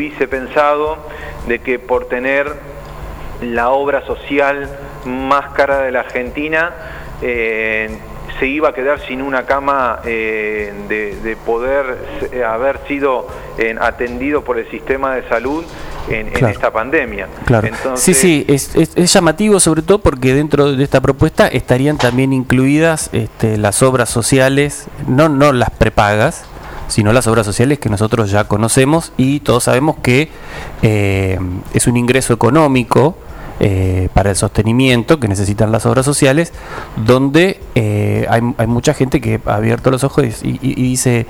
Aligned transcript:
hubiese 0.00 0.28
pensado 0.28 0.96
de 1.46 1.58
que 1.58 1.78
por 1.78 2.08
tener 2.08 2.50
la 3.42 3.68
obra 3.68 4.06
social 4.06 4.68
más 5.04 5.52
cara 5.52 5.80
de 5.80 5.92
la 5.92 6.00
Argentina, 6.00 6.72
eh, 7.20 7.98
se 8.38 8.46
iba 8.46 8.70
a 8.70 8.72
quedar 8.72 9.00
sin 9.06 9.20
una 9.20 9.44
cama 9.44 10.00
eh, 10.06 10.72
de, 10.88 11.36
poder 11.44 11.98
haber 12.46 12.78
sido 12.88 13.28
atendido 13.80 14.42
por 14.42 14.58
el 14.58 14.70
sistema 14.70 15.14
de 15.14 15.28
salud 15.28 15.64
en, 16.08 16.46
esta 16.46 16.70
pandemia. 16.70 17.28
Claro. 17.44 17.68
sí, 17.96 18.14
sí, 18.14 18.46
es, 18.48 18.94
llamativo 19.12 19.60
sobre 19.60 19.82
todo 19.82 19.98
porque 19.98 20.32
dentro 20.32 20.72
de 20.72 20.82
esta 20.82 21.02
propuesta 21.02 21.46
estarían 21.46 21.98
también 21.98 22.32
incluidas 22.32 23.10
este, 23.12 23.58
las 23.58 23.82
obras 23.82 24.08
sociales, 24.08 24.86
no, 25.06 25.28
no 25.28 25.52
las 25.52 25.70
prepagas, 25.70 26.46
sino 26.90 27.12
las 27.12 27.26
obras 27.26 27.46
sociales 27.46 27.78
que 27.78 27.88
nosotros 27.88 28.30
ya 28.30 28.44
conocemos 28.44 29.12
y 29.16 29.40
todos 29.40 29.64
sabemos 29.64 29.96
que 30.02 30.28
eh, 30.82 31.38
es 31.72 31.86
un 31.86 31.96
ingreso 31.96 32.34
económico 32.34 33.16
eh, 33.62 34.08
para 34.14 34.30
el 34.30 34.36
sostenimiento 34.36 35.20
que 35.20 35.28
necesitan 35.28 35.70
las 35.70 35.84
obras 35.84 36.06
sociales, 36.06 36.52
donde 36.96 37.60
eh, 37.74 38.26
hay, 38.30 38.66
mucha 38.66 38.94
gente 38.94 39.20
que 39.20 39.38
ha 39.44 39.56
abierto 39.56 39.90
los 39.90 40.02
ojos 40.02 40.24
y, 40.42 40.56
dice 40.74 41.26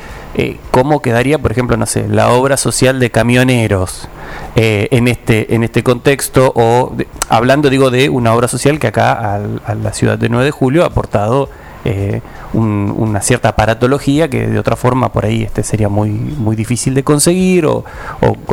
cómo 0.71 1.03
quedaría, 1.03 1.39
por 1.39 1.51
ejemplo, 1.51 1.77
no 1.77 1.87
sé, 1.87 2.09
la 2.09 2.31
obra 2.31 2.57
social 2.57 3.01
de 3.01 3.11
camioneros 3.11 4.09
en 4.55 5.09
este 5.09 5.55
en 5.55 5.65
este 5.65 5.83
contexto 5.83 6.53
o 6.55 6.95
hablando 7.29 7.69
digo 7.69 7.91
de 7.91 8.09
una 8.09 8.33
obra 8.33 8.47
social 8.47 8.79
que 8.79 8.87
acá 8.87 9.37
a 9.65 9.75
la 9.75 9.93
ciudad 9.93 10.17
de 10.17 10.29
9 10.29 10.45
de 10.45 10.51
julio 10.53 10.85
ha 10.85 10.87
aportado 10.87 11.49
eh, 11.85 12.21
una 12.53 13.21
cierta 13.21 13.51
aparatología 13.51 14.29
que 14.29 14.47
de 14.47 14.59
otra 14.59 14.77
forma 14.77 15.13
por 15.13 15.25
ahí 15.25 15.43
este 15.43 15.63
sería 15.63 15.89
muy, 15.89 16.11
muy 16.11 16.57
difícil 16.57 16.95
de 16.95 17.05
conseguir 17.05 17.67
o, 17.67 17.85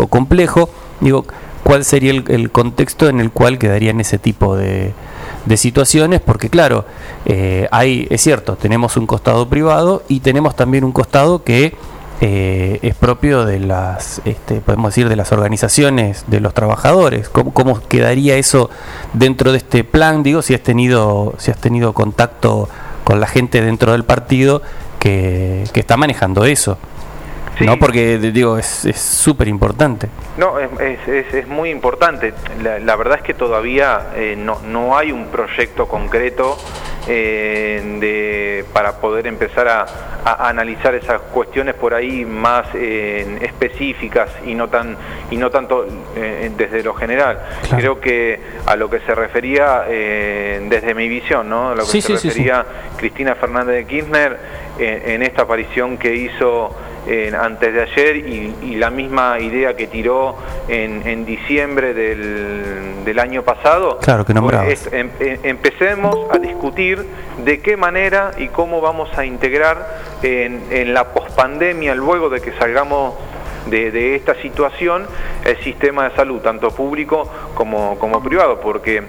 complejo. 0.10 0.70
Digo, 1.02 1.26
¿cuál 1.64 1.84
sería 1.84 2.12
el, 2.12 2.52
contexto 2.52 3.10
en 3.10 3.20
el 3.20 3.32
cual 3.32 3.58
quedarían 3.58 4.00
ese 4.00 4.18
tipo 4.18 4.56
de, 4.56 4.94
situaciones? 5.56 6.22
Porque 6.22 6.50
claro, 6.50 6.86
eh, 7.26 7.68
hay, 7.72 8.08
es 8.10 8.22
cierto, 8.22 8.56
tenemos 8.56 8.98
un 8.98 9.08
costado 9.08 9.50
privado 9.50 10.04
y 10.08 10.20
tenemos 10.20 10.56
también 10.56 10.84
un 10.84 10.92
costado 10.92 11.44
que 11.44 11.76
eh, 12.20 12.80
es 12.82 12.96
propio 12.96 13.46
de 13.46 13.60
las, 13.60 14.22
este, 14.26 14.60
podemos 14.62 14.90
decir, 14.90 15.08
de 15.08 15.16
las 15.16 15.32
organizaciones 15.32 16.26
de 16.28 16.40
los 16.40 16.54
trabajadores. 16.54 17.30
¿Cómo, 17.30 17.54
¿Cómo, 17.54 17.80
quedaría 17.88 18.38
eso 18.38 18.70
dentro 19.14 19.52
de 19.52 19.60
este 19.60 19.84
plan? 19.84 20.24
Digo, 20.24 20.42
si 20.42 20.56
has 20.56 20.62
tenido, 20.62 21.36
si 21.38 21.52
has 21.52 21.60
tenido 21.60 21.94
contacto 21.94 22.70
con 23.08 23.22
la 23.22 23.28
gente 23.28 23.62
dentro 23.62 23.94
del 23.94 24.04
partido 24.04 24.62
que, 25.00 25.64
está 25.74 25.96
manejando 25.96 26.44
eso. 26.44 26.78
¿no? 27.62 27.80
Porque, 27.80 28.18
digo, 28.18 28.58
es 28.58 28.68
súper 28.98 29.48
importante. 29.48 30.10
No, 30.38 30.60
es, 30.60 30.70
es, 31.08 31.34
es, 31.34 31.48
muy 31.48 31.72
importante. 31.72 32.34
La, 32.62 32.96
verdad 32.96 33.18
es 33.18 33.24
que 33.24 33.34
todavía 33.34 34.12
eh, 34.16 34.36
no, 34.38 34.60
no 34.68 34.96
hay 34.96 35.12
un 35.12 35.28
proyecto 35.28 35.88
concreto 35.88 36.58
eh, 37.08 37.98
de, 38.00 38.66
para 38.72 38.98
poder 38.98 39.26
empezar 39.26 39.68
a, 39.68 39.86
analizar 40.48 40.94
esas 40.94 41.22
cuestiones 41.22 41.74
por 41.74 41.94
ahí 41.94 42.26
más 42.26 42.68
eh, 42.76 43.40
específicas 43.42 44.30
y 44.46 44.54
no, 44.54 44.68
tan, 44.68 44.98
y 45.32 45.38
no 45.38 45.50
tanto 45.50 45.88
desde 46.58 46.84
lo 46.84 46.94
general. 46.94 47.40
Creo 47.70 48.00
que 48.00 48.40
a 48.66 48.76
lo 48.76 48.90
que 48.90 49.00
se 49.00 49.16
refería 49.16 49.84
desde 49.88 50.94
mi 50.94 51.08
visión, 51.08 51.50
¿no? 51.50 51.70
a 51.70 51.76
lo 51.76 51.88
que 51.88 52.02
se 52.02 52.14
refería 52.14 52.66
Cristina 52.98 53.36
Fernández 53.36 53.76
de 53.76 53.86
Kirchner 53.86 54.38
en 54.80 55.24
esta 55.24 55.44
aparición 55.44 55.98
que 55.98 56.16
hizo 56.16 56.76
antes 57.40 57.74
de 57.74 57.82
ayer 57.82 58.18
y, 58.18 58.76
la 58.76 58.90
misma 58.90 59.40
idea 59.40 59.76
que 59.76 59.88
tiró 59.88 60.36
en, 60.68 61.26
diciembre 61.26 61.94
del, 61.94 63.20
año 63.20 63.42
pasado. 63.42 63.98
Claro, 64.00 64.26
que 64.26 64.34
es, 64.72 64.88
em, 64.94 65.10
em, 65.20 65.40
empecemos 65.44 66.16
a 66.32 66.38
discutir 66.38 67.04
de 67.44 67.62
qué 67.62 67.76
manera 67.76 68.32
y 68.38 68.50
cómo 68.50 68.80
vamos 68.80 69.10
a 69.18 69.26
integrar 69.26 70.02
en, 70.22 70.94
la 70.94 71.14
pospandemia, 71.14 71.96
luego 71.96 72.30
de 72.30 72.42
que 72.42 72.52
salgamos 72.54 73.16
de, 73.68 74.16
esta 74.16 74.36
situación, 74.36 75.06
el 75.46 75.58
sistema 75.64 76.10
de 76.10 76.16
salud, 76.16 76.42
tanto 76.42 76.72
público 76.72 77.30
como, 77.56 77.98
como 77.98 78.22
privado, 78.22 78.60
porque 78.60 79.04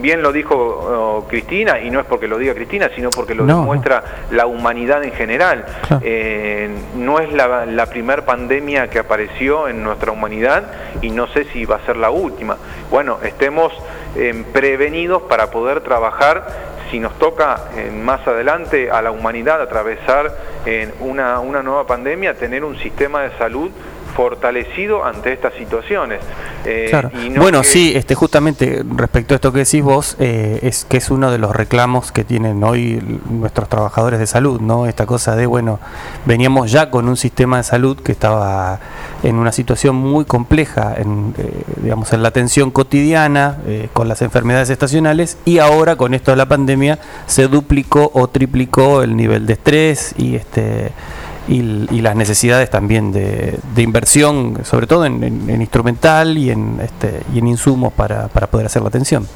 bien 0.00 0.22
lo 0.22 0.32
dijo 0.32 0.56
oh, 0.56 1.26
Cristina, 1.28 1.80
y 1.80 1.90
no 1.90 2.00
es 2.00 2.06
porque 2.06 2.28
lo 2.28 2.38
diga 2.38 2.54
Cristina, 2.54 2.90
sino 2.94 3.10
porque 3.10 3.34
lo 3.34 3.44
demuestra 3.44 4.02
la 4.30 4.46
humanidad 4.46 5.04
en 5.04 5.12
general. 5.12 5.64
Eh, 6.02 6.70
no 6.96 7.18
es 7.18 7.32
la, 7.32 7.66
la 7.66 7.86
primer 7.86 8.24
pandemia 8.24 8.88
que 8.88 8.98
apareció 8.98 9.68
en 9.68 9.82
nuestra 9.82 10.12
humanidad 10.12 10.64
y 11.00 11.10
no 11.10 11.26
sé 11.28 11.44
si 11.52 11.64
va 11.64 11.76
a 11.76 11.86
ser 11.86 11.96
la 11.96 12.10
última. 12.10 12.56
Bueno, 12.90 13.18
estemos 13.22 13.72
eh, 14.16 14.44
prevenidos 14.52 15.22
para 15.22 15.50
poder 15.50 15.80
trabajar 15.80 16.72
si 16.90 17.00
nos 17.00 17.18
toca 17.18 17.70
más 18.02 18.26
adelante 18.26 18.90
a 18.90 19.00
la 19.00 19.10
humanidad 19.10 19.62
atravesar 19.62 20.36
en 20.66 20.92
una, 21.00 21.40
una 21.40 21.62
nueva 21.62 21.86
pandemia, 21.86 22.34
tener 22.34 22.64
un 22.64 22.78
sistema 22.78 23.22
de 23.22 23.30
salud 23.38 23.70
fortalecido 24.14 25.04
ante 25.04 25.32
estas 25.32 25.54
situaciones. 25.54 26.20
Eh, 26.64 26.90
bueno, 27.36 27.64
sí, 27.64 27.92
este, 27.94 28.14
justamente 28.14 28.84
respecto 28.96 29.34
a 29.34 29.36
esto 29.36 29.52
que 29.52 29.60
decís 29.60 29.82
vos, 29.82 30.16
eh, 30.18 30.60
es 30.62 30.84
que 30.84 30.98
es 30.98 31.10
uno 31.10 31.30
de 31.30 31.38
los 31.38 31.54
reclamos 31.54 32.12
que 32.12 32.24
tienen 32.24 32.62
hoy 32.62 33.20
nuestros 33.30 33.68
trabajadores 33.68 34.20
de 34.20 34.26
salud, 34.26 34.60
¿no? 34.60 34.86
Esta 34.86 35.06
cosa 35.06 35.34
de, 35.34 35.46
bueno, 35.46 35.80
veníamos 36.24 36.70
ya 36.70 36.90
con 36.90 37.08
un 37.08 37.16
sistema 37.16 37.56
de 37.58 37.62
salud 37.64 37.98
que 37.98 38.12
estaba 38.12 38.78
en 39.22 39.36
una 39.36 39.52
situación 39.52 39.96
muy 39.96 40.24
compleja, 40.24 40.94
en, 40.96 41.34
eh, 41.38 41.62
digamos, 41.76 42.12
en 42.12 42.22
la 42.22 42.28
atención 42.28 42.70
cotidiana, 42.70 43.58
con 43.92 44.08
las 44.08 44.22
enfermedades 44.22 44.70
estacionales, 44.70 45.38
y 45.44 45.58
ahora 45.58 45.96
con 45.96 46.14
esto 46.14 46.30
de 46.30 46.36
la 46.36 46.46
pandemia 46.46 46.98
se 47.26 47.48
duplicó 47.48 48.10
o 48.14 48.28
triplicó 48.28 49.02
el 49.02 49.16
nivel 49.16 49.46
de 49.46 49.54
estrés 49.54 50.14
y 50.18 50.36
este 50.36 50.92
y, 51.48 52.00
las 52.00 52.16
necesidades 52.16 52.70
también 52.70 53.12
de, 53.12 53.58
inversión, 53.76 54.64
sobre 54.64 54.86
todo 54.86 55.04
en, 55.04 55.22
instrumental 55.48 56.38
y 56.38 56.50
en, 56.50 56.80
este, 56.80 57.20
y 57.32 57.38
en 57.38 57.48
insumos 57.48 57.92
para, 57.92 58.28
para 58.28 58.46
poder 58.46 58.66
hacer 58.66 58.82
la 58.82 58.88
atención. 58.88 59.26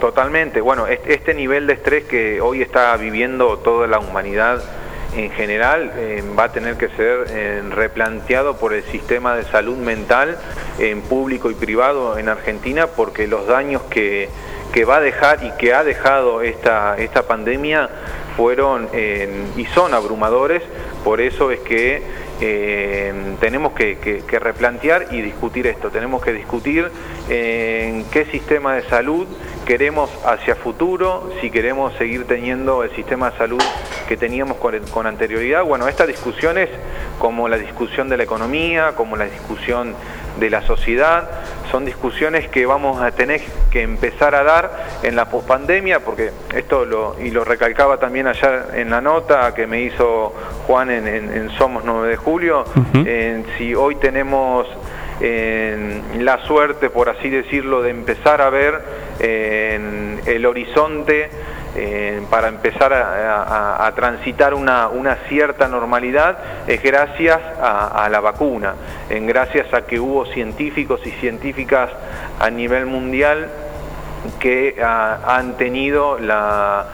Totalmente. 0.00 0.60
Bueno, 0.60 0.86
este 0.86 1.34
nivel 1.34 1.66
de 1.66 1.74
estrés 1.74 2.04
que 2.04 2.40
hoy 2.40 2.62
está 2.62 2.96
viviendo 2.96 3.58
toda 3.58 3.86
la 3.86 3.98
humanidad 4.00 4.60
en 5.16 5.30
general 5.30 5.92
eh, 5.96 6.22
va 6.38 6.44
a 6.44 6.52
tener 6.52 6.76
que 6.76 6.88
ser 6.90 7.26
eh, 7.30 7.62
replanteado 7.70 8.56
por 8.56 8.74
el 8.74 8.82
sistema 8.84 9.36
de 9.36 9.44
salud 9.44 9.76
mental 9.76 10.36
en 10.78 11.00
público 11.02 11.50
y 11.50 11.54
privado 11.54 12.18
en 12.18 12.28
Argentina 12.28 12.88
porque 12.88 13.26
los 13.26 13.46
daños 13.46 13.82
que, 13.90 14.28
que 14.72 14.84
va 14.84 14.96
a 14.96 15.00
dejar 15.00 15.44
y 15.44 15.50
que 15.52 15.74
ha 15.74 15.82
dejado 15.82 16.42
esta, 16.42 16.96
esta 16.98 17.22
pandemia 17.22 17.88
fueron 18.36 18.88
y 19.56 19.64
son 19.74 19.94
abrumadores, 19.94 20.62
por 21.08 21.22
eso 21.22 21.50
es 21.50 21.60
que 21.60 22.02
eh, 22.42 23.14
tenemos 23.40 23.72
que, 23.72 24.22
replantear 24.30 25.06
y 25.10 25.22
discutir 25.22 25.66
esto, 25.66 25.88
tenemos 25.88 26.22
que 26.22 26.34
discutir 26.34 26.90
en 27.30 28.04
qué 28.10 28.26
sistema 28.26 28.74
de 28.74 28.82
salud 28.90 29.26
queremos 29.64 30.10
hacia 30.26 30.54
futuro, 30.54 31.32
si 31.40 31.50
queremos 31.50 31.94
seguir 31.94 32.26
teniendo 32.26 32.82
el 32.84 32.94
sistema 32.94 33.30
de 33.30 33.38
salud 33.38 33.62
que 34.06 34.18
teníamos 34.18 34.58
con, 34.58 35.06
anterioridad. 35.06 35.64
Bueno, 35.64 35.88
estas 35.88 36.08
discusiones, 36.08 36.68
como 37.18 37.48
la 37.48 37.56
discusión 37.56 38.10
de 38.10 38.18
la 38.18 38.24
economía, 38.24 38.92
como 38.94 39.16
la 39.16 39.24
discusión 39.24 39.94
de 40.38 40.50
la 40.50 40.62
sociedad, 40.62 41.28
son 41.70 41.84
discusiones 41.84 42.48
que 42.48 42.66
vamos 42.66 43.00
a 43.02 43.10
tener 43.10 43.40
que 43.70 43.82
empezar 43.82 44.34
a 44.34 44.42
dar 44.42 44.70
en 45.02 45.16
la 45.16 45.26
pospandemia, 45.26 46.00
porque 46.00 46.30
esto 46.54 46.84
lo, 46.84 47.16
y 47.20 47.30
lo 47.30 47.44
recalcaba 47.44 47.98
también 47.98 48.26
allá 48.26 48.66
en 48.74 48.90
la 48.90 49.00
nota 49.00 49.54
que 49.54 49.66
me 49.66 49.82
hizo 49.82 50.34
Juan 50.66 50.90
en, 50.90 51.50
Somos 51.58 51.84
9 51.84 52.08
de 52.08 52.16
Julio, 52.16 52.64
si 53.56 53.74
hoy 53.74 53.96
tenemos 53.96 54.66
la 55.20 56.46
suerte, 56.46 56.90
por 56.90 57.08
así 57.08 57.28
decirlo, 57.28 57.82
de 57.82 57.90
empezar 57.90 58.40
a 58.40 58.50
ver 58.50 58.80
en 59.20 60.20
el 60.26 60.46
horizonte 60.46 61.30
para 62.30 62.48
empezar 62.48 62.92
a, 62.92 63.92
transitar 63.94 64.54
una, 64.54 65.18
cierta 65.28 65.68
normalidad 65.68 66.38
es 66.66 66.82
gracias 66.82 67.38
a, 67.60 68.08
la 68.10 68.20
vacuna, 68.20 68.74
en 69.10 69.26
gracias 69.26 69.72
a 69.72 69.82
que 69.82 70.00
hubo 70.00 70.26
científicos 70.26 71.00
y 71.04 71.10
científicas 71.12 71.90
a 72.38 72.50
nivel 72.50 72.86
mundial 72.86 73.48
que 74.40 74.76
han 74.82 75.56
tenido 75.56 76.18
la, 76.18 76.86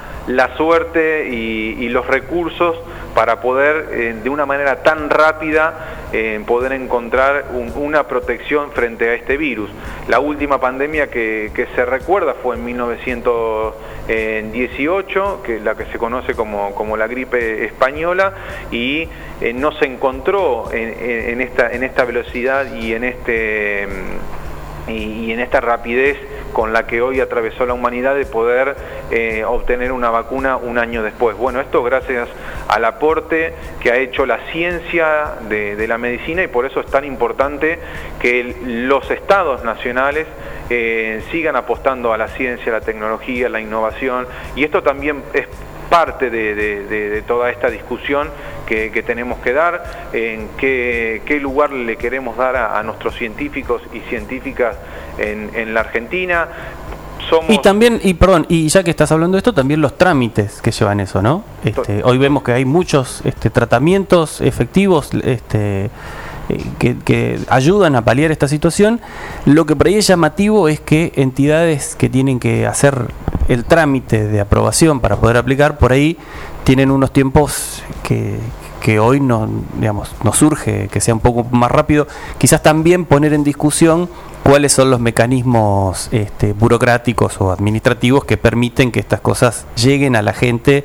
suerte 0.57 1.29
y, 1.29 1.89
los 1.89 2.07
recursos 2.07 2.77
para 3.15 3.41
poder 3.41 3.91
eh, 3.93 4.17
de 4.25 4.29
una 4.29 4.45
manera 4.45 4.83
tan 4.83 5.09
rápida 5.09 6.09
eh, 6.13 6.43
poder 6.45 6.73
encontrar 6.73 7.45
una 7.77 8.09
protección 8.09 8.73
frente 8.73 9.09
a 9.09 9.15
este 9.15 9.37
virus. 9.37 9.71
La 10.09 10.19
última 10.19 10.61
pandemia 10.61 11.09
que, 11.09 11.53
que 11.55 11.67
se 11.77 11.85
recuerda 11.85 12.35
fue 12.43 12.57
en 12.57 12.65
1900 12.65 13.75
en 14.09 14.53
18, 14.53 15.43
que 15.43 15.61
la 15.61 15.75
que 15.75 15.87
se 15.87 15.99
conoce 15.99 16.35
como, 16.35 16.75
como 16.75 16.97
la 16.97 17.07
gripe 17.07 17.65
española, 17.65 18.35
y 18.71 19.09
eh, 19.41 19.53
no 19.55 19.73
se 19.73 19.87
encontró 19.87 20.71
en, 20.73 21.41
esta, 21.41 21.73
en 21.73 21.83
esta 21.83 22.05
velocidad 22.05 22.75
y 22.75 22.95
en, 22.95 23.05
este, 23.05 23.89
y 24.89 25.33
en 25.33 25.41
esta 25.41 25.61
rapidez 25.61 26.19
con 26.55 26.73
la 26.73 26.87
que 26.87 27.03
hoy 27.03 27.21
atravesó 27.21 27.67
la 27.67 27.75
humanidad 27.75 28.15
de 28.15 28.25
poder 28.25 28.77
eh, 29.11 29.45
obtener 29.45 29.93
una 29.93 30.09
vacuna 30.09 30.57
un 30.57 30.79
año 30.79 31.03
después. 31.03 31.37
Bueno, 31.37 31.61
esto 31.61 31.83
gracias 31.83 32.29
al 32.69 32.87
aporte 32.87 33.53
que 33.81 33.91
ha 33.91 33.97
hecho 33.97 34.25
la 34.25 34.39
ciencia 34.53 35.35
de, 35.49 35.87
la 35.87 35.99
medicina 35.99 36.43
y 36.43 36.47
por 36.47 36.65
eso 36.65 36.81
es 36.81 36.87
tan 36.87 37.05
importante 37.05 37.79
que 38.21 38.57
los 38.65 39.11
estados 39.11 39.65
nacionales 39.65 40.27
eh, 40.71 41.23
sigan 41.31 41.57
apostando 41.57 42.13
a 42.13 42.19
la 42.19 42.29
ciencia, 42.29 42.73
la 42.73 42.81
tecnología, 42.81 43.49
la 43.49 43.61
innovación 43.61 44.27
y 44.57 44.65
esto 44.65 44.83
también 44.83 45.23
es 45.33 45.47
parte 45.89 46.31
de, 46.31 47.23
toda 47.27 47.51
esta 47.51 47.71
discusión 47.71 48.29
que, 48.67 49.03
tenemos 49.07 49.39
que 49.39 49.53
dar, 49.53 50.11
en 50.13 50.49
qué, 50.57 51.39
lugar 51.41 51.73
le 51.73 51.97
queremos 51.97 52.37
dar 52.37 52.57
a, 52.57 52.83
nuestros 52.83 53.15
científicos 53.15 53.83
y 53.93 54.01
científicas 54.09 54.77
en, 55.19 55.75
la 55.75 55.81
Argentina. 55.81 56.49
Y 57.49 57.59
también, 57.59 58.01
y 58.03 58.15
perdón, 58.15 58.45
y 58.49 58.69
ya 58.69 58.83
que 58.83 58.91
estás 58.91 59.11
hablando 59.13 59.37
de 59.37 59.39
esto, 59.39 59.55
también 59.55 59.81
los 59.81 59.97
trámites 59.97 60.61
que 60.61 60.73
llevan 60.73 61.01
eso, 61.01 61.23
¿no? 61.23 61.45
Este, 61.65 62.03
hoy 62.05 62.19
vemos 62.19 62.43
que 62.43 62.53
hay 62.53 62.65
muchos 62.65 63.23
este, 63.25 63.49
tratamientos 63.49 64.41
efectivos 64.41 65.11
este, 65.23 65.91
eh, 66.49 66.97
que, 67.05 67.41
ayudan 67.49 67.97
a 67.97 68.05
paliar 68.05 68.31
esta 68.31 68.49
situación. 68.49 69.01
Lo 69.47 69.67
que 69.67 69.77
por 69.77 69.87
ahí 69.87 69.97
es 69.97 70.07
llamativo 70.07 70.69
es 70.69 70.81
que 70.81 71.13
entidades 71.17 71.95
que 71.95 72.09
tienen 72.09 72.41
que 72.41 72.67
hacer 72.67 73.09
el 73.49 73.65
trámite 73.65 74.27
de 74.27 74.41
aprobación 74.41 75.01
para 75.01 75.17
poder 75.17 75.37
aplicar, 75.37 75.79
por 75.79 75.93
ahí 75.93 76.17
tienen 76.65 76.91
unos 76.91 77.13
tiempos 77.13 77.83
que, 78.03 78.39
que 78.81 78.99
hoy 78.99 79.21
no, 79.21 79.49
digamos, 79.79 80.15
nos 80.23 80.37
surge 80.37 80.89
que 80.89 81.01
sea 81.01 81.15
un 81.15 81.21
poco 81.21 81.45
más 81.51 81.71
rápido. 81.71 82.07
Quizás 82.39 82.63
también 82.63 83.07
poner 83.07 83.33
en 83.33 83.45
discusión 83.45 84.09
cuáles 84.43 84.73
son 84.73 84.91
los 84.91 85.01
mecanismos 85.01 86.09
este, 86.13 86.53
burocráticos 86.53 87.41
o 87.41 87.51
administrativos 87.51 88.27
que 88.27 88.37
permiten 88.37 88.93
que 88.93 89.01
estas 89.01 89.21
cosas 89.21 89.67
lleguen 89.75 90.17
a 90.17 90.23
la 90.23 90.35
gente. 90.35 90.85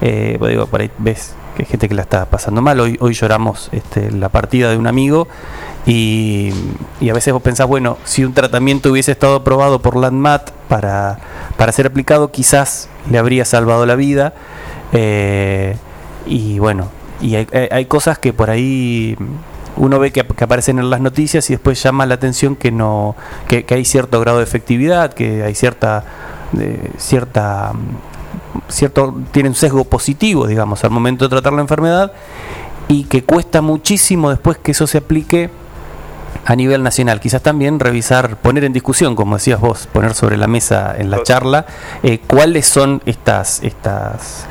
Eh, 0.00 0.36
pues 0.38 0.56
por 0.68 0.80
ahí 0.80 0.90
ves 0.98 1.34
que 1.54 1.62
hay 1.62 1.66
gente 1.66 1.88
que 1.88 1.94
la 1.94 2.02
está 2.02 2.26
pasando 2.26 2.62
mal. 2.62 2.80
Hoy, 2.80 2.96
hoy 3.00 3.14
lloramos 3.14 3.68
este, 3.72 4.10
la 4.10 4.28
partida 4.28 4.70
de 4.70 4.76
un 4.76 4.86
amigo 4.86 5.28
y, 5.86 6.52
a 7.08 7.12
veces 7.12 7.32
vos 7.32 7.42
pensás, 7.42 7.66
bueno, 7.66 7.98
si 8.04 8.24
un 8.24 8.32
tratamiento 8.32 8.90
hubiese 8.90 9.12
estado 9.12 9.36
aprobado 9.36 9.80
por 9.80 9.96
Landmat 9.96 10.50
para, 10.68 11.18
para 11.56 11.72
ser 11.72 11.86
aplicado, 11.86 12.30
quizás 12.30 12.88
le 13.10 13.18
habría 13.18 13.44
salvado 13.44 13.84
la 13.86 13.94
vida. 13.94 14.32
Eh, 14.92 15.76
y 16.26 16.58
bueno, 16.58 16.88
y 17.20 17.36
hay, 17.36 17.84
cosas 17.86 18.18
que 18.18 18.32
por 18.32 18.50
ahí 18.50 19.16
uno 19.76 19.98
ve 19.98 20.10
que, 20.10 20.20
aparecen 20.20 20.78
en 20.78 20.88
las 20.88 21.00
noticias 21.00 21.48
y 21.50 21.54
después 21.54 21.82
llama 21.82 22.06
la 22.06 22.14
atención 22.14 22.56
que 22.56 22.70
no 22.70 23.14
que, 23.48 23.64
hay 23.68 23.84
cierto 23.84 24.20
grado 24.20 24.38
de 24.38 24.44
efectividad, 24.44 25.12
que 25.12 25.42
hay 25.42 25.54
cierta 25.54 26.04
cierta 26.96 27.72
cierto 28.68 29.14
tiene 29.32 29.48
un 29.48 29.54
sesgo 29.54 29.84
positivo, 29.84 30.46
digamos, 30.46 30.84
al 30.84 30.90
momento 30.90 31.24
de 31.24 31.30
tratar 31.30 31.52
la 31.52 31.62
enfermedad 31.62 32.12
y 32.88 33.04
que 33.04 33.24
cuesta 33.24 33.62
muchísimo 33.62 34.30
después 34.30 34.58
que 34.58 34.72
eso 34.72 34.86
se 34.86 34.98
aplique 34.98 35.50
a 36.44 36.56
nivel 36.56 36.82
nacional. 36.82 37.20
Quizás 37.20 37.42
también 37.42 37.80
revisar, 37.80 38.36
poner 38.36 38.64
en 38.64 38.72
discusión, 38.72 39.16
como 39.16 39.36
decías 39.36 39.60
vos, 39.60 39.88
poner 39.92 40.14
sobre 40.14 40.36
la 40.36 40.46
mesa 40.46 40.94
en 40.96 41.10
la 41.10 41.22
charla, 41.22 41.66
eh, 42.02 42.20
cuáles 42.26 42.66
son 42.66 43.02
estas, 43.06 43.62
estas 43.62 44.46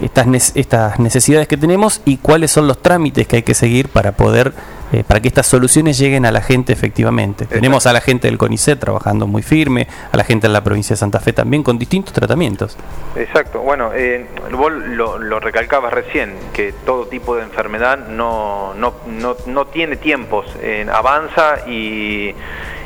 estas, 0.00 0.52
estas 0.54 0.98
necesidades 0.98 1.48
que 1.48 1.56
tenemos 1.56 2.00
y 2.04 2.16
cuáles 2.16 2.50
son 2.50 2.66
los 2.66 2.80
trámites 2.82 3.26
que 3.26 3.36
hay 3.36 3.42
que 3.42 3.54
seguir 3.54 3.88
para 3.88 4.12
poder 4.12 4.52
eh, 4.92 5.04
para 5.06 5.20
que 5.20 5.28
estas 5.28 5.46
soluciones 5.46 5.98
lleguen 5.98 6.26
a 6.26 6.32
la 6.32 6.40
gente 6.40 6.72
efectivamente. 6.72 7.46
Tenemos 7.46 7.86
a 7.86 7.92
la 7.92 8.00
gente 8.00 8.28
del 8.28 8.38
CONICET 8.38 8.78
trabajando 8.78 9.26
muy 9.26 9.42
firme, 9.42 9.86
a 10.12 10.16
la 10.16 10.24
gente 10.24 10.46
en 10.46 10.52
la 10.52 10.62
provincia 10.62 10.94
de 10.94 10.98
Santa 10.98 11.20
Fe 11.20 11.32
también 11.32 11.62
con 11.62 11.78
distintos 11.78 12.12
tratamientos. 12.12 12.76
Exacto, 13.16 13.60
bueno, 13.60 13.90
eh, 13.94 14.26
vos 14.52 14.72
lo, 14.72 15.40
recalcabas 15.40 15.92
recién, 15.92 16.34
que 16.52 16.72
todo 16.84 17.06
tipo 17.06 17.36
de 17.36 17.42
enfermedad 17.42 18.08
no, 18.08 18.74
no, 18.74 18.94
no, 19.06 19.36
no 19.46 19.66
tiene 19.66 19.96
tiempos, 19.96 20.46
avanza 20.92 21.68
y 21.68 22.34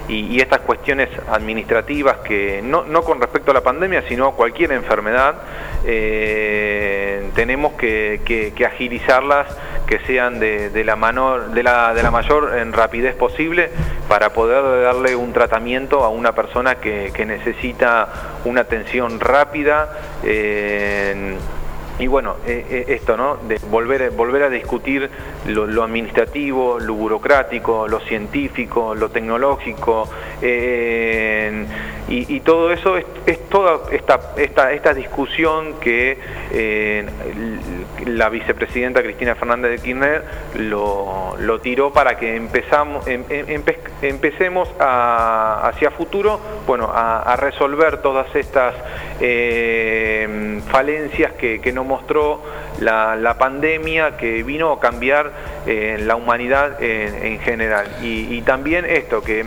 y, 0.08 0.40
estas 0.40 0.60
cuestiones 0.60 1.08
administrativas 1.30 2.18
que 2.18 2.60
no, 2.62 2.84
no, 2.84 3.02
con 3.02 3.20
respecto 3.20 3.50
a 3.50 3.54
la 3.54 3.62
pandemia, 3.62 4.02
sino 4.08 4.26
a 4.26 4.34
cualquier 4.34 4.72
enfermedad, 4.72 5.34
eh, 5.84 7.30
tenemos 7.34 7.74
que, 7.74 8.20
que, 8.24 8.66
agilizarlas, 8.66 9.46
que 9.86 10.00
sean 10.00 10.40
de, 10.40 10.82
la, 10.84 10.96
menor, 10.96 11.50
de, 11.50 11.62
la, 11.62 11.94
de 11.94 12.02
la 12.02 12.10
mayor 12.10 12.58
en 12.58 12.72
rapidez 12.72 13.14
posible 13.14 13.70
para 14.08 14.30
poder 14.30 14.82
darle 14.82 15.14
un 15.14 15.32
tratamiento 15.32 16.04
a 16.04 16.08
una 16.08 16.34
persona 16.34 16.76
que, 16.76 17.12
que 17.14 17.26
necesita 17.26 18.40
una 18.44 18.62
atención 18.62 19.20
rápida. 19.20 19.90
Eh, 20.24 21.36
y 21.98 22.06
bueno, 22.06 22.36
eh, 22.46 22.64
eh, 22.70 22.84
esto, 22.88 23.16
¿no? 23.16 23.36
De 23.36 23.58
volver, 23.70 24.10
volver 24.10 24.44
a 24.44 24.48
discutir 24.48 25.10
lo, 25.46 25.82
administrativo, 25.82 26.78
lo 26.78 26.94
burocrático, 26.94 27.88
lo 27.88 28.00
científico, 28.00 28.94
lo 28.94 29.10
tecnológico, 29.10 30.08
eh, 30.40 31.66
y, 32.10 32.40
todo 32.40 32.72
eso 32.72 32.96
es, 32.96 33.04
toda 33.50 33.92
esta, 33.92 34.32
esta, 34.38 34.72
esta, 34.72 34.94
discusión 34.94 35.74
que 35.78 36.16
la 38.06 38.30
vicepresidenta 38.30 39.02
Cristina 39.02 39.34
Fernández 39.34 39.72
de 39.72 39.78
Kirchner 39.78 40.24
lo, 40.56 41.36
tiró 41.62 41.92
para 41.92 42.16
que 42.16 42.34
empezamos, 42.36 43.06
em, 43.06 43.24
em, 43.28 43.62
empecemos 44.00 44.70
a, 44.80 45.68
hacia 45.68 45.90
futuro, 45.90 46.40
bueno, 46.66 46.90
a, 46.90 47.36
resolver 47.36 47.98
todas 47.98 48.34
estas 48.34 48.74
falencias 50.70 51.32
que, 51.32 51.60
que 51.60 51.72
no 51.72 51.84
mostró 51.88 52.42
la, 52.78 53.36
pandemia 53.38 54.16
que 54.16 54.42
vino 54.44 54.70
a 54.72 54.80
cambiar 54.80 55.32
eh, 55.66 55.98
la 56.00 56.14
humanidad 56.16 56.82
en, 56.82 57.40
general. 57.40 57.86
Y, 58.02 58.40
también 58.42 58.84
esto, 58.84 59.22
que 59.22 59.46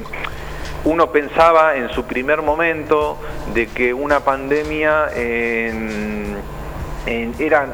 uno 0.84 1.12
pensaba 1.12 1.76
en 1.76 1.90
su 1.90 2.04
primer 2.06 2.42
momento 2.42 3.18
de 3.54 3.68
que 3.68 3.94
una 3.94 4.20
pandemia 4.22 5.10
eran 7.06 7.74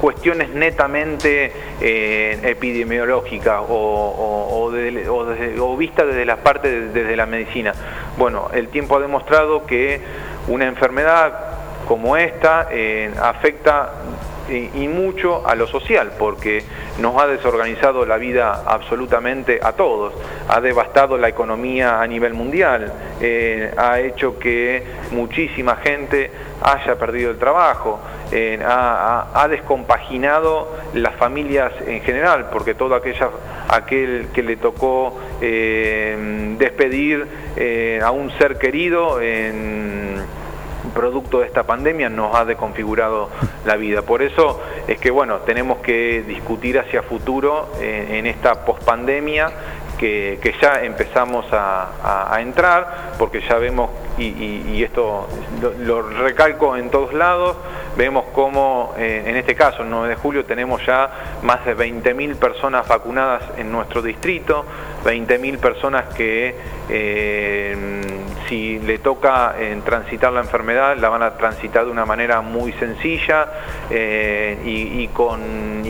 cuestiones 0.00 0.50
netamente 0.50 1.52
eh, 1.80 2.38
epidemiológicas 2.42 3.62
o, 3.68 4.70
vistas 5.78 6.06
desde 6.06 6.24
las 6.24 6.38
partes 6.38 6.92
desde 6.92 7.16
la 7.16 7.26
medicina. 7.26 7.72
Bueno, 8.16 8.48
el 8.52 8.68
tiempo 8.68 8.96
ha 8.96 9.00
demostrado 9.00 9.66
que 9.66 10.00
una 10.48 10.66
enfermedad 10.66 11.34
como 11.86 12.16
esta 12.16 12.68
eh, 12.70 13.10
afecta 13.20 13.92
eh, 13.92 14.05
y 14.48 14.88
mucho 14.88 15.46
a 15.46 15.54
lo 15.54 15.66
social, 15.66 16.12
porque 16.18 16.64
nos 16.98 17.20
ha 17.20 17.26
desorganizado 17.26 18.06
la 18.06 18.16
vida 18.16 18.62
absolutamente 18.66 19.58
a 19.62 19.72
todos, 19.72 20.12
ha 20.48 20.60
devastado 20.60 21.18
la 21.18 21.28
economía 21.28 22.00
a 22.00 22.06
nivel 22.06 22.34
mundial, 22.34 22.92
eh, 23.20 23.72
ha 23.76 24.00
hecho 24.00 24.38
que 24.38 24.82
muchísima 25.10 25.76
gente 25.76 26.30
haya 26.62 26.96
perdido 26.96 27.30
el 27.30 27.38
trabajo, 27.38 28.00
ha, 28.66 29.46
descompaginado 29.48 30.68
las 30.94 31.14
familias 31.14 31.72
en 31.86 32.00
general, 32.02 32.48
porque 32.50 32.74
todo 32.74 32.94
aquella, 32.94 33.30
aquel 33.68 34.28
que 34.34 34.42
le 34.42 34.56
tocó 34.56 35.20
despedir 35.40 37.26
a 38.02 38.10
un 38.10 38.30
ser 38.38 38.58
querido 38.58 39.20
en 39.20 40.24
producto 40.96 41.40
de 41.40 41.46
esta 41.46 41.64
pandemia 41.64 42.08
nos 42.08 42.34
ha 42.34 42.46
deconfigurado 42.46 43.28
la 43.66 43.76
vida. 43.76 44.02
Por 44.02 44.22
eso 44.22 44.60
es 44.88 44.98
que 44.98 45.10
bueno, 45.10 45.36
tenemos 45.40 45.78
que 45.78 46.24
discutir 46.26 46.78
hacia 46.78 47.02
futuro 47.02 47.68
eh, 47.78 48.18
en 48.18 48.26
esta 48.26 48.64
pospandemia 48.64 49.52
que, 49.98 50.38
que 50.42 50.54
ya 50.60 50.82
empezamos 50.82 51.46
a, 51.52 52.38
entrar, 52.40 53.14
porque 53.18 53.40
ya 53.40 53.56
vemos, 53.56 53.90
y, 54.18 54.82
esto 54.82 55.26
lo, 55.80 56.02
recalco 56.02 56.76
en 56.76 56.90
todos 56.90 57.14
lados, 57.14 57.56
vemos 57.96 58.26
cómo 58.32 58.94
eh, 58.98 59.24
en 59.26 59.36
este 59.36 59.54
caso, 59.54 59.82
el 59.82 59.90
9 59.90 60.08
de 60.08 60.14
julio, 60.16 60.44
tenemos 60.44 60.84
ya 60.84 61.38
más 61.42 61.64
de 61.64 61.76
20.000 61.76 62.36
personas 62.36 62.86
vacunadas 62.86 63.42
en 63.56 63.72
nuestro 63.72 64.02
distrito, 64.02 64.64
20.000 65.04 65.58
personas 65.58 66.14
que 66.14 66.54
eh, 66.88 67.76
si 68.48 68.78
le 68.78 68.98
toca 68.98 69.54
en 69.58 69.82
transitar 69.82 70.32
la 70.32 70.40
enfermedad, 70.40 70.96
la 70.96 71.08
van 71.08 71.22
a 71.22 71.36
transitar 71.36 71.84
de 71.84 71.90
una 71.90 72.06
manera 72.06 72.40
muy 72.40 72.72
sencilla 72.74 73.48
eh, 73.90 74.58
y, 74.64 75.08
con, 75.08 75.82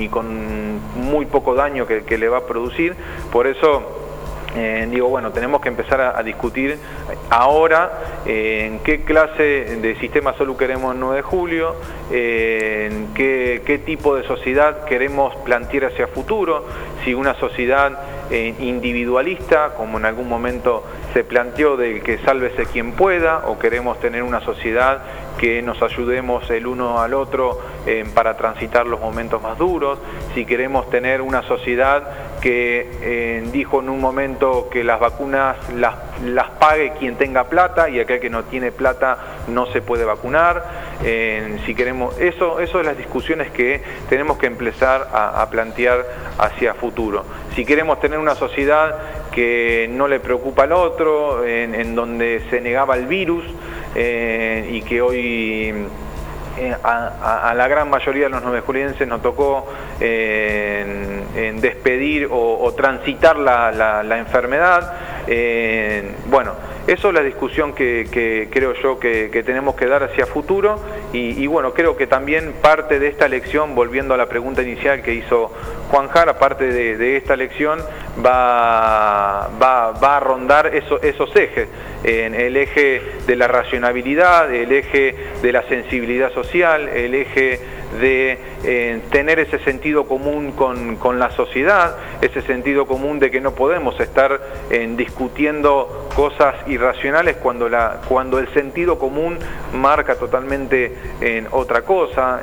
muy 0.97 1.27
poco 1.27 1.55
daño 1.55 1.87
que, 1.87 2.19
le 2.19 2.29
va 2.29 2.39
a 2.39 2.47
producir. 2.47 2.95
Por 3.31 3.47
eso 3.47 4.07
eh, 4.57 4.89
digo, 4.91 5.09
bueno, 5.09 5.33
tenemos 5.33 5.61
que 5.61 5.69
empezar 5.69 6.01
a, 6.01 6.23
discutir 6.23 6.79
ahora 7.29 8.23
eh, 8.25 8.67
en 8.67 8.79
qué 8.79 9.03
clase 9.05 9.43
de 9.43 9.97
sistema 10.01 10.33
salud 10.35 10.57
queremos 10.57 10.95
el 10.95 11.01
9 11.01 11.17
de 11.17 11.23
julio, 11.23 11.77
eh, 12.11 12.89
en 12.91 13.13
qué, 13.13 13.83
tipo 13.85 14.17
de 14.17 14.27
sociedad 14.27 14.87
queremos 14.87 15.37
plantear 15.45 15.87
hacia 15.87 16.07
futuro, 16.07 16.65
si 17.05 17.13
una 17.13 17.35
sociedad 17.35 17.99
individualista, 18.31 19.75
como 19.77 19.99
en 19.99 20.05
algún 20.05 20.29
momento 20.29 20.85
se 21.13 21.25
planteó 21.25 21.77
de 21.77 22.01
que 22.01 22.19
sálvese 22.19 22.67
quien 22.67 22.93
pueda, 22.93 23.43
o 23.47 23.59
queremos 23.59 24.01
tener 24.01 24.23
una 24.23 24.41
sociedad 24.41 25.03
que 25.39 25.63
nos 25.63 25.83
ayudemos 25.83 26.49
el 26.51 26.67
uno 26.67 27.01
al 27.01 27.15
otro 27.15 27.61
para 28.15 28.37
transitar 28.37 28.87
los 28.87 29.01
momentos 29.01 29.41
más 29.41 29.57
duros, 29.59 29.99
si 30.35 30.45
queremos 30.45 30.91
tener 30.91 31.23
una 31.23 31.43
sociedad 31.43 32.03
que 32.41 32.89
eh, 33.03 33.49
dijo 33.53 33.81
en 33.81 33.89
un 33.89 34.01
momento 34.01 34.69
que 34.71 34.85
las 34.85 35.01
vacunas 35.01 35.57
las, 35.75 35.95
las, 36.25 36.51
pague 36.51 36.93
quien 36.99 37.17
tenga 37.17 37.45
plata 37.45 37.89
y 37.89 37.99
aquel 38.01 38.21
que 38.21 38.31
no 38.31 38.45
tiene 38.45 38.73
plata 38.73 39.19
no 39.49 39.67
se 39.67 39.83
puede 39.83 40.05
vacunar. 40.05 40.65
Eh, 41.05 41.59
si 41.67 41.75
queremos 41.75 42.19
eso, 42.19 42.61
eso 42.61 42.81
es 42.81 42.87
las 42.87 42.97
discusiones 42.97 43.51
que 43.51 43.83
tenemos 44.09 44.39
que 44.39 44.47
empezar 44.47 45.09
a, 45.13 45.49
plantear 45.51 46.05
hacia 46.39 46.75
futuro. 46.75 47.25
Si 47.55 47.65
queremos 47.65 48.01
tener 48.01 48.19
una 48.19 48.35
sociedad 48.35 48.97
que 49.33 49.89
no 49.91 50.09
le 50.09 50.21
preocupa 50.21 50.65
al 50.65 50.73
otro, 50.73 51.45
en, 51.45 51.95
donde 51.95 52.43
se 52.51 52.61
negaba 52.61 52.97
el 52.97 53.07
virus 53.07 53.45
eh, 53.99 54.69
y 54.73 54.83
que 54.83 55.01
hoy 55.01 55.73
eh, 56.59 56.77
a, 56.83 57.55
la 57.57 57.67
gran 57.67 57.89
mayoría 57.89 58.29
de 58.29 58.31
los 58.31 58.65
julienses 58.65 59.09
nos 59.09 59.23
tocó 59.23 59.67
eh, 60.01 61.23
en, 61.35 61.61
despedir 61.63 62.29
o, 62.31 62.75
transitar 62.77 63.39
la, 63.39 64.19
enfermedad. 64.19 64.93
Bueno, 66.27 66.53
eso 66.87 67.09
es 67.09 67.15
la 67.15 67.23
discusión 67.23 67.75
que, 67.75 68.49
creo 68.51 68.75
yo 68.75 69.01
que, 69.01 69.43
tenemos 69.45 69.75
que 69.75 69.87
dar 69.87 70.05
hacia 70.05 70.27
futuro 70.27 70.79
y, 71.13 71.47
bueno, 71.47 71.75
creo 71.75 71.97
que 71.97 72.07
también 72.07 72.55
parte 72.63 72.99
de 72.99 73.09
esta 73.09 73.29
lección, 73.29 73.75
volviendo 73.75 74.15
a 74.15 74.17
la 74.17 74.27
pregunta 74.27 74.63
inicial 74.63 75.03
que 75.03 75.15
hizo 75.15 75.51
Juan 75.91 76.09
Jara, 76.09 76.39
parte 76.39 76.71
de, 76.71 77.17
esta 77.17 77.37
lección 77.37 77.81
va, 78.25 79.49
va, 79.61 80.17
a 80.17 80.21
rondar 80.21 80.71
esos 80.75 81.37
ejes, 81.37 81.69
en 82.05 82.35
el 82.35 82.57
eje 82.57 83.03
de 83.27 83.37
la 83.37 83.49
racionalidad, 83.49 84.53
el 84.55 84.71
eje 84.71 85.15
de 85.43 85.53
la 85.53 85.63
sensibilidad 85.63 86.33
social, 86.33 86.89
el 86.89 87.15
eje 87.15 87.59
de 88.01 88.39
eh, 88.65 89.01
tener 89.11 89.39
ese 89.39 89.59
sentido 89.61 90.07
común 90.07 90.53
con, 90.53 91.19
la 91.19 91.31
sociedad, 91.31 91.97
ese 92.21 92.43
sentido 92.43 92.87
común 92.87 93.19
de 93.19 93.31
que 93.31 93.41
no 93.41 93.53
podemos 93.53 93.99
estar 94.01 94.41
eh, 94.71 94.93
discutiendo 94.97 96.09
cosas 96.15 96.55
irracionales 96.67 97.37
cuando, 97.37 97.69
la, 97.69 98.01
cuando 98.09 98.39
el 98.39 98.53
sentido 98.53 98.99
común 98.99 99.39
marca 99.73 100.17
totalmente 100.17 100.97
en 101.21 101.47
otra 101.51 101.83
cosa, 101.83 102.41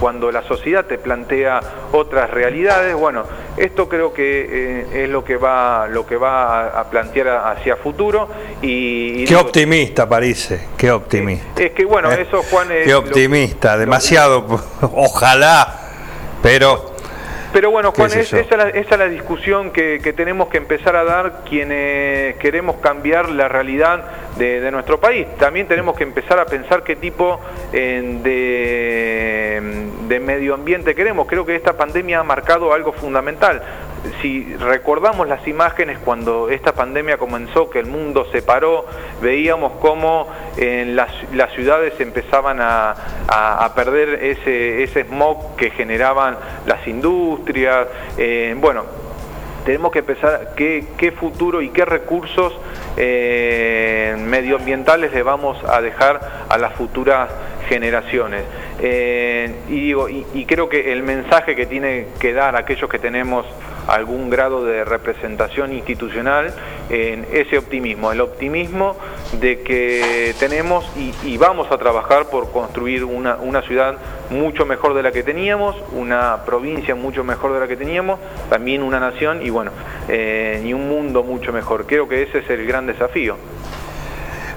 cuando 0.00 0.30
la 0.32 0.42
sociedad 0.42 0.86
te 0.86 0.98
plantea 0.98 1.60
otras 1.92 2.30
realidades. 2.30 2.94
Bueno, 2.94 3.24
esto 3.56 3.88
creo 3.88 4.12
que 4.12 4.46
eh, 4.48 5.04
es 5.04 5.08
lo 5.08 5.24
que 5.24 5.36
va, 5.36 5.86
lo 5.88 6.06
que 6.06 6.16
va 6.16 6.78
a, 6.78 6.90
plantear 6.90 7.28
hacia 7.28 7.76
futuro. 7.76 8.28
Y, 8.60 9.24
qué 9.24 9.36
optimista 9.36 10.08
parece, 10.08 10.66
qué 10.76 10.90
optimista. 10.90 11.62
Es, 11.62 11.72
que 11.72 11.84
bueno, 11.84 12.10
eso 12.12 12.42
Juan 12.42 12.70
es... 12.70 12.86
Qué 12.86 12.94
optimista, 12.94 13.78
demasiado 13.78 14.46
ojalá, 14.92 15.74
pero... 16.42 16.94
Pero 17.52 17.70
bueno, 17.70 17.92
Juan, 17.92 18.12
esa, 18.12 18.38
es 18.38 18.90
la, 18.90 19.08
discusión 19.08 19.70
que, 19.70 19.98
tenemos 20.14 20.48
que 20.48 20.58
empezar 20.58 20.94
a 20.94 21.04
dar 21.04 21.44
quienes 21.48 22.36
queremos 22.36 22.76
cambiar 22.82 23.30
la 23.30 23.48
realidad 23.48 24.04
de, 24.36 24.70
nuestro 24.70 24.98
país. 25.00 25.26
También 25.38 25.66
tenemos 25.66 25.96
que 25.96 26.04
empezar 26.04 26.38
a 26.38 26.46
pensar 26.46 26.82
qué 26.82 26.96
tipo 26.96 27.40
de, 27.72 28.22
de 30.08 30.20
medio 30.20 30.54
ambiente 30.54 30.94
queremos. 30.94 31.26
Creo 31.26 31.46
que 31.46 31.56
esta 31.56 31.76
pandemia 31.76 32.20
ha 32.20 32.24
marcado 32.24 32.72
algo 32.72 32.92
fundamental 32.92 33.62
si 34.20 34.54
recordamos 34.56 35.28
las 35.28 35.46
imágenes 35.46 35.98
cuando 35.98 36.48
esta 36.50 36.72
pandemia 36.72 37.18
comenzó, 37.18 37.70
que 37.70 37.78
el 37.78 37.86
mundo 37.86 38.26
se 38.32 38.42
paró, 38.42 38.86
veíamos 39.20 39.72
cómo 39.80 40.28
en 40.56 40.96
las, 40.96 41.10
ciudades 41.54 41.94
empezaban 42.00 42.58
a, 42.60 43.72
perder 43.74 44.24
ese, 44.24 44.82
ese, 44.82 45.04
smog 45.04 45.56
que 45.56 45.70
generaban 45.70 46.36
las 46.66 46.86
industrias. 46.86 47.88
Eh, 48.16 48.54
bueno, 48.58 48.84
tenemos 49.64 49.92
que 49.92 50.02
pensar 50.02 50.54
qué, 50.56 50.86
qué, 50.96 51.12
futuro 51.12 51.60
y 51.60 51.70
qué 51.70 51.84
recursos 51.84 52.54
eh, 52.96 54.16
medioambientales 54.18 55.12
le 55.12 55.22
vamos 55.22 55.58
a 55.64 55.80
dejar 55.80 56.46
a 56.48 56.58
las 56.58 56.72
futuras 56.74 57.30
generaciones. 57.68 58.42
Eh, 58.80 59.54
y, 59.68 59.80
digo, 59.80 60.08
y, 60.08 60.44
creo 60.46 60.68
que 60.68 60.92
el 60.92 61.02
mensaje 61.02 61.56
que 61.56 61.66
tiene 61.66 62.08
que 62.20 62.32
dar 62.32 62.56
aquellos 62.56 62.88
que 62.88 62.98
tenemos 62.98 63.46
algún 63.86 64.30
grado 64.30 64.64
de 64.64 64.84
representación 64.84 65.72
institucional 65.72 66.52
en 66.90 67.26
ese 67.32 67.58
optimismo, 67.58 68.12
el 68.12 68.20
optimismo 68.20 68.96
de 69.40 69.60
que 69.60 70.34
tenemos 70.38 70.84
y, 70.96 71.36
vamos 71.36 71.70
a 71.70 71.78
trabajar 71.78 72.28
por 72.28 72.50
construir 72.50 73.04
una, 73.04 73.62
ciudad 73.62 73.96
mucho 74.30 74.64
mejor 74.66 74.94
de 74.94 75.02
la 75.02 75.12
que 75.12 75.22
teníamos, 75.22 75.76
una 75.92 76.44
provincia 76.44 76.94
mucho 76.94 77.24
mejor 77.24 77.52
de 77.52 77.60
la 77.60 77.68
que 77.68 77.76
teníamos, 77.76 78.18
también 78.48 78.82
una 78.82 78.98
nación 78.98 79.44
y 79.44 79.50
bueno, 79.50 79.70
eh, 80.08 80.62
y 80.64 80.72
un 80.72 80.88
mundo 80.88 81.22
mucho 81.22 81.52
mejor. 81.52 81.86
Creo 81.86 82.08
que 82.08 82.22
ese 82.22 82.38
es 82.38 82.50
el 82.50 82.66
gran 82.66 82.86
desafío. 82.86 83.36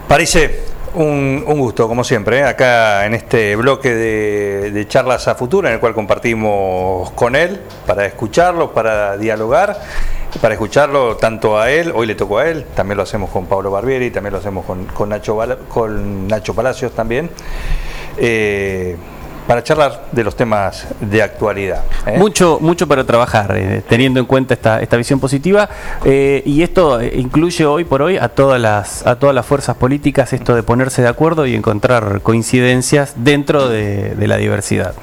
Parece 0.07 0.78
un, 0.95 1.43
gusto, 1.45 1.87
como 1.87 2.03
siempre, 2.03 2.39
¿eh? 2.39 2.43
acá 2.43 3.05
en 3.05 3.13
este 3.13 3.55
bloque 3.55 3.93
de, 3.93 4.87
charlas 4.87 5.27
a 5.27 5.35
futuro, 5.35 5.67
en 5.67 5.75
el 5.75 5.79
cual 5.79 5.93
compartimos 5.93 7.11
con 7.11 7.35
él 7.35 7.61
para 7.85 8.05
escucharlo, 8.05 8.73
para 8.73 9.17
dialogar, 9.17 9.79
para 10.41 10.53
escucharlo 10.53 11.17
tanto 11.17 11.59
a 11.59 11.69
él, 11.71 11.91
hoy 11.93 12.07
le 12.07 12.15
tocó 12.15 12.39
a 12.39 12.49
él, 12.49 12.65
también 12.75 12.97
lo 12.97 13.03
hacemos 13.03 13.29
con 13.29 13.45
Pablo 13.45 13.71
Barbieri, 13.71 14.11
también 14.11 14.33
lo 14.33 14.39
hacemos 14.39 14.65
con, 14.65 15.09
Nacho, 15.09 15.39
con 15.67 16.27
Nacho 16.27 16.53
Palacios 16.53 16.93
también. 16.93 17.29
Eh, 18.17 18.97
para 19.49 19.63
charlar 19.63 20.05
de 20.11 20.23
los 20.23 20.35
temas 20.35 20.85
de 21.01 21.23
actualidad. 21.23 21.83
¿eh? 22.05 22.19
Mucho, 22.19 22.59
mucho 22.61 22.87
para 22.87 23.03
trabajar, 23.03 23.57
eh, 23.57 23.81
teniendo 23.89 24.19
en 24.19 24.27
cuenta 24.27 24.53
esta, 24.53 24.79
esta 24.79 24.95
visión 24.95 25.19
positiva. 25.19 25.67
Eh, 26.05 26.43
y 26.45 26.61
esto 26.61 27.01
incluye 27.01 27.65
hoy 27.65 27.83
por 27.83 28.03
hoy 28.03 28.17
a 28.17 28.29
todas 28.29 28.61
las, 28.61 29.07
a 29.07 29.17
todas 29.17 29.33
las 29.33 29.47
fuerzas 29.47 29.75
políticas, 29.75 30.33
esto 30.33 30.53
de 30.53 30.61
ponerse 30.61 31.01
de 31.01 31.07
acuerdo 31.07 31.47
y 31.47 31.55
encontrar 31.55 32.21
coincidencias 32.21 33.13
dentro 33.23 33.67
de, 33.67 34.13
la 34.19 34.37
diversidad. 34.37 34.93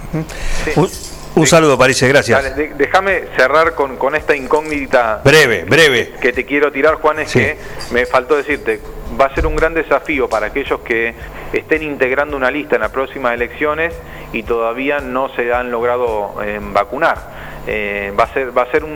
Un, 1.35 1.47
saludo, 1.49 1.77
París, 1.77 2.01
gracias. 2.05 2.57
Déjame 2.79 3.25
cerrar 3.37 3.75
con, 3.75 3.97
con, 3.97 4.15
esta 4.15 4.37
incógnita. 4.37 5.23
Breve, 5.25 5.65
breve. 5.65 6.13
Que 6.21 6.33
te 6.33 6.45
quiero 6.45 6.71
tirar, 6.71 6.95
Juan, 6.95 7.19
es 7.19 7.33
que 7.33 7.59
me 7.91 8.07
faltó 8.07 8.37
decirte, 8.37 8.81
va 9.21 9.27
a 9.27 9.35
ser 9.35 9.47
un 9.47 9.57
gran 9.57 9.75
desafío 9.75 10.29
para 10.29 10.47
aquellos 10.47 10.81
que 10.81 11.15
estén 11.53 11.83
integrando 11.83 12.37
una 12.37 12.51
lista 12.51 12.77
en 12.77 12.83
las 12.83 12.91
próximas 12.91 13.35
elecciones 13.35 13.93
y 14.37 14.43
todavía 14.43 15.01
no 15.01 15.31
se 15.31 15.53
han 15.53 15.71
logrado 15.71 16.35
eh, 16.43 16.61
vacunar. 16.61 17.19
Eh, 17.67 18.13
va 18.19 18.25
a 18.25 18.33
ser, 18.33 18.57
va 18.57 18.63
a 18.63 18.71
ser 18.71 18.85
un, 18.85 18.93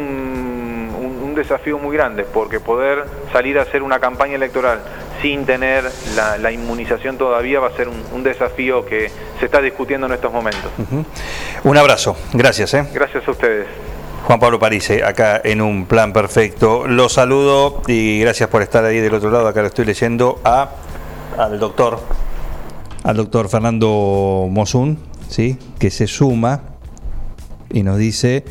un, 1.25 1.35
desafío 1.35 1.79
muy 1.79 1.97
grande 1.97 2.25
porque 2.25 2.61
poder 2.61 3.05
salir 3.33 3.59
a 3.59 3.63
hacer 3.63 3.83
una 3.83 3.99
campaña 4.01 4.35
electoral 4.35 4.81
sin 5.23 5.47
tener 5.47 5.85
la, 6.15 6.53
inmunización 6.53 7.17
todavía 7.17 7.61
va 7.61 7.69
a 7.69 7.77
ser 7.77 7.89
un, 7.89 8.23
desafío 8.23 8.85
que 8.85 9.11
se 9.39 9.47
está 9.47 9.63
discutiendo 9.63 10.07
en 10.07 10.13
estos 10.13 10.33
momentos. 10.33 10.71
Un 11.65 11.77
abrazo, 11.77 12.17
gracias. 12.33 12.75
¿eh? 12.75 12.85
Gracias 12.93 13.27
a 13.27 13.31
ustedes. 13.31 13.67
Juan 14.27 14.39
Pablo 14.39 14.59
Parise, 14.59 15.03
acá 15.03 15.41
en 15.43 15.63
un 15.63 15.87
plan 15.87 16.13
perfecto. 16.13 16.87
Los 16.87 17.15
saludo 17.15 17.81
y 17.87 18.21
gracias 18.21 18.51
por 18.51 18.61
estar 18.61 18.85
ahí 18.85 18.99
del 18.99 19.15
otro 19.15 19.31
lado. 19.31 19.49
Acá 19.49 19.63
lo 19.63 19.69
estoy 19.69 19.87
leyendo 19.87 20.41
a, 20.45 20.69
al 21.39 21.59
doctor, 21.59 22.01
al 23.05 23.17
doctor 23.17 23.49
Fernando 23.49 24.47
Mosun, 24.51 25.10
¿sí? 25.31 25.57
que 25.79 25.91
se 25.91 26.07
suma 26.07 26.63
y 27.73 27.83
nos 27.83 27.97
dice, 27.99 28.45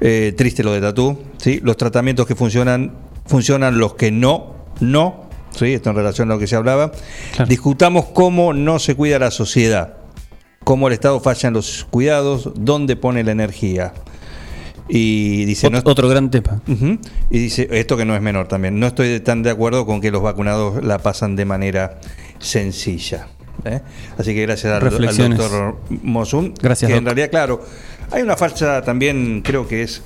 eh, 0.00 0.34
triste 0.36 0.62
lo 0.62 0.72
de 0.72 0.80
Tatú, 0.80 1.18
¿sí? 1.38 1.60
los 1.62 1.76
tratamientos 1.76 2.26
que 2.26 2.34
funcionan, 2.34 2.92
funcionan 3.26 3.78
los 3.78 3.94
que 3.94 4.10
no, 4.10 4.54
no, 4.80 5.24
¿sí? 5.56 5.72
esto 5.72 5.90
en 5.90 5.96
relación 5.96 6.30
a 6.30 6.34
lo 6.34 6.38
que 6.38 6.46
se 6.46 6.56
hablaba. 6.56 6.92
Discutamos 7.48 8.06
cómo 8.06 8.52
no 8.52 8.78
se 8.78 8.94
cuida 8.94 9.18
la 9.18 9.30
sociedad, 9.30 9.96
cómo 10.62 10.88
el 10.88 10.92
Estado 10.92 11.18
falla 11.20 11.48
en 11.48 11.54
los 11.54 11.86
cuidados, 11.90 12.50
dónde 12.54 12.96
pone 12.96 13.24
la 13.24 13.32
energía. 13.32 13.94
Y 14.92 15.44
dice, 15.44 15.70
otro, 15.84 16.08
gran 16.08 16.32
tema. 16.32 16.60
Y 16.66 17.38
dice, 17.38 17.68
esto 17.70 17.96
que 17.96 18.04
no 18.04 18.16
es 18.16 18.20
menor 18.20 18.48
también, 18.48 18.80
no 18.80 18.88
estoy 18.88 19.20
tan 19.20 19.44
de 19.44 19.50
acuerdo 19.50 19.86
con 19.86 20.00
que 20.00 20.10
los 20.10 20.20
vacunados 20.20 20.84
la 20.84 20.98
pasan 20.98 21.36
de 21.36 21.44
manera 21.44 22.00
sencilla. 22.40 23.28
¿Eh? 23.64 23.80
Así 24.18 24.34
que 24.34 24.42
gracias 24.42 24.72
al, 24.72 24.90
doctor 25.36 25.76
Mosun. 26.02 26.54
Gracias. 26.60 26.90
Que 26.90 26.96
en 26.96 27.04
realidad, 27.04 27.30
claro, 27.30 27.62
hay 28.10 28.22
una 28.22 28.36
falsa 28.36 28.82
también, 28.82 29.42
creo 29.44 29.66
que 29.68 29.82
es 29.82 30.02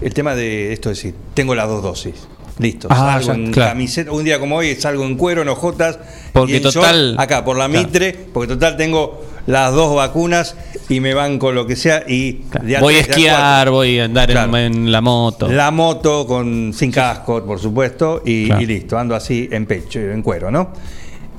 el 0.00 0.12
tema 0.14 0.34
de 0.34 0.72
esto 0.72 0.90
es 0.90 0.98
decir, 0.98 1.14
tengo 1.34 1.54
las 1.54 1.68
dos 1.68 1.82
dosis. 1.82 2.14
Listo, 2.58 2.86
Ah, 2.90 3.18
salgo 3.18 3.26
ya, 3.28 3.34
en 3.34 3.50
claro. 3.52 3.70
camiseta, 3.70 4.12
un 4.12 4.24
día 4.24 4.38
como 4.38 4.56
hoy 4.56 4.74
salgo 4.76 5.04
en 5.04 5.16
cuero, 5.16 5.40
en 5.42 5.48
ojotas, 5.48 5.98
Porque 6.32 6.52
y 6.52 6.56
en 6.56 6.62
short, 6.62 6.74
total- 6.74 7.16
acá 7.18 7.44
por 7.44 7.56
la 7.56 7.66
claro. 7.66 7.86
mitre, 7.86 8.12
porque 8.32 8.52
total 8.54 8.76
tengo 8.76 9.24
las 9.46 9.72
dos 9.72 9.96
vacunas 9.96 10.54
y 10.88 11.00
me 11.00 11.14
van 11.14 11.38
con 11.38 11.54
lo 11.54 11.66
que 11.66 11.76
sea 11.76 12.04
y 12.06 12.44
de 12.62 12.78
voy 12.78 12.96
a 12.96 13.00
esquiar, 13.00 13.70
voy 13.70 13.98
a 14.00 14.04
andar 14.04 14.30
en- 14.30 14.34
Claro. 14.36 14.56
en, 14.58 14.92
la 14.92 15.00
moto. 15.00 15.48
La 15.50 15.70
moto 15.70 16.26
con 16.26 16.72
sin 16.74 16.92
casco, 16.92 17.42
por 17.44 17.58
supuesto, 17.58 18.22
y, 18.24 18.46
Claro. 18.46 18.60
y 18.62 18.66
listo, 18.66 18.98
ando 18.98 19.14
así 19.16 19.48
en 19.50 19.64
pecho, 19.66 19.98
en 19.98 20.22
cuero, 20.22 20.50
¿no? 20.50 20.72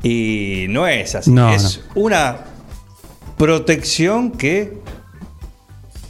Y 0.03 0.65
no 0.69 0.85
es 0.87 1.15
así, 1.15 1.31
No, 1.31 1.53
es 1.53 1.81
una 1.95 2.35
protección 3.37 4.31
que 4.31 4.77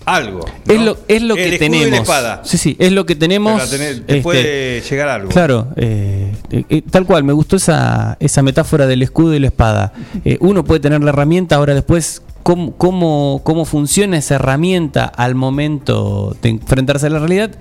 algo. 0.05 0.43
Es 0.67 0.81
lo, 0.81 0.97
es 1.07 1.21
lo 1.21 1.35
El 1.35 1.49
que 1.51 1.55
y 1.55 1.59
tenemos. 1.59 1.89
la 1.91 1.97
espada. 1.97 2.41
Sí, 2.43 2.57
sí, 2.57 2.75
es 2.79 2.91
lo 2.91 3.05
que 3.05 3.15
tenemos. 3.15 3.61
Tenés- 3.71 4.05
te 4.05 4.17
este, 4.17 4.21
puede 4.21 4.81
llegar 4.81 5.07
algo. 5.09 5.29
Claro, 5.29 5.67
eh, 5.77 6.33
eh, 6.51 6.65
eh, 6.69 6.81
tal 6.81 7.05
cual, 7.05 7.23
me 7.23 7.31
gustó 7.33 7.55
esa, 7.55 8.17
esa 8.19 8.41
metáfora 8.41 8.85
del 8.87 9.01
escudo 9.01 9.33
y 9.33 9.39
la 9.39 9.47
espada. 9.47 9.93
Eh, 10.25 10.37
uno 10.41 10.65
puede 10.65 10.81
tener 10.81 11.01
la 11.01 11.11
herramienta, 11.11 11.55
ahora 11.55 11.73
después, 11.73 12.21
¿cómo, 12.43 12.75
cómo, 12.75 13.41
cómo 13.45 13.63
funciona 13.63 14.17
esa 14.17 14.35
herramienta 14.35 15.05
al 15.05 15.35
momento 15.35 16.35
de 16.41 16.49
enfrentarse 16.49 17.05
a 17.07 17.09
la 17.09 17.19
realidad? 17.19 17.51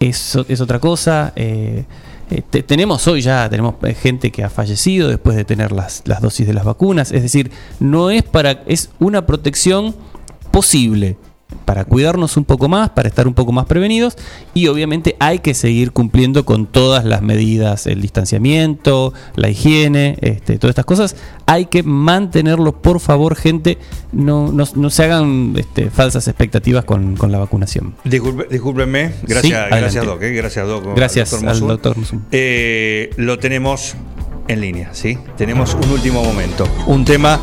Es, 0.00 0.36
es 0.48 0.60
otra 0.60 0.80
cosa. 0.80 1.32
Eh, 2.30 2.42
te- 2.48 2.62
tenemos 2.62 3.06
hoy 3.06 3.20
ya, 3.20 3.48
tenemos 3.50 3.74
eh, 3.82 3.94
gente 3.94 4.30
que 4.30 4.44
ha 4.44 4.50
fallecido 4.50 5.08
después 5.08 5.36
de 5.36 5.44
tener 5.44 5.72
las, 5.72 6.02
las 6.06 6.20
dosis 6.20 6.46
de 6.46 6.54
las 6.54 6.64
vacunas. 6.64 7.12
Es 7.12 7.22
decir, 7.22 7.50
no 7.80 8.10
es 8.10 8.22
para, 8.22 8.62
es 8.66 8.90
una 8.98 9.26
protección 9.26 9.94
posible 10.50 11.16
para 11.64 11.84
cuidarnos 11.84 12.36
un 12.36 12.44
poco 12.44 12.68
más, 12.68 12.90
para 12.90 13.08
estar 13.08 13.26
un 13.26 13.34
poco 13.34 13.52
más 13.52 13.66
prevenidos 13.66 14.16
y 14.54 14.66
obviamente 14.68 15.16
hay 15.18 15.38
que 15.38 15.54
seguir 15.54 15.92
cumpliendo 15.92 16.44
con 16.44 16.66
todas 16.66 17.04
las 17.04 17.22
medidas, 17.22 17.86
el 17.86 18.00
distanciamiento, 18.02 19.12
la 19.36 19.48
higiene, 19.48 20.16
este, 20.20 20.58
todas 20.58 20.72
estas 20.72 20.84
cosas. 20.84 21.16
Hay 21.46 21.66
que 21.66 21.82
mantenerlo, 21.82 22.72
por 22.80 23.00
favor, 23.00 23.36
gente, 23.36 23.78
no, 24.12 24.50
no, 24.52 24.64
no 24.74 24.90
se 24.90 25.04
hagan 25.04 25.54
este, 25.56 25.90
falsas 25.90 26.26
expectativas 26.28 26.84
con, 26.84 27.16
con 27.16 27.32
la 27.32 27.38
vacunación. 27.38 27.94
Disculpe- 28.04 28.48
discúlpenme, 28.48 29.08
Sí, 29.10 29.14
gracias, 29.28 29.68
gracias 29.70 30.04
Doc, 30.06 30.22
eh, 30.22 30.32
gracias 30.32 30.66
Doc. 30.66 30.86
al 30.88 30.94
Gracias 30.94 31.30
doctor 31.30 31.48
al 31.50 31.60
doctor. 31.60 31.96
Eh, 32.32 33.10
lo 33.16 33.38
tenemos 33.38 33.94
en 34.48 34.60
línea, 34.60 34.90
¿sí? 34.92 35.18
Tenemos 35.36 35.74
un 35.74 35.90
último 35.90 36.22
momento, 36.22 36.68
un 36.86 37.04
tema, 37.04 37.40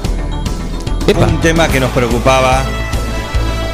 Epa. 1.08 1.26
un 1.26 1.42
tema 1.42 1.68
que 1.68 1.80
nos 1.80 1.90
preocupaba 1.92 2.64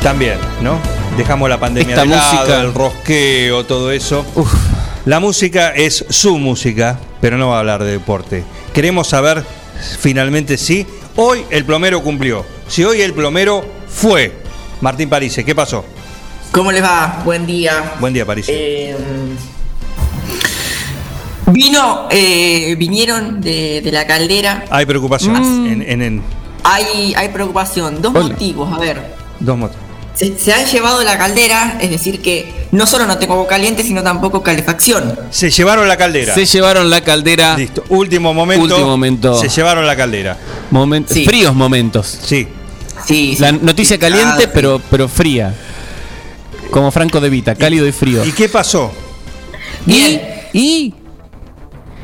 también, 0.07 0.37
¿no? 0.61 0.79
Dejamos 1.17 1.49
la 1.49 1.59
pandemia 1.59 1.95
Esta 1.95 2.03
de 2.05 2.15
lado, 2.15 2.33
música- 2.33 2.61
el 2.61 2.73
rosqueo, 2.73 3.65
todo 3.65 3.91
eso. 3.91 4.25
Uf. 4.35 4.53
La 5.05 5.19
música 5.19 5.71
es 5.75 6.05
su 6.09 6.37
música, 6.37 6.97
pero 7.19 7.37
no 7.37 7.49
va 7.49 7.57
a 7.57 7.59
hablar 7.59 7.83
de 7.83 7.91
deporte. 7.91 8.45
Queremos 8.73 9.09
saber 9.09 9.43
finalmente 9.99 10.57
si 10.57 10.87
hoy 11.17 11.43
el 11.49 11.65
plomero 11.65 12.01
cumplió, 12.03 12.45
si 12.69 12.85
hoy 12.85 13.01
el 13.01 13.11
plomero 13.13 13.65
fue. 13.89 14.31
Martín 14.79 15.09
Parise, 15.09 15.43
¿qué 15.43 15.53
pasó? 15.53 15.83
¿Cómo 16.53 16.71
les 16.71 16.81
va? 16.81 17.21
Buen 17.25 17.45
día. 17.45 17.95
Buen 17.99 18.13
día, 18.13 18.25
Parise. 18.25 18.53
Eh, 18.55 18.95
vino, 21.47 22.07
eh, 22.11 22.75
vinieron 22.77 23.41
de, 23.41 23.81
de 23.83 23.91
la 23.91 24.07
caldera. 24.07 24.63
Hay 24.69 24.85
preocupación 24.85 25.33
Mm. 25.63 25.67
en, 25.67 25.81
en- 25.81 26.01
en 26.01 26.21
Hay, 26.63 27.13
hay 27.13 27.27
preocupación. 27.27 28.01
Dos 28.01 28.15
Hola. 28.15 28.27
motivos. 28.29 28.73
A 28.73 28.79
ver. 28.79 29.17
dos 29.41 29.57
motos. 29.57 29.77
Se, 30.17 30.37
se 30.39 30.51
han 30.53 30.65
llevado 30.65 31.03
la 31.03 31.17
caldera, 31.17 31.77
es 31.79 31.91
decir 31.91 32.21
que 32.21 32.51
no 32.71 32.87
solo 32.87 33.05
no 33.05 33.17
tengo 33.19 33.35
agua 33.35 33.47
caliente, 33.47 33.83
sino 33.83 34.01
tampoco 34.01 34.41
calefacción. 34.41 35.17
Se 35.29 35.51
llevaron 35.51 35.87
la 35.87 35.95
caldera. 35.95 36.33
Se 36.33 36.45
llevaron 36.45 36.89
la 36.89 37.01
caldera, 37.01 37.55
Listo. 37.55 37.83
Último 37.89 38.33
momento. 38.33 38.63
Último 38.63 38.87
momento. 38.87 39.39
Se 39.39 39.47
llevaron 39.49 39.85
la 39.85 39.95
caldera. 39.95 40.37
momen- 40.71 41.05
Sí. 41.07 41.23
fríos 41.25 41.53
momentos. 41.53 42.07
Sí. 42.23 42.47
Sí, 43.05 43.35
sí. 43.35 43.41
La 43.41 43.51
noticia 43.51 43.99
caliente, 43.99 44.47
pero, 44.47 44.81
pero 44.89 45.07
fría. 45.07 45.53
Como 46.71 46.89
Franco 46.91 47.21
de 47.21 47.29
Vita, 47.29 47.53
cálido 47.55 47.85
y 47.87 47.91
frío. 47.91 48.25
¿Y 48.25 48.31
qué 48.31 48.49
pasó? 48.49 48.91
Bien. 49.85 50.21
Y 50.51 50.93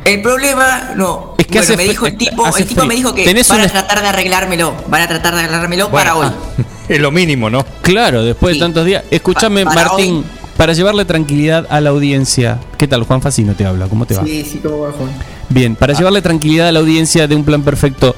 El 0.05 0.22
problema, 0.22 0.91
no. 0.95 1.36
Es 1.38 1.45
que 1.48 1.53
bueno, 1.60 1.63
hace 1.63 1.77
me 1.77 1.83
dijo 1.83 2.05
el 2.07 2.17
tipo, 2.17 2.45
el 2.58 2.65
tipo 2.65 2.86
me 2.86 2.95
dijo 2.95 3.13
que 3.13 3.25
van 3.25 3.60
una- 3.60 3.65
a 3.65 3.69
tratar 3.69 4.01
de 4.01 4.08
arreglármelo. 4.10 4.73
Van 4.88 5.01
a 5.01 5.08
tratar 5.08 5.34
de 5.36 5.39
arreglármelo 5.41 5.89
para 5.89 6.15
hoy. 6.15 6.28
Bueno, 6.28 6.65
Es 6.89 6.99
lo 6.99 7.12
mínimo, 7.12 7.49
¿no? 7.49 7.65
Claro, 7.82 8.23
después 8.23 8.54
Sí. 8.54 8.60
de 8.60 8.65
tantos 8.65 8.86
días. 8.86 9.04
Escúchame, 9.10 9.63
Pa- 9.63 9.73
Martín, 9.73 10.17
hoy. 10.17 10.23
para 10.58 10.73
llevarle 10.73 11.06
tranquilidad 11.06 11.65
a 11.69 11.80
la 11.80 11.91
audiencia. 11.91 12.60
¿Qué 12.78 12.88
tal? 12.88 13.04
Juan 13.04 13.21
Facino 13.21 13.54
te 13.56 13.65
habla, 13.65 13.88
¿cómo 13.88 14.06
te 14.06 14.15
va? 14.15 14.23
Sí, 14.25 14.43
sí, 14.43 14.60
cómo 14.62 14.80
va, 14.80 14.91
Juan. 14.91 15.10
Bien, 15.47 15.75
para 15.78 15.93
llevarle 15.93 16.21
tranquilidad 16.21 16.67
a 16.67 16.71
la 16.73 16.80
audiencia 16.80 17.25
de 17.28 17.36
un 17.36 17.45
plan 17.45 17.62
perfecto. 17.62 18.15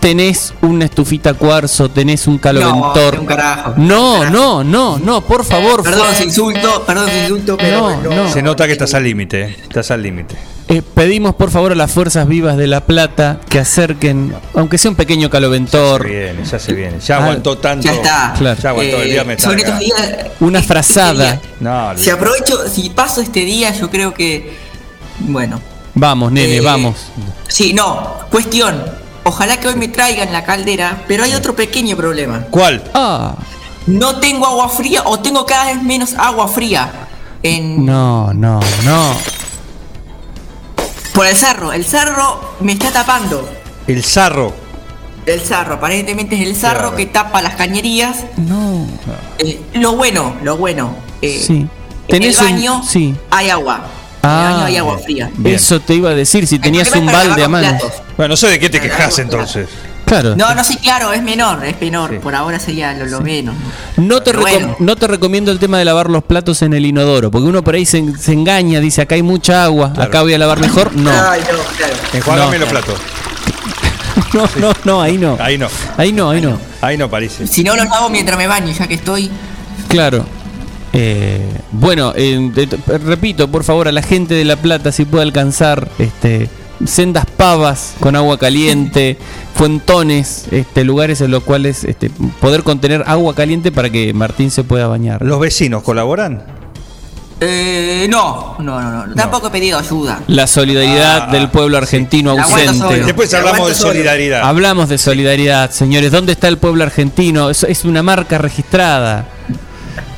¿Tenés 0.00 0.52
una 0.62 0.84
estufita 0.86 1.32
cuarzo? 1.34 1.88
¿Tenés 1.88 2.26
un 2.26 2.36
caloventor? 2.38 3.14
No, 3.14 3.20
un 3.20 3.26
carajo. 3.26 3.74
no, 3.76 4.20
Un 4.20 4.32
no, 4.32 4.64
no, 4.64 4.98
no, 4.98 5.20
por 5.20 5.44
favor. 5.44 5.82
Perdón 5.84 6.08
si 6.16 6.24
insulto, 6.24 6.82
perdón 6.84 7.08
si 7.08 7.18
insulto, 7.20 7.56
pero 7.56 7.96
No, 8.02 8.14
no. 8.24 8.32
Se 8.32 8.42
nota 8.42 8.66
que 8.66 8.72
estás 8.72 8.92
al 8.94 9.04
límite. 9.04 9.42
eh. 9.42 9.56
Estás 9.62 9.90
al 9.92 10.02
límite. 10.02 10.34
Eh, 10.72 10.80
pedimos 10.80 11.34
por 11.34 11.50
favor 11.50 11.72
a 11.72 11.74
las 11.74 11.90
fuerzas 11.92 12.26
vivas 12.26 12.56
de 12.56 12.66
La 12.66 12.80
Plata 12.86 13.40
que 13.50 13.58
acerquen, 13.58 14.34
aunque 14.54 14.78
sea 14.78 14.90
un 14.90 14.96
pequeño 14.96 15.26
Se 15.26 15.30
caloventor, 15.30 16.08
viene, 16.08 16.44
ya 16.50 16.58
se 16.58 16.72
viene. 16.72 16.98
Ya 16.98 17.16
Ah, 17.18 17.24
aguantó 17.24 17.58
tanto. 17.58 17.84
Ya 17.84 17.92
está. 17.92 18.34
Claro. 18.38 18.58
Ya 18.62 18.68
aguantó 18.70 18.96
el 19.02 19.08
Eh, 19.08 19.12
viernes. 19.12 19.42
sobre 19.42 19.58
está 19.58 19.78
estos 19.78 20.00
acá. 20.00 20.06
días. 20.16 20.26
una 20.40 20.58
este 20.60 20.68
frazada. 20.72 21.32
día, 21.32 21.40
No, 21.60 21.98
Si 21.98 22.08
aprovecho, 22.08 22.66
si 22.70 22.88
paso 22.88 23.20
este 23.20 23.40
día, 23.40 23.70
yo 23.74 23.90
creo 23.90 24.14
que. 24.14 24.56
Bueno. 25.18 25.60
Vamos, 25.94 26.32
nene, 26.32 26.56
Eh, 26.56 26.60
vamos. 26.62 26.96
Sí, 27.48 27.74
no. 27.74 28.14
Cuestión. 28.30 28.82
Ojalá 29.24 29.60
que 29.60 29.68
hoy 29.68 29.74
me 29.76 29.88
traigan 29.88 30.32
la 30.32 30.42
caldera, 30.44 31.02
pero 31.06 31.24
hay 31.24 31.34
otro 31.34 31.54
pequeño 31.54 31.98
problema. 31.98 32.46
¿Cuál? 32.50 32.82
Ah, 32.94 33.34
No 33.86 34.16
tengo 34.20 34.46
agua 34.46 34.70
fría 34.70 35.02
o 35.04 35.18
tengo 35.20 35.44
cada 35.44 35.66
vez 35.66 35.82
menos 35.82 36.14
agua 36.14 36.48
fría. 36.48 36.90
En, 37.42 37.84
no, 37.84 38.32
no, 38.32 38.58
no. 38.84 39.14
Por 41.12 41.26
el 41.26 41.36
cerro. 41.36 41.72
El 41.72 41.84
cerro 41.84 42.54
me 42.60 42.72
está 42.72 42.90
tapando. 42.92 43.48
El 43.86 44.02
zarro. 44.04 44.54
El 45.26 45.40
cerro, 45.40 45.74
aparentemente 45.74 46.34
es 46.34 46.42
el 46.48 46.56
cerro 46.56 46.80
Claro. 46.80 46.96
que 46.96 47.06
tapa 47.06 47.42
las 47.42 47.54
cañerías. 47.54 48.24
No. 48.38 48.86
Eh, 49.38 49.60
lo 49.74 49.92
bueno, 49.96 50.34
lo 50.42 50.56
bueno. 50.56 50.96
eh, 51.20 51.42
Sí. 51.46 51.52
En 52.08 52.20
Tenés 52.20 52.38
el 52.40 52.46
un- 52.46 52.52
baño 52.52 52.82
sí. 52.86 53.14
hay 53.30 53.48
agua. 53.50 53.76
En 54.24 54.30
Ah, 54.30 54.46
el 54.48 54.52
baño 54.54 54.66
hay 54.66 54.76
agua 54.78 54.98
fría. 54.98 55.30
Bien. 55.34 55.54
Eso 55.56 55.80
te 55.80 55.94
iba 55.94 56.10
a 56.10 56.14
decir, 56.14 56.46
si 56.46 56.58
tenías 56.58 56.92
El 56.92 57.00
un 57.00 57.06
balde 57.06 57.44
a 57.44 57.48
mano. 57.48 57.68
platos. 57.68 57.92
Bueno, 58.16 58.30
no 58.32 58.36
sé 58.36 58.48
de 58.48 58.58
qué 58.58 58.68
te 58.70 58.80
quejas 58.80 59.18
entonces. 59.20 59.68
Claro. 60.20 60.36
No, 60.36 60.54
no, 60.54 60.62
sí, 60.62 60.76
claro, 60.76 61.12
es 61.12 61.22
menor, 61.22 61.64
es 61.64 61.80
menor. 61.80 62.10
Sí. 62.10 62.18
Por 62.18 62.34
ahora 62.34 62.58
sería 62.58 62.92
lo, 62.92 63.06
lo 63.06 63.20
menos. 63.22 63.54
No 63.96 64.22
te, 64.22 64.32
bueno. 64.34 64.76
no 64.78 64.94
te 64.96 65.06
recomiendo 65.06 65.50
el 65.50 65.58
tema 65.58 65.78
de 65.78 65.84
lavar 65.86 66.10
los 66.10 66.22
platos 66.24 66.60
en 66.62 66.74
el 66.74 66.84
inodoro, 66.84 67.30
porque 67.30 67.48
uno 67.48 67.62
por 67.64 67.74
ahí 67.74 67.86
se, 67.86 68.16
se 68.18 68.32
engaña, 68.32 68.80
dice 68.80 69.00
acá 69.02 69.14
hay 69.14 69.22
mucha 69.22 69.64
agua, 69.64 69.92
Claro. 69.92 70.08
acá 70.08 70.22
voy 70.22 70.34
a 70.34 70.38
lavar 70.38 70.60
mejor. 70.60 70.90
No, 70.96 71.10
Ay, 71.10 71.40
no, 71.40 71.58
claro. 71.76 71.94
Enjuágame 72.12 72.58
No. 72.58 72.64
los 72.64 72.68
platos. 72.68 72.94
no, 74.34 74.48
no, 74.60 74.72
no, 74.84 75.02
ahí 75.02 75.16
no. 75.18 75.36
Ahí 75.40 75.56
no. 75.58 75.68
Ahí 75.96 76.12
no, 76.12 76.30
ahí 76.30 76.40
no. 76.40 76.58
Ahí 76.80 76.96
no 76.98 77.08
parece. 77.10 77.46
Si 77.46 77.64
no 77.64 77.74
los 77.76 77.86
hago 77.86 78.10
mientras 78.10 78.36
me 78.38 78.46
baño, 78.46 78.72
ya 78.72 78.86
que 78.86 78.94
estoy. 78.94 79.30
Claro. 79.88 80.24
Eh, 80.92 81.40
bueno, 81.72 82.12
eh, 82.14 82.50
repito, 83.04 83.48
por 83.48 83.64
favor, 83.64 83.88
a 83.88 83.92
la 83.92 84.02
gente 84.02 84.34
de 84.34 84.44
La 84.44 84.56
Plata, 84.56 84.92
si 84.92 85.06
puede 85.06 85.22
alcanzar 85.24 85.88
este, 85.98 86.50
sendas 86.86 87.26
pavas 87.26 87.94
con 88.00 88.16
agua 88.16 88.38
caliente, 88.38 89.16
fuentones, 89.54 90.46
este, 90.50 90.84
lugares 90.84 91.20
en 91.20 91.30
los 91.30 91.42
cuales 91.42 91.84
este, 91.84 92.10
poder 92.40 92.62
contener 92.62 93.04
agua 93.06 93.34
caliente 93.34 93.70
para 93.72 93.90
que 93.90 94.12
Martín 94.14 94.50
se 94.50 94.64
pueda 94.64 94.86
bañar. 94.88 95.22
¿Los 95.22 95.38
vecinos 95.40 95.82
colaboran? 95.82 96.42
Eh, 97.44 98.06
no, 98.08 98.54
no, 98.60 98.80
no, 98.80 99.06
no. 99.08 99.14
Tampoco 99.16 99.48
he 99.48 99.50
pedido 99.50 99.76
ayuda. 99.78 100.20
La 100.28 100.46
solidaridad 100.46 101.26
Ah, 101.28 101.32
del 101.32 101.50
pueblo 101.50 101.76
argentino 101.76 102.30
ausente. 102.32 103.02
Después 103.04 103.34
hablamos 103.34 103.68
de 103.68 103.74
solidaridad. 103.74 104.42
Hablamos 104.42 104.88
de 104.88 104.96
solidaridad, 104.98 105.70
señores. 105.72 106.12
¿Dónde 106.12 106.32
está 106.32 106.46
el 106.46 106.58
pueblo 106.58 106.84
argentino? 106.84 107.50
Es, 107.50 107.64
es 107.64 107.84
una 107.84 108.00
marca 108.02 108.38
registrada. 108.38 109.26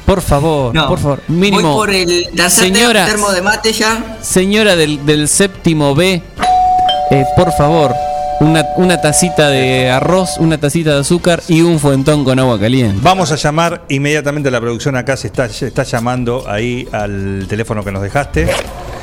Por 0.04 0.20
favor, 0.20 0.74
No. 0.74 0.86
por 0.86 0.98
favor. 0.98 1.22
Mínimo. 1.28 1.62
Voy 1.62 1.86
por 1.86 1.90
el 1.94 2.28
tercer 2.36 2.64
Señora, 2.74 3.06
termo 3.06 3.30
de 3.32 3.40
mate 3.40 3.72
ya. 3.72 4.18
señora 4.20 4.76
del, 4.76 5.06
del 5.06 5.26
séptimo 5.28 5.94
B, 5.94 6.22
eh, 7.10 7.24
por 7.36 7.52
favor, 7.52 7.94
una, 8.40 8.64
una 8.76 9.00
tacita 9.00 9.48
de 9.48 9.90
arroz, 9.90 10.38
una 10.38 10.58
tacita 10.58 10.94
de 10.94 11.00
azúcar 11.00 11.42
y 11.48 11.60
un 11.62 11.78
fuentón 11.78 12.24
con 12.24 12.38
agua 12.38 12.58
caliente. 12.58 12.98
Vamos 13.02 13.30
a 13.32 13.36
llamar 13.36 13.84
inmediatamente 13.88 14.48
a 14.48 14.52
la 14.52 14.60
producción 14.60 14.96
acá, 14.96 15.16
se 15.16 15.28
está, 15.28 15.48
se 15.48 15.66
está 15.68 15.82
llamando 15.84 16.44
ahí 16.48 16.88
al 16.92 17.46
teléfono 17.48 17.84
que 17.84 17.92
nos 17.92 18.02
dejaste, 18.02 18.48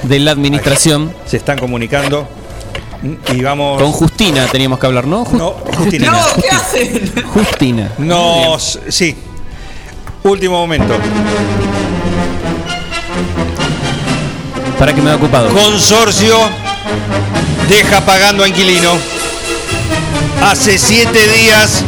De 0.03 0.19
la 0.19 0.31
administración. 0.31 1.13
se 1.25 1.37
están 1.37 1.57
comunicando 1.57 2.27
y 3.33 3.41
vamos... 3.41 3.81
Con 3.81 3.91
Justina 3.91 4.45
teníamos 4.47 4.79
que 4.79 4.85
hablar, 4.85 5.07
¿no? 5.07 5.25
No, 5.31 5.51
Justina. 5.77 6.11
No, 6.11 6.41
¿qué 6.41 6.49
hacen? 6.49 7.11
Justina. 7.33 7.91
Nos... 7.97 8.79
Sí. 8.89 9.15
Último 10.23 10.59
momento. 10.59 10.93
Para 14.77 14.93
que 14.93 15.01
me 15.01 15.11
ha 15.11 15.15
ocupado. 15.15 15.49
Consorcio 15.49 16.35
deja 17.71 18.01
pagando 18.01 18.43
a 18.43 18.49
inquilino. 18.49 18.97
Hace 20.43 20.77
siete 20.77 21.25
días 21.29 21.83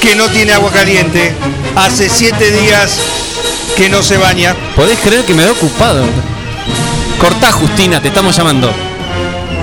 que 0.00 0.16
no 0.16 0.28
tiene 0.28 0.52
agua 0.52 0.72
caliente. 0.72 1.32
Hace 1.76 2.08
siete 2.08 2.50
días 2.50 2.98
que 3.76 3.88
no 3.88 4.02
se 4.02 4.16
baña. 4.16 4.56
¿Podés 4.74 4.98
creer 4.98 5.24
que 5.24 5.34
me 5.34 5.44
ha 5.44 5.52
ocupado? 5.52 6.04
Cortá, 7.20 7.52
Justina, 7.52 8.02
te 8.02 8.08
estamos 8.08 8.36
llamando. 8.36 8.72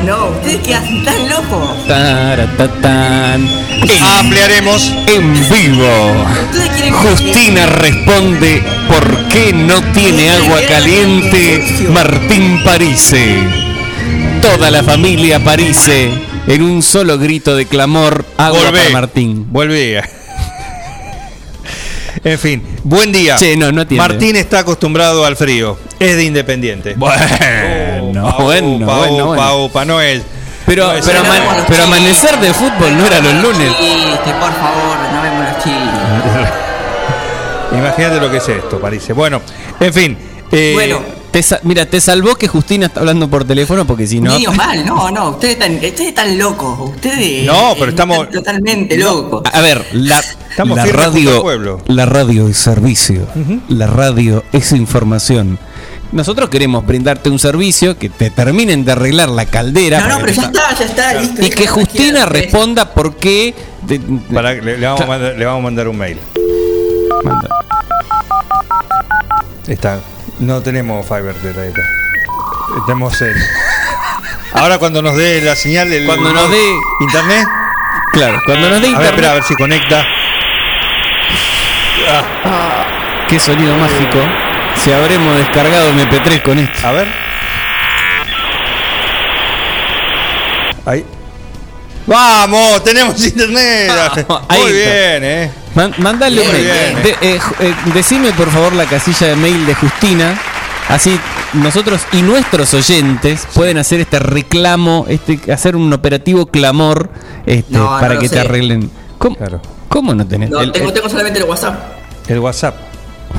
No, 0.06 0.28
ustedes 0.28 0.62
que 0.62 0.74
hacen 0.74 1.04
tan 1.04 1.30
locos. 1.30 1.86
Taratatán. 1.86 3.42
En, 3.82 4.04
Ampliaremos. 4.20 4.94
en 5.08 5.34
vivo. 5.50 6.26
Justina 6.92 7.66
responde 7.66 8.64
¿Por 8.88 9.28
qué 9.28 9.52
no 9.52 9.82
tiene 9.92 10.30
agua 10.32 10.62
caliente 10.68 11.90
Martín 11.90 12.64
Parise? 12.64 13.73
Toda 14.44 14.70
la 14.70 14.84
familia 14.84 15.40
Parise 15.44 16.12
en 16.48 16.62
un 16.62 16.84
solo 16.84 17.18
grito 17.18 17.56
de 17.56 17.66
clamor 17.66 18.26
agua 18.38 18.60
Volvé. 18.66 18.80
para 18.80 18.90
Martín. 18.92 19.48
Volvé. 19.50 20.04
En 22.26 22.38
fin, 22.40 22.62
buen 22.84 23.12
día. 23.12 23.36
Che, 23.38 23.56
no, 23.58 23.72
no. 23.72 23.84
Martín 23.92 24.36
está 24.36 24.60
acostumbrado 24.60 25.26
al 25.26 25.36
frío. 25.38 25.78
Es 26.00 26.16
de 26.18 26.24
Independiente. 26.26 26.94
Bueno, 26.98 27.16
bueno, 28.40 28.76
upa, 28.78 28.98
bueno, 28.98 29.26
upa, 29.26 29.36
bueno. 29.54 29.64
upa, 29.66 29.86
no 29.86 30.02
es. 30.02 30.22
Pero, 30.66 30.88
no 30.88 30.94
es- 30.94 31.06
pero, 31.06 31.20
ama- 31.20 31.66
pero 31.68 31.84
amanecer 31.86 32.38
de 32.40 32.54
fútbol 32.54 32.98
no 32.98 33.06
era 33.06 33.20
los 33.22 33.34
lunes. 33.36 33.72
Chistes, 33.78 34.34
por 34.34 34.54
favor, 34.54 34.98
no 35.14 35.22
vemos 35.22 35.44
los 35.54 35.64
chistes. 35.64 36.50
Imagínate 37.80 38.20
lo 38.22 38.30
que 38.32 38.38
es 38.38 38.50
esto, 38.50 38.80
parece. 38.80 39.14
Bueno, 39.14 39.42
en 39.80 39.94
fin. 39.94 40.18
Eh, 40.54 40.72
Bueno, 40.74 41.00
Te 41.32 41.44
mira, 41.64 41.86
te 41.88 42.00
salvó 42.00 42.36
que 42.36 42.48
Justina 42.48 42.86
está 42.86 43.00
hablando 43.00 43.28
por 43.28 43.44
teléfono 43.44 43.86
porque 43.88 44.06
si 44.06 44.22
no. 44.22 44.34
medio 44.34 44.52
mal, 44.54 44.86
no, 44.86 45.10
no, 45.10 45.30
ustedes 45.32 45.54
están, 45.56 45.74
ustedes 45.76 46.00
están 46.02 46.38
locos, 46.38 46.92
ustedes. 46.92 47.46
No, 47.46 47.74
pero 47.78 47.90
estamos- 47.90 48.18
están 48.20 48.32
totalmente 48.34 48.98
locos. 48.98 49.42
A 49.52 49.62
ver, 49.62 49.84
la, 49.94 50.20
Estamos 50.52 50.78
radio, 50.92 51.42
pueblo. 51.42 51.82
la 51.88 52.06
radio 52.06 52.48
es 52.48 52.58
servicio, 52.58 53.28
la 53.68 53.88
radio 53.88 54.44
es 54.54 54.72
información. 54.74 55.58
Nosotros 56.12 56.50
queremos 56.50 56.86
brindarte 56.86 57.32
un 57.32 57.40
servicio 57.40 57.98
que 57.98 58.08
te 58.10 58.30
terminen 58.30 58.86
de 58.86 58.92
arreglar 58.92 59.30
la 59.30 59.48
caldera 59.48 60.00
No, 60.02 60.10
no, 60.10 60.20
pero 60.20 60.34
ya 60.34 60.44
está, 60.44 60.78
ya 60.78 60.86
está, 60.86 61.14
listo. 61.20 61.44
y 61.44 61.50
que 61.50 61.66
Justina 61.66 62.28
responda 62.28 62.94
por 62.94 63.16
qué. 63.16 63.56
de- 63.88 64.00
para- 64.32 64.54
le, 64.54 64.78
le 64.78 64.86
vamos 64.86 65.02
a 65.02 65.06
mandar, 65.08 65.36
le 65.36 65.46
vamos 65.46 65.60
a 65.62 65.64
mandar 65.64 65.88
un 65.88 65.98
mail. 65.98 66.20
Manda. 67.24 67.50
Está. 69.68 70.00
No 70.44 70.62
tenemos 70.62 71.06
fiber 71.08 71.36
de 71.36 71.54
la 71.54 71.74
Tenemos 72.86 73.22
el. 73.22 73.36
Ahora 74.54 74.78
cuando 74.78 75.02
nos 75.02 75.16
dé 75.16 75.42
la 75.42 75.56
señal 75.56 75.92
el 75.92 76.06
Cuando 76.06 76.34
nos 76.34 76.50
dé- 76.52 76.74
internet. 77.00 77.48
Claro, 78.12 78.42
cuando 78.46 78.70
nos 78.70 78.82
dé 78.82 78.88
A 78.88 78.90
ver, 78.90 78.90
internet- 78.92 79.10
espera, 79.12 79.32
a 79.32 79.34
ver 79.36 79.44
si 79.44 79.56
conecta. 79.56 80.06
qué 83.30 83.40
sonido 83.40 83.76
mágico. 83.78 84.20
Si 84.76 84.92
habremos 84.92 85.38
descargado 85.38 85.90
MP3 85.92 86.42
con 86.42 86.60
esto. 86.60 86.88
A 86.88 86.92
ver. 86.92 87.08
Ahí. 90.86 91.06
¡Vamos! 92.06 92.84
¡Tenemos 92.84 93.24
internet! 93.26 93.90
Ahí 94.50 94.62
Muy 94.62 94.72
está. 94.72 94.92
bien, 94.92 95.24
¿eh? 95.24 95.52
Man- 95.76 95.94
mandale 95.98 96.42
un 96.42 96.48
mail. 96.52 96.66
De- 97.04 97.10
eh, 97.22 97.40
eh, 97.60 97.76
decime 97.94 98.32
por 98.34 98.50
favor 98.50 98.74
la 98.74 98.86
casilla 98.86 99.28
de 99.28 99.36
mail 99.36 99.66
de 99.66 99.74
Justina. 99.76 100.40
Así 100.90 101.18
nosotros 101.54 102.02
y 102.12 102.22
nuestros 102.22 102.74
oyentes 102.74 103.48
pueden 103.54 103.78
hacer 103.78 104.02
este 104.02 104.20
reclamo, 104.20 105.06
este 105.08 105.40
hacer 105.52 105.76
un 105.76 105.92
operativo 105.94 106.46
clamor 106.48 107.10
este, 107.46 107.78
No, 107.78 107.86
para 108.00 108.20
que 108.20 108.28
te 108.30 108.36
sé. 108.36 108.40
arreglen. 108.42 108.90
¿Cómo, 109.18 109.36
Claro. 109.36 109.62
¿Cómo 109.88 110.14
no 110.14 110.26
tenés? 110.28 110.50
No, 110.50 110.60
El- 110.60 110.72
tengo, 110.72 110.88
el- 110.90 110.94
tengo 110.94 111.10
solamente 111.10 111.40
el 111.40 111.46
WhatsApp. 111.46 111.76
El 112.28 112.40
WhatsApp. 112.40 112.76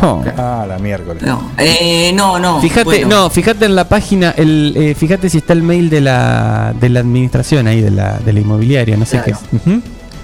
oh. 0.03 0.25
Ah, 0.39 0.65
la 0.67 0.79
miércoles. 0.79 1.23
No, 1.23 1.51
eh, 1.59 2.13
no, 2.15 2.39
no. 2.39 2.61
Fíjate, 2.61 2.85
bueno. 2.85 3.09
no, 3.09 3.31
fíjate 3.31 3.67
en 3.67 3.77
la 3.77 3.89
página, 3.89 4.31
el, 4.37 4.73
eh, 4.77 4.95
fíjate 4.99 5.29
si 5.29 5.39
está 5.39 5.53
el 5.53 5.63
mail 5.63 5.91
de 5.91 6.01
la, 6.01 6.73
de 6.81 6.89
la 6.89 7.01
administración 7.01 7.67
ahí, 7.69 7.81
de 7.83 7.91
la, 7.91 8.19
de 8.19 8.33
la 8.33 8.41
inmobiliaria, 8.41 8.97
no 8.97 9.05
sé 9.05 9.21
Claro. 9.23 9.39
qué 9.51 9.57
es. 9.71 9.79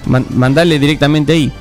Man- 0.07 0.25
mandale 0.31 0.79
directamente 0.79 1.33
ahí. 1.33 1.51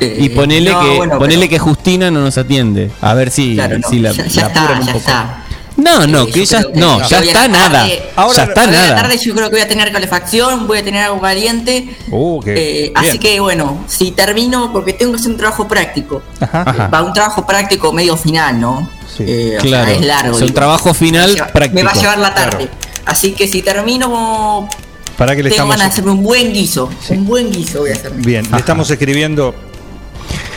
Eh, 0.00 0.16
Y 0.20 0.28
ponele 0.30 0.70
no, 0.72 0.80
que 0.80 0.96
bueno, 0.96 1.18
ponele 1.18 1.40
pero- 1.46 1.50
que 1.50 1.58
Justina 1.58 2.10
no 2.10 2.20
nos 2.20 2.36
atiende. 2.38 2.90
A 3.00 3.14
ver 3.14 3.30
si, 3.30 3.54
Claro, 3.54 3.78
no, 3.78 3.88
si 3.88 3.98
la, 4.00 4.12
ya, 4.12 4.26
ya 4.26 4.42
la 4.42 4.46
está, 4.48 4.60
apuran 4.62 4.80
un 4.80 4.86
ya 4.86 4.92
poco. 4.92 4.98
está. 4.98 5.40
No, 5.76 6.06
no, 6.06 6.22
Eh, 6.22 6.30
que 6.30 6.44
ya 6.46 6.62
que 6.62 6.78
no, 6.78 7.08
ya 7.08 7.18
está 7.18 7.48
nada. 7.48 7.86
Ahora- 8.14 8.36
ya 8.36 8.44
está 8.44 8.66
nada. 8.68 8.94
tarde 8.94 9.18
yo 9.18 9.34
creo 9.34 9.48
que 9.50 9.56
voy 9.56 9.60
a 9.64 9.66
tener 9.68 9.90
calefacción, 9.90 10.68
voy 10.68 10.78
a 10.78 10.84
tener 10.84 11.02
agua 11.02 11.20
caliente. 11.20 11.96
Uh, 12.12 12.40
qué 12.40 12.84
Eh, 12.86 12.92
así 12.94 13.18
que 13.18 13.40
bueno, 13.40 13.84
si 13.88 14.12
termino, 14.12 14.72
porque 14.72 14.92
tengo 14.92 15.12
que 15.12 15.18
hacer 15.18 15.32
un 15.32 15.36
trabajo 15.36 15.66
práctico. 15.66 16.22
Ajá. 16.40 16.62
Ajá. 16.64 16.86
Va 16.88 17.02
un 17.02 17.12
trabajo 17.12 17.44
práctico 17.44 17.92
medio 17.92 18.16
final, 18.16 18.60
¿no? 18.60 18.88
Sí. 19.16 19.24
Eh, 19.26 19.56
o 19.58 19.62
Claro, 19.62 19.86
sea, 19.86 19.94
es 19.96 20.06
largo. 20.06 20.30
es 20.36 20.40
un 20.42 20.46
digo. 20.48 20.54
trabajo 20.54 20.94
final 20.94 21.14
Me 21.14 21.20
va 21.26 21.32
a 21.32 21.34
llevar- 21.34 21.52
práctico. 21.52 21.74
Me 21.74 21.82
va 21.82 21.90
a 21.90 21.94
llevar 21.94 22.18
la 22.18 22.34
tarde. 22.34 22.56
Claro. 22.68 22.72
Así 23.06 23.32
que 23.32 23.48
si 23.48 23.60
termino, 23.62 24.68
Para 25.18 25.36
que 25.36 25.42
le 25.42 25.50
tengo 25.50 25.62
estamos. 25.64 25.76
ganas 25.76 25.86
de 25.88 25.92
hacerme 25.92 26.10
un 26.12 26.22
buen 26.24 26.52
guiso. 26.52 26.90
Un 27.10 27.26
buen 27.26 27.50
guiso 27.52 27.80
voy 27.80 27.90
a 27.90 27.94
hacerme. 27.94 28.22
Bien, 28.26 28.46
le 28.50 28.58
estamos 28.58 28.90
escribiendo. 28.90 29.54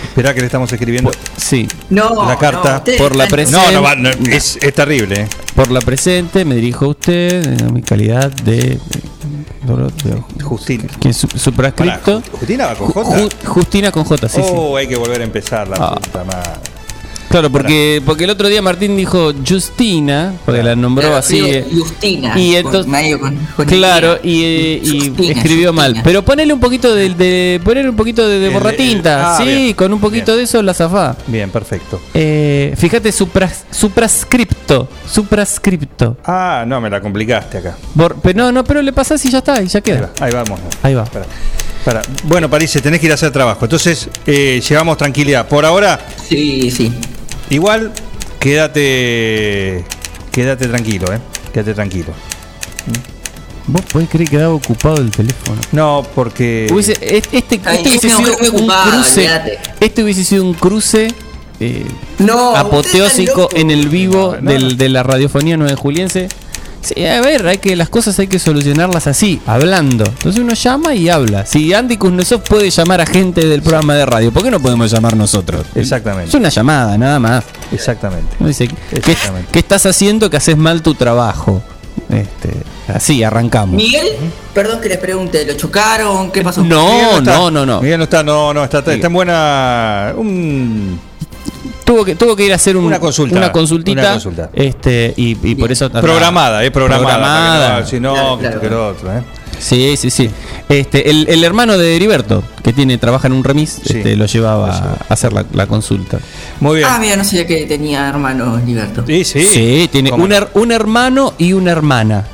Espera 0.09 0.33
que 0.33 0.39
le 0.39 0.47
estamos 0.47 0.71
escribiendo. 0.73 1.11
Sí, 1.35 1.67
No, 1.91 2.27
La 2.27 2.37
carta 2.39 2.83
no, 2.85 2.97
por 2.97 3.15
la 3.15 3.27
presa- 3.27 3.51
No, 3.51 3.71
no, 3.71 3.81
va, 3.83 3.95
no, 3.95 4.09
es, 4.09 4.57
es 4.59 4.73
terrible. 4.73 5.21
¿eh? 5.21 5.27
por 5.55 5.69
la 5.71 5.81
presente 5.81 6.43
me 6.45 6.55
dirijo 6.55 6.85
a 6.85 6.87
usted 6.89 7.43
en 7.61 7.73
mi 7.73 7.81
calidad 7.83 8.31
de, 8.31 8.79
Justina. 10.43 10.85
que 10.99 11.09
es 11.09 11.17
suprascripto. 11.35 12.21
¿Justina 12.31 12.67
va 12.67 12.75
con 12.75 12.91
J? 12.91 13.09
Ju- 13.17 13.31
Justina 13.45 13.91
con 13.91 14.03
J, 14.05 14.27
sí, 14.29 14.35
sí. 14.37 14.41
oh, 14.53 14.75
hay 14.77 14.87
que 14.87 14.95
volver 14.95 15.21
a 15.21 15.23
empezar 15.23 15.67
la 15.67 15.77
Ah. 15.79 15.95
puta 15.95 16.23
madre. 16.23 16.51
Claro, 17.29 17.49
porque 17.51 18.01
porque 18.05 18.23
el 18.23 18.29
otro 18.29 18.47
día 18.47 18.61
Martín 18.61 18.95
dijo 18.95 19.33
Justina, 19.47 20.33
porque 20.45 20.63
la 20.63 20.75
nombró 20.75 21.03
Claro, 21.07 21.17
así. 21.17 21.39
eh, 21.39 21.65
Justina. 21.77 22.33
y 22.39 22.51
con- 22.51 22.65
entonces- 22.65 22.87
medio 22.91 23.19
con- 23.19 23.35
con 23.55 23.65
Claro, 23.65 24.17
Y. 24.23 24.29
y, 24.31 24.43
eh, 24.43 24.81
y 24.83 24.99
Justina, 25.09 25.33
escribió 25.33 25.73
mal. 25.73 25.99
Pero 26.03 26.23
ponele 26.23 26.53
un 26.53 26.59
poquito 26.59 26.95
de, 26.95 27.09
de 27.13 27.59
ponele 27.63 27.89
un 27.89 27.95
poquito 27.97 28.27
de, 28.27 28.39
de 28.39 28.47
El- 28.47 28.53
borratinta. 28.53 29.13
el- 29.19 29.25
ah, 29.25 29.37
sí, 29.39 29.43
bien, 29.45 29.73
con 29.73 29.91
un 29.93 29.99
poquito 29.99 30.27
bien. 30.31 30.37
de 30.37 30.43
eso 30.45 30.61
la 30.61 30.73
zafá. 30.73 31.17
Bien, 31.27 31.49
perfecto. 31.49 31.99
Eh, 32.13 32.73
fíjate, 32.77 33.11
supras- 33.11 33.65
suprascripto. 33.71 34.87
Suprascripto. 35.11 36.17
Ah, 36.25 36.63
no, 36.65 36.79
me 36.81 36.89
la 36.89 37.01
complicaste 37.01 37.57
acá. 37.57 37.77
Bor- 37.93 38.15
pero 38.23 38.37
no, 38.37 38.51
no, 38.51 38.63
pero 38.63 38.81
le 38.81 38.93
pasás 38.93 39.23
y 39.25 39.29
ya 39.31 39.39
está, 39.39 39.61
y 39.61 39.67
ya 39.67 39.79
Ahí, 39.79 39.83
queda. 39.83 40.11
va, 40.19 40.25
ahí 40.25 40.31
vamos. 40.33 40.59
Ahí 40.81 40.93
va. 40.93 41.03
Espera, 41.03 41.25
espera. 41.79 42.01
Bueno, 42.23 42.49
París, 42.49 42.71
tenés 42.81 42.99
que 42.99 43.05
ir 43.07 43.11
a 43.11 43.15
hacer 43.15 43.31
trabajo. 43.31 43.65
Entonces, 43.65 44.09
eh, 44.25 44.61
llevamos 44.67 44.97
tranquilidad. 44.97 45.47
Por 45.47 45.65
ahora, 45.65 45.99
Sí, 46.27 46.71
sí. 46.71 46.91
Igual, 47.49 47.91
quédate. 48.39 49.85
Quédate 50.31 50.67
tranquilo, 50.67 51.11
¿eh? 51.13 51.19
Quédate 51.53 51.73
tranquilo. 51.73 52.13
Vos 53.69 53.81
podés 53.91 54.07
creer 54.07 54.29
que 54.29 54.37
quedaba 54.37 54.53
ocupado 54.53 54.97
el 55.01 55.11
teléfono. 55.11 55.59
No, 55.73 56.05
porque. 56.15 56.67
Hubiese- 56.71 56.97
es- 57.01 57.23
este, 57.31 57.59
Ay, 57.65 57.77
este 57.77 57.89
hubiese 57.89 58.07
no, 58.09 58.17
sido 58.17 58.37
un 58.37 58.47
ocupado, 58.59 58.91
cruce. 58.91 59.29
Este 59.81 60.03
hubiese 60.03 60.23
sido 60.23 60.43
un 60.45 60.53
cruce 60.53 61.13
eh, 61.59 61.83
No, 62.19 62.55
apoteósico 62.55 63.49
en 63.53 63.71
el 63.71 63.89
vivo 63.89 64.35
No, 64.35 64.41
no, 64.41 64.51
del- 64.51 64.67
no. 64.69 64.75
de 64.75 64.89
la 64.89 65.03
radiofonía 65.03 65.57
nueve 65.57 65.75
juliense. 65.75 66.29
Sí, 66.87 67.05
a 67.05 67.19
ver, 67.21 67.45
hay 67.47 67.57
que 67.57 67.75
las 67.75 67.89
cosas 67.89 68.17
hay 68.19 68.27
que 68.27 68.39
solucionarlas 68.39 69.07
así, 69.07 69.41
hablando. 69.45 70.05
Entonces 70.05 70.41
uno 70.41 70.53
llama 70.53 70.95
y 70.95 71.09
habla. 71.09 71.45
Si 71.45 71.73
Andy 71.73 71.97
Kuznetsov 71.97 72.43
puede 72.43 72.69
llamar 72.69 73.01
a 73.01 73.05
gente 73.05 73.45
del 73.45 73.61
programa 73.61 73.95
de 73.95 74.05
radio, 74.05 74.31
¿por 74.31 74.43
qué 74.43 74.51
no 74.51 74.59
podemos 74.59 74.89
llamar 74.89 75.17
nosotros? 75.17 75.65
Exactamente. 75.75 76.29
Es 76.29 76.35
una 76.35 76.49
llamada, 76.49 76.97
nada 76.97 77.19
más. 77.19 77.43
Exactamente. 77.71 78.35
Uno 78.39 78.47
dice, 78.47 78.67
¿qué, 78.67 78.97
Exactamente. 78.97 79.49
qué 79.51 79.59
estás 79.59 79.85
haciendo 79.85 80.29
que 80.29 80.37
haces 80.37 80.55
mal 80.55 80.81
tu 80.81 80.93
trabajo? 80.93 81.61
Este, 82.09 82.53
así 82.87 83.21
arrancamos. 83.23 83.75
Miguel, 83.75 84.07
perdón 84.53 84.79
que 84.79 84.87
les 84.87 84.97
pregunte, 84.97 85.45
¿lo 85.45 85.53
chocaron? 85.55 86.31
¿Qué 86.31 86.41
pasó? 86.41 86.63
No, 86.63 87.17
está. 87.17 87.37
no, 87.37 87.51
no, 87.51 87.65
no. 87.65 87.81
Miguel 87.81 87.97
no 87.97 88.05
está, 88.05 88.23
no, 88.23 88.53
no, 88.53 88.63
está, 88.63 88.79
está 88.79 89.07
en 89.07 89.13
buena. 89.13 90.13
Un, 90.15 90.99
Tuvo 91.85 92.03
que, 92.05 92.15
tuvo 92.15 92.35
que 92.35 92.45
ir 92.45 92.51
a 92.51 92.55
hacer 92.55 92.75
un- 92.77 92.85
Una 92.85 92.99
consulta, 92.99 93.37
una 93.37 93.51
consultita. 93.51 94.01
una 94.01 94.11
consulta. 94.11 94.49
Este, 94.53 95.13
y, 95.17 95.37
y 95.43 95.55
por 95.55 95.71
eso. 95.71 95.89
programada, 95.89 96.63
eh, 96.63 96.71
programada. 96.71 97.07
Programada. 97.17 97.59
para 97.69 97.75
que 97.77 97.81
no- 97.81 97.87
Si 97.87 97.99
no, 97.99 98.13
Claro, 98.13 98.35
que 98.35 98.39
claro. 98.41 98.55
esto 98.55 98.61
que 98.61 98.69
lo 98.69 98.87
otro, 98.87 99.17
eh. 99.17 99.23
Sí, 99.59 99.95
sí, 99.97 100.11
sí. 100.11 100.29
Este, 100.69 101.09
el, 101.09 101.27
el 101.29 101.43
hermano 101.43 101.77
de 101.79 101.95
Heriberto, 101.95 102.43
que 102.63 102.73
tiene, 102.73 102.99
trabaja 102.99 103.25
en 103.27 103.33
un 103.33 103.43
remis, 103.43 103.79
Sí. 103.83 103.97
este, 103.97 104.15
lo 104.15 104.27
llevaba 104.27 104.69
a 105.09 105.13
hacer 105.13 105.33
la, 105.33 105.45
la 105.53 105.65
consulta. 105.65 106.19
Muy 106.59 106.77
bien. 106.77 106.87
Ah, 106.91 106.97
mira, 106.99 107.15
no 107.15 107.23
sabía 107.23 107.47
que 107.47 107.65
tenía 107.65 108.07
hermanos 108.07 108.63
Liberto. 108.65 109.03
Sí, 109.07 109.23
sí. 109.23 109.89
tiene 109.91 110.11
¿Cómo 110.11 110.25
un, 110.25 110.31
her- 110.31 110.49
un 110.53 110.71
hermano 110.71 111.33
y 111.39 111.53
una 111.53 111.71
hermana. 111.71 112.25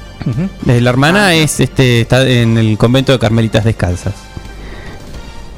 Eh, 0.68 0.82
La 0.82 0.90
hermana 0.90 1.28
Ah. 1.28 1.34
es 1.36 1.60
este, 1.62 2.02
está 2.02 2.28
en 2.28 2.58
el 2.58 2.78
convento 2.78 3.12
de 3.14 3.20
Carmelitas 3.20 3.64
Descalzas. 3.64 4.14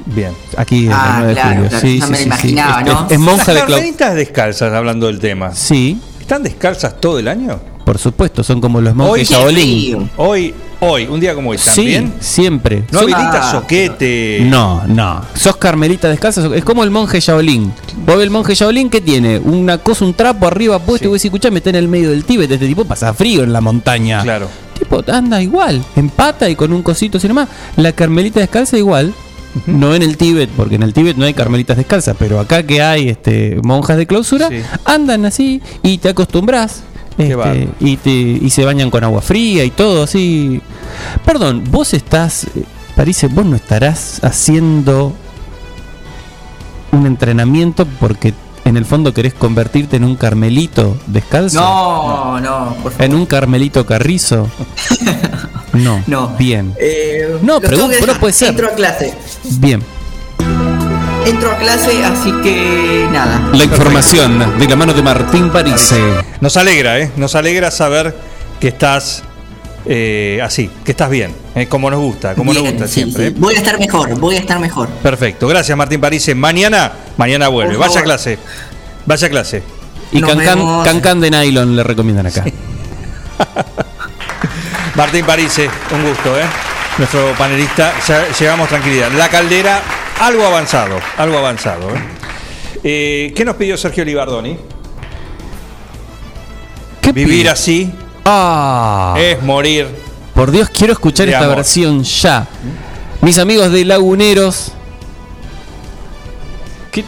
Bien. 0.05 0.31
Aquí 0.57 0.85
en 0.85 0.91
Ah, 0.93 1.05
el 1.07 1.13
9 1.23 1.27
de 1.27 1.33
claro, 1.33 1.49
julio. 1.55 1.69
claro, 1.69 1.87
Sí, 1.87 1.99
sí, 1.99 1.99
me 1.99 2.05
sí, 2.05 2.11
lo 2.11 2.17
sí. 2.17 2.23
imaginaba, 2.25 2.81
Es- 2.81 2.85
¿no? 2.87 3.05
es, 3.07 3.11
es 3.11 3.19
monja 3.19 3.53
de 3.53 3.59
Las 3.59 3.69
carmelitas 3.69 4.15
descalzas, 4.15 4.73
hablando 4.73 5.07
del 5.07 5.19
tema. 5.19 5.53
Sí. 5.53 5.99
¿Están 6.19 6.43
descalzas 6.43 6.99
todo 6.99 7.19
el 7.19 7.27
año? 7.27 7.59
Por 7.85 7.97
supuesto, 7.99 8.43
son 8.43 8.59
como 8.61 8.81
los 8.81 8.93
Hoy- 8.93 8.97
monjes 8.97 9.29
Shaolin. 9.29 10.09
Hoy, 10.17 10.53
hoy, 10.79 11.05
un 11.05 11.19
día 11.19 11.35
como 11.35 11.51
hoy, 11.51 11.59
Sí, 11.59 11.69
¿también? 11.75 12.13
siempre. 12.19 12.83
¿No 12.91 12.99
Son- 13.01 13.13
habilita 13.13 13.47
Ah, 13.47 13.51
soquete? 13.51 14.39
No, 14.49 14.83
no. 14.87 15.21
Sos 15.35 15.55
carmelita 15.57 16.09
descalza, 16.09 16.49
es 16.55 16.63
como 16.63 16.83
el 16.83 16.89
monje 16.89 17.19
Shaolin. 17.19 17.71
Vos 18.05 18.15
ves 18.15 18.23
el 18.23 18.31
monje 18.31 18.55
Shaolin 18.55 18.89
que 18.89 19.01
tiene 19.01 19.37
una 19.37 19.77
cosa, 19.77 20.03
un 20.03 20.15
trapo 20.15 20.47
arriba 20.47 20.79
puesto 20.79 21.03
Sí. 21.03 21.05
y 21.05 21.07
vos 21.09 21.13
decís, 21.19 21.25
escuchame, 21.25 21.57
está 21.57 21.69
en 21.69 21.75
el 21.75 21.87
medio 21.87 22.09
del 22.09 22.25
Tíbet, 22.25 22.49
este 22.51 22.67
tipo 22.67 22.85
pasa 22.85 23.13
frío 23.13 23.43
en 23.43 23.53
la 23.53 23.61
montaña. 23.61 24.23
Claro. 24.23 24.47
Tipo, 24.79 25.03
anda 25.11 25.41
igual, 25.41 25.83
en 25.95 26.09
pata 26.09 26.49
y 26.49 26.55
con 26.55 26.73
un 26.73 26.81
cosito 26.81 27.19
así 27.19 27.27
nomás. 27.27 27.47
La 27.77 27.91
carmelita 27.91 28.39
descalza 28.39 28.77
igual. 28.77 29.13
No 29.67 29.93
en 29.95 30.01
el 30.03 30.17
Tíbet, 30.17 30.49
porque 30.49 30.75
en 30.75 30.83
el 30.83 30.93
Tíbet 30.93 31.17
no 31.17 31.25
hay 31.25 31.33
carmelitas 31.33 31.77
descalzas, 31.77 32.15
pero 32.19 32.39
acá 32.39 32.63
que 32.63 32.81
hay 32.81 33.09
este, 33.09 33.59
monjas 33.63 33.97
de 33.97 34.05
clausura, 34.07 34.49
Sí. 34.49 34.61
andan 34.85 35.25
así 35.25 35.61
y 35.83 35.97
te 35.97 36.09
acostumbras. 36.09 36.83
Bárbaro. 37.17 37.69
y, 37.79 37.95
te, 37.95 38.09
y 38.11 38.49
se 38.49 38.65
bañan 38.65 38.91
con 38.91 39.01
agua 39.05 39.21
fría 39.21 39.63
y 39.63 39.69
todo 39.71 40.03
así. 40.03 40.59
Perdón, 41.23 41.63
vos 41.71 41.93
estás, 41.93 42.43
eh, 42.55 42.63
Parece, 42.95 43.27
vos 43.27 43.45
no 43.45 43.55
estarás 43.57 44.21
haciendo 44.23 45.13
un 46.93 47.05
entrenamiento 47.05 47.85
porque 47.99 48.33
en 48.65 48.75
el 48.77 48.85
fondo 48.85 49.13
querés 49.13 49.33
convertirte 49.33 49.95
en 49.95 50.03
un 50.03 50.15
carmelito 50.15 50.97
descalzo. 51.07 51.59
No, 51.61 52.39
no, 52.41 52.75
por 52.83 52.91
favor. 52.91 53.05
En 53.05 53.15
un 53.15 53.25
carmelito 53.25 53.85
carrizo. 53.85 54.49
No. 55.73 56.01
No. 56.07 56.29
Bien. 56.39 56.73
Eh, 56.79 57.37
No, 57.41 57.59
los 57.59 57.63
pregun- 57.63 57.69
tengo 57.75 57.89
que 57.89 57.97
pero 57.99 58.13
puede 58.17 58.31
ser. 58.31 58.49
Entro 58.51 58.67
a 58.67 58.75
clase. 58.75 59.13
Bien. 59.59 59.83
Entro 61.25 61.51
a 61.51 61.57
clase, 61.57 62.05
así 62.05 62.31
que 62.43 63.05
nada. 63.11 63.49
La 63.51 63.65
información 63.65 64.57
de 64.57 64.67
la 64.69 64.75
mano 64.77 64.93
de 64.93 65.01
Martín 65.01 65.49
Parise. 65.49 65.99
Nos 66.39 66.55
alegra, 66.55 66.97
¿eh? 66.99 67.11
Nos 67.17 67.35
alegra 67.35 67.71
saber 67.71 68.15
que 68.61 68.69
estás 68.69 69.23
eh, 69.87 70.39
así, 70.43 70.69
que 70.83 70.91
estás 70.91 71.09
bien, 71.09 71.33
¿eh? 71.53 71.67
como 71.67 71.89
nos 71.91 71.99
gusta, 71.99 72.33
como 72.35 72.53
nos 72.53 72.63
gusta 72.63 72.87
sí, 72.87 72.93
siempre. 72.95 73.29
sí. 73.29 73.33
¿eh? 73.33 73.35
Voy 73.37 73.53
a 73.55 73.57
estar 73.57 73.79
mejor, 73.79 74.19
voy 74.19 74.35
a 74.35 74.39
estar 74.39 74.59
mejor. 74.59 74.89
Perfecto, 74.89 75.47
gracias 75.47 75.77
Martín 75.77 76.01
Parise. 76.01 76.33
Mañana, 76.33 76.91
mañana 77.17 77.47
vuelve. 77.49 77.77
Vaya 77.77 78.01
clase. 78.01 78.39
Vaya 79.05 79.29
clase. 79.29 79.61
Y 80.11 80.21
vemos. 80.21 80.85
Cancan 80.85 81.21
de 81.21 81.29
nylon 81.29 81.75
le 81.75 81.83
recomiendan 81.83 82.27
acá. 82.27 82.45
Martín 84.95 85.25
Parise, 85.25 85.69
un 85.91 86.07
gusto, 86.07 86.39
¿eh? 86.39 86.45
Nuestro 86.97 87.33
panelista, 87.37 87.93
ya 88.07 88.25
llegamos 88.39 88.69
tranquilidad. 88.69 89.11
La 89.11 89.27
caldera, 89.29 89.81
algo 90.21 90.45
avanzado, 90.45 90.97
algo 91.17 91.37
avanzado. 91.37 91.89
¿eh? 91.93 91.99
Eh, 92.83 93.33
¿Qué 93.35 93.43
nos 93.43 93.55
pidió 93.55 93.77
Sergio 93.77 94.05
Libardoni? 94.05 94.57
¿Qué 97.01 97.11
Vivir 97.11 97.39
pide? 97.39 97.49
así 97.49 97.91
Ah. 98.25 99.15
es 99.19 99.41
morir. 99.43 99.87
Por 100.33 100.51
Dios, 100.51 100.69
quiero 100.69 100.93
escuchar 100.93 101.27
De 101.27 101.31
esta 101.33 101.45
amor. 101.45 101.57
versión 101.57 102.03
ya. 102.03 102.47
Mis 103.21 103.37
amigos 103.37 103.71
de 103.71 103.85
Laguneros. 103.85 104.71
¿Qué? 106.91 107.05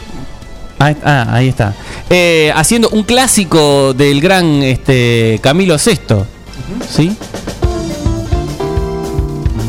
Ah, 0.78 0.94
ah, 1.04 1.26
ahí 1.30 1.48
está. 1.48 1.74
Eh, 2.08 2.52
haciendo 2.54 2.88
un 2.90 3.02
clásico 3.02 3.92
del 3.94 4.20
gran 4.20 4.62
este, 4.62 5.40
Camilo 5.42 5.76
VI. 5.76 6.24
¿Sí? 6.88 7.16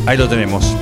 Ahí 0.06 0.18
lo 0.18 0.30
tenemos. 0.30 0.76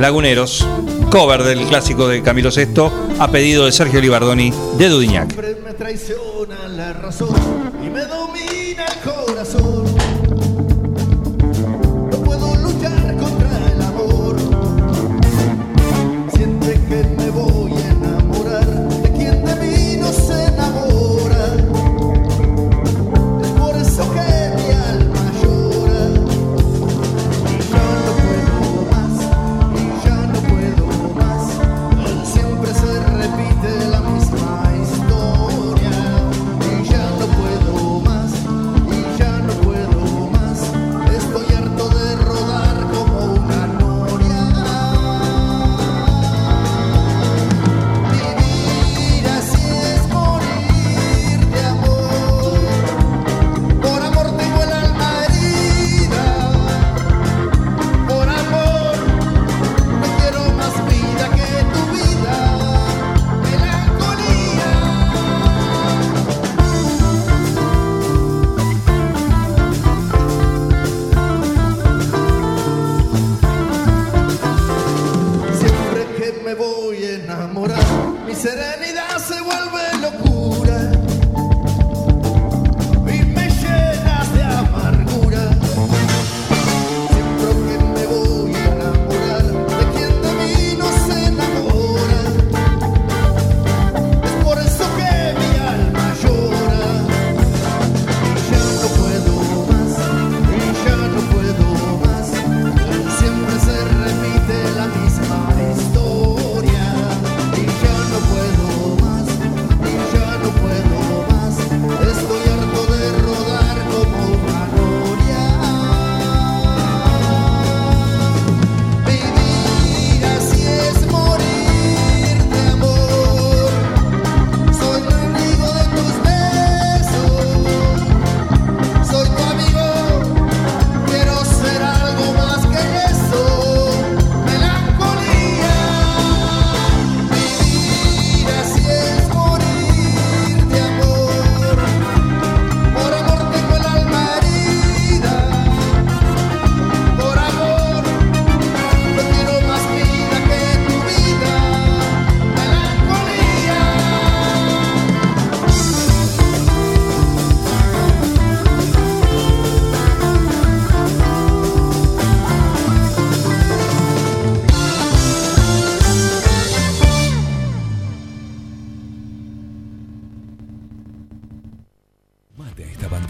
Laguneros, 0.00 0.66
cover 1.10 1.42
del 1.42 1.66
clásico 1.66 2.08
de 2.08 2.22
Camilo 2.22 2.50
VI, 2.50 2.90
a 3.18 3.28
pedido 3.30 3.66
de 3.66 3.72
Sergio 3.72 4.00
Libardoni 4.00 4.52
de 4.78 4.88
Dudiñac. 4.88 5.30
Siempre 5.32 5.56
me 5.64 5.72
traiciona 5.74 6.68
la 6.68 6.92
razón 6.92 7.28
y 7.84 7.90
me 7.90 8.00
domina 8.04 8.57
corazón. 9.04 9.77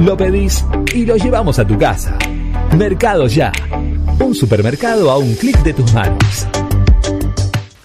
Lo 0.00 0.16
pedís 0.16 0.64
y 0.94 1.04
lo 1.04 1.16
llevamos 1.16 1.58
a 1.58 1.66
tu 1.66 1.78
casa. 1.78 2.16
Mercado 2.76 3.26
Ya. 3.26 3.52
Un 4.18 4.34
supermercado 4.34 5.10
a 5.10 5.18
un 5.18 5.34
clic 5.34 5.62
de 5.62 5.72
tus 5.72 5.92
manos. 5.94 6.46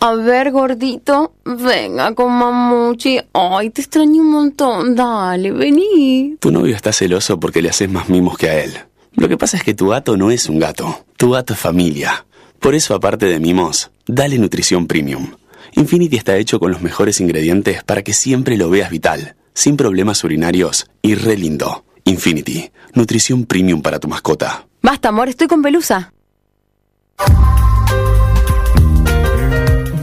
A 0.01 0.13
ver, 0.13 0.51
gordito, 0.51 1.33
venga 1.45 2.13
con 2.13 2.31
mamuchi. 2.31 3.19
Ay, 3.33 3.69
te 3.71 3.81
extraño 3.81 4.21
un 4.21 4.31
montón. 4.31 4.95
Dale, 4.95 5.51
vení. 5.51 6.35
Tu 6.39 6.51
novio 6.51 6.75
está 6.75 6.91
celoso 6.91 7.39
porque 7.39 7.61
le 7.61 7.69
haces 7.69 7.89
más 7.89 8.09
mimos 8.09 8.37
que 8.37 8.49
a 8.49 8.63
él. 8.63 8.73
Lo 9.13 9.29
que 9.29 9.37
pasa 9.37 9.57
es 9.57 9.63
que 9.63 9.73
tu 9.73 9.87
gato 9.87 10.17
no 10.17 10.29
es 10.29 10.49
un 10.49 10.59
gato. 10.59 11.05
Tu 11.17 11.31
gato 11.31 11.53
es 11.53 11.59
familia. 11.59 12.25
Por 12.59 12.75
eso, 12.75 12.93
aparte 12.93 13.25
de 13.25 13.39
mimos, 13.39 13.91
dale 14.05 14.37
nutrición 14.37 14.87
premium. 14.87 15.31
Infinity 15.73 16.17
está 16.17 16.37
hecho 16.37 16.59
con 16.59 16.71
los 16.71 16.81
mejores 16.81 17.19
ingredientes 17.21 17.83
para 17.83 18.03
que 18.03 18.13
siempre 18.13 18.57
lo 18.57 18.69
veas 18.69 18.89
vital, 18.89 19.35
sin 19.53 19.77
problemas 19.77 20.23
urinarios 20.23 20.87
y 21.01 21.15
re 21.15 21.37
lindo. 21.37 21.84
Infinity, 22.05 22.71
nutrición 22.93 23.45
premium 23.45 23.81
para 23.81 23.99
tu 23.99 24.07
mascota. 24.07 24.67
Basta, 24.81 25.09
amor, 25.09 25.27
estoy 25.27 25.47
con 25.47 25.63
pelusa. 25.63 26.13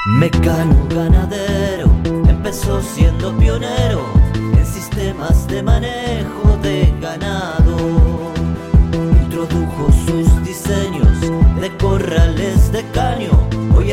Mecano 0.06 0.86
ganadero 0.88 1.90
empezó 2.28 2.80
siendo 2.80 3.36
pionero 3.36 4.04
en 4.56 4.66
sistemas 4.66 5.46
de 5.48 5.62
manejo 5.62 6.37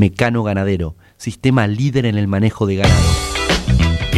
Mecano 0.00 0.42
Ganadero, 0.42 0.96
sistema 1.18 1.66
líder 1.66 2.06
en 2.06 2.16
el 2.16 2.26
manejo 2.26 2.64
de 2.64 2.76
ganado. 2.76 3.49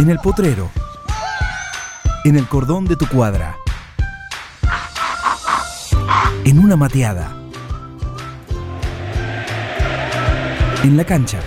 En 0.00 0.08
el 0.08 0.18
potrero. 0.18 0.70
En 2.24 2.38
el 2.38 2.48
cordón 2.48 2.86
de 2.86 2.96
tu 2.96 3.06
cuadra. 3.06 3.58
En 6.42 6.58
una 6.58 6.74
mateada. 6.74 7.36
En 10.84 10.96
la 10.96 11.04
cancha. 11.04 11.40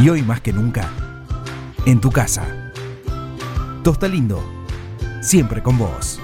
Y 0.00 0.08
hoy 0.08 0.22
más 0.22 0.40
que 0.40 0.52
nunca, 0.52 0.90
en 1.86 2.00
tu 2.00 2.10
casa. 2.10 2.72
Tosta 3.84 4.08
Lindo, 4.08 4.42
siempre 5.22 5.62
con 5.62 5.78
vos. 5.78 6.18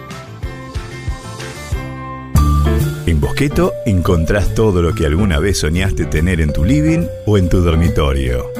En 3.06 3.20
Bosqueto 3.20 3.74
encontrás 3.86 4.56
todo 4.56 4.82
lo 4.82 4.92
que 4.92 5.06
alguna 5.06 5.38
vez 5.38 5.60
soñaste 5.60 6.06
tener 6.06 6.40
en 6.40 6.52
tu 6.52 6.64
living 6.64 7.06
o 7.26 7.38
en 7.38 7.48
tu 7.48 7.60
dormitorio. 7.60 8.59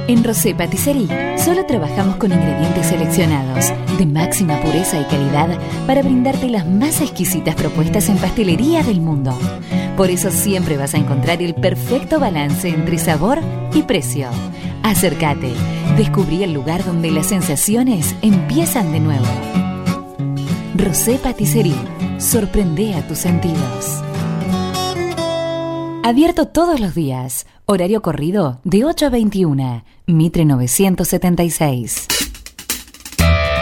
En 0.07 0.23
Rosé 0.23 0.55
Patisserie 0.55 1.37
solo 1.37 1.65
trabajamos 1.65 2.15
con 2.17 2.31
ingredientes 2.31 2.87
seleccionados 2.87 3.71
de 3.97 4.05
máxima 4.05 4.59
pureza 4.59 4.99
y 4.99 5.05
calidad 5.05 5.57
para 5.85 6.01
brindarte 6.01 6.49
las 6.49 6.67
más 6.67 6.99
exquisitas 7.01 7.55
propuestas 7.55 8.09
en 8.09 8.17
pastelería 8.17 8.83
del 8.83 9.01
mundo. 9.01 9.37
Por 9.95 10.09
eso 10.09 10.31
siempre 10.31 10.77
vas 10.77 10.95
a 10.95 10.97
encontrar 10.97 11.41
el 11.41 11.53
perfecto 11.53 12.19
balance 12.19 12.67
entre 12.69 12.97
sabor 12.97 13.39
y 13.73 13.83
precio. 13.83 14.29
Acércate, 14.81 15.53
descubrí 15.99 16.43
el 16.43 16.53
lugar 16.53 16.85
donde 16.85 17.11
las 17.11 17.27
sensaciones 17.27 18.15
empiezan 18.21 18.93
de 18.93 19.01
nuevo. 19.01 19.25
Rosé 20.77 21.15
Patisserie, 21.15 21.75
sorprende 22.19 22.93
a 22.93 23.05
tus 23.05 23.17
sentidos. 23.17 24.01
Abierto 26.01 26.47
todos 26.47 26.79
los 26.79 26.95
días. 26.95 27.47
Horario 27.65 28.01
corrido 28.01 28.61
de 28.63 28.85
8 28.85 29.07
a 29.07 29.09
21. 29.09 29.83
Mitre 30.07 30.45
976. 30.45 32.28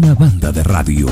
Una 0.00 0.14
banda 0.14 0.52
de 0.52 0.62
radio. 0.62 1.08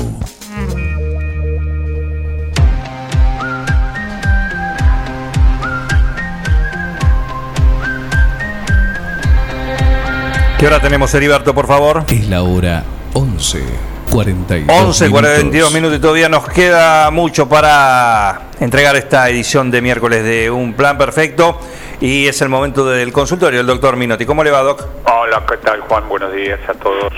¿Qué 10.57 10.67
hora 10.67 10.79
tenemos, 10.79 11.13
Heriberto, 11.13 11.53
por 11.53 11.67
favor? 11.67 12.05
Es 12.07 12.29
la 12.29 12.43
hora 12.43 12.85
11. 13.11 13.61
42 14.09 14.73
11, 14.73 15.09
42 15.09 15.73
minutos 15.73 15.97
y 15.97 15.99
todavía 15.99 16.29
nos 16.29 16.47
queda 16.47 17.11
mucho 17.11 17.49
para 17.49 18.43
entregar 18.61 18.95
esta 18.95 19.29
edición 19.29 19.69
de 19.69 19.81
miércoles 19.81 20.23
de 20.23 20.49
Un 20.49 20.75
Plan 20.75 20.97
Perfecto 20.97 21.59
y 21.99 22.25
es 22.27 22.41
el 22.41 22.47
momento 22.47 22.85
del 22.85 23.11
consultorio, 23.11 23.59
el 23.59 23.67
doctor 23.67 23.97
Minotti. 23.97 24.25
¿Cómo 24.25 24.45
le 24.45 24.51
va, 24.51 24.61
Doc? 24.61 24.87
Hola, 25.13 25.43
¿qué 25.45 25.57
tal, 25.57 25.81
Juan? 25.81 26.07
Buenos 26.07 26.31
días 26.31 26.61
a 26.69 26.73
todos. 26.75 27.11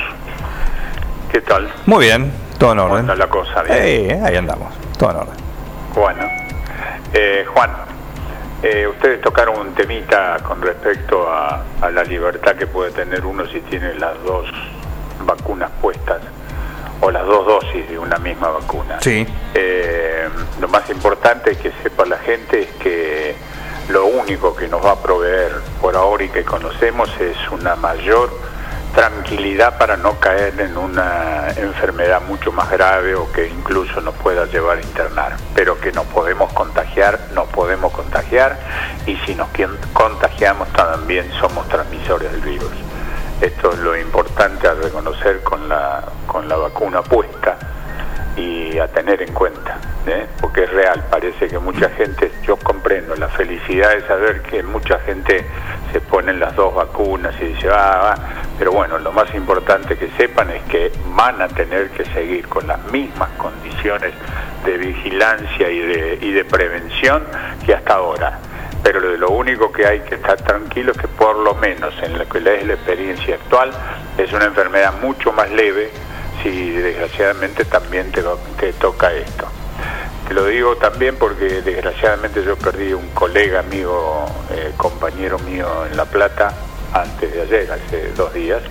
¿Qué 1.31 1.41
tal? 1.41 1.71
Muy 1.85 2.05
bien, 2.05 2.31
todo 2.57 2.71
en 2.73 2.77
¿Cómo 2.79 2.93
orden. 2.93 3.17
la 3.17 3.27
cosa? 3.27 3.61
Bien. 3.63 3.77
Eh, 3.81 4.21
ahí 4.23 4.35
andamos, 4.35 4.73
todo 4.97 5.11
en 5.11 5.17
orden. 5.17 5.35
Bueno, 5.95 6.27
eh, 7.13 7.45
Juan, 7.53 7.71
eh, 8.63 8.87
ustedes 8.87 9.21
tocaron 9.21 9.59
un 9.59 9.73
temita 9.73 10.37
con 10.43 10.61
respecto 10.61 11.27
a, 11.31 11.63
a 11.81 11.89
la 11.91 12.03
libertad 12.03 12.55
que 12.55 12.67
puede 12.67 12.91
tener 12.91 13.25
uno 13.25 13.45
si 13.47 13.59
tiene 13.61 13.93
las 13.95 14.21
dos 14.23 14.45
vacunas 15.25 15.69
puestas 15.81 16.19
o 17.01 17.11
las 17.11 17.25
dos 17.25 17.45
dosis 17.45 17.87
de 17.89 17.97
una 17.99 18.17
misma 18.17 18.49
vacuna. 18.49 18.97
Sí. 19.01 19.25
Eh, 19.53 20.27
lo 20.59 20.67
más 20.67 20.89
importante 20.89 21.55
que 21.55 21.71
sepa 21.83 22.05
la 22.05 22.17
gente 22.17 22.61
es 22.63 22.69
que 22.81 23.35
lo 23.89 24.05
único 24.05 24.55
que 24.55 24.67
nos 24.67 24.85
va 24.85 24.91
a 24.91 24.95
proveer 25.01 25.51
por 25.81 25.95
ahora 25.95 26.23
y 26.23 26.29
que 26.29 26.43
conocemos 26.43 27.09
es 27.19 27.37
una 27.51 27.75
mayor 27.75 28.29
tranquilidad 28.99 29.77
para 29.77 29.95
no 29.95 30.19
caer 30.19 30.59
en 30.59 30.75
una 30.75 31.51
enfermedad 31.55 32.21
mucho 32.27 32.51
más 32.51 32.69
grave 32.69 33.15
o 33.15 33.31
que 33.31 33.47
incluso 33.47 34.01
nos 34.01 34.13
pueda 34.15 34.45
llevar 34.47 34.79
a 34.79 34.81
internar. 34.81 35.37
Pero 35.55 35.79
que 35.79 35.93
nos 35.93 36.05
podemos 36.07 36.51
contagiar, 36.51 37.17
nos 37.33 37.47
podemos 37.47 37.93
contagiar 37.93 38.59
y 39.05 39.15
si 39.25 39.35
nos 39.35 39.47
contagiamos 39.93 40.67
también 40.73 41.31
somos 41.39 41.65
transmisores 41.69 42.29
del 42.29 42.41
virus. 42.41 42.73
Esto 43.39 43.71
es 43.71 43.79
lo 43.79 43.97
importante 43.97 44.67
a 44.67 44.73
reconocer 44.73 45.43
con 45.43 45.69
la, 45.69 46.03
con 46.27 46.49
la 46.49 46.57
vacuna 46.57 47.01
puesta 47.01 47.57
y 48.39 48.79
a 48.79 48.87
tener 48.87 49.21
en 49.21 49.33
cuenta, 49.33 49.77
¿eh? 50.07 50.25
porque 50.39 50.63
es 50.63 50.71
real, 50.71 51.03
parece 51.09 51.47
que 51.47 51.59
mucha 51.59 51.89
gente, 51.89 52.31
yo 52.43 52.55
comprendo 52.57 53.15
la 53.15 53.27
felicidad 53.27 53.91
de 53.95 54.07
saber 54.07 54.41
que 54.41 54.63
mucha 54.63 54.99
gente 54.99 55.45
se 55.91 55.99
ponen 55.99 56.39
las 56.39 56.55
dos 56.55 56.73
vacunas 56.73 57.35
y 57.41 57.45
dice, 57.45 57.69
ah, 57.69 58.13
ah", 58.13 58.15
pero 58.57 58.71
bueno, 58.71 58.97
lo 58.99 59.11
más 59.11 59.33
importante 59.35 59.97
que 59.97 60.09
sepan 60.17 60.49
es 60.51 60.61
que 60.63 60.91
van 61.15 61.41
a 61.41 61.47
tener 61.49 61.89
que 61.89 62.05
seguir 62.05 62.47
con 62.47 62.67
las 62.67 62.79
mismas 62.91 63.29
condiciones 63.37 64.13
de 64.65 64.77
vigilancia 64.77 65.69
y 65.69 65.79
de, 65.79 66.19
y 66.21 66.31
de 66.31 66.45
prevención 66.45 67.23
que 67.65 67.73
hasta 67.73 67.95
ahora. 67.95 68.39
Pero 68.83 68.99
lo, 69.01 69.29
único 69.31 69.71
que 69.71 69.85
hay 69.85 69.99
que 70.01 70.15
estar 70.15 70.37
tranquilo 70.37 70.93
es 70.93 70.97
que 70.97 71.07
por 71.07 71.37
lo 71.37 71.53
menos 71.55 71.93
en 72.01 72.17
lo 72.17 72.27
que 72.29 72.37
es 72.37 72.43
la 72.65 72.73
experiencia 72.73 73.35
actual 73.35 73.71
es 74.17 74.31
una 74.31 74.45
enfermedad 74.45 74.93
mucho 75.01 75.33
más 75.33 75.51
leve 75.51 75.91
si 76.43 76.71
desgraciadamente 76.71 77.65
también 77.65 78.11
te, 78.11 78.23
te 78.59 78.73
toca 78.73 79.11
esto. 79.11 79.47
Te 80.27 80.33
lo 80.33 80.45
digo 80.45 80.75
también 80.77 81.15
porque 81.17 81.61
desgraciadamente 81.61 82.43
yo 82.43 82.55
perdí 82.55 82.93
un 82.93 83.09
colega 83.09 83.61
amigo, 83.61 84.27
eh, 84.51 84.73
compañero 84.77 85.39
mío 85.39 85.85
en 85.89 85.97
La 85.97 86.05
Plata 86.05 86.53
antes 86.93 87.33
de 87.33 87.41
ayer, 87.41 87.71
hace 87.71 88.11
dos 88.13 88.33
días. 88.33 88.61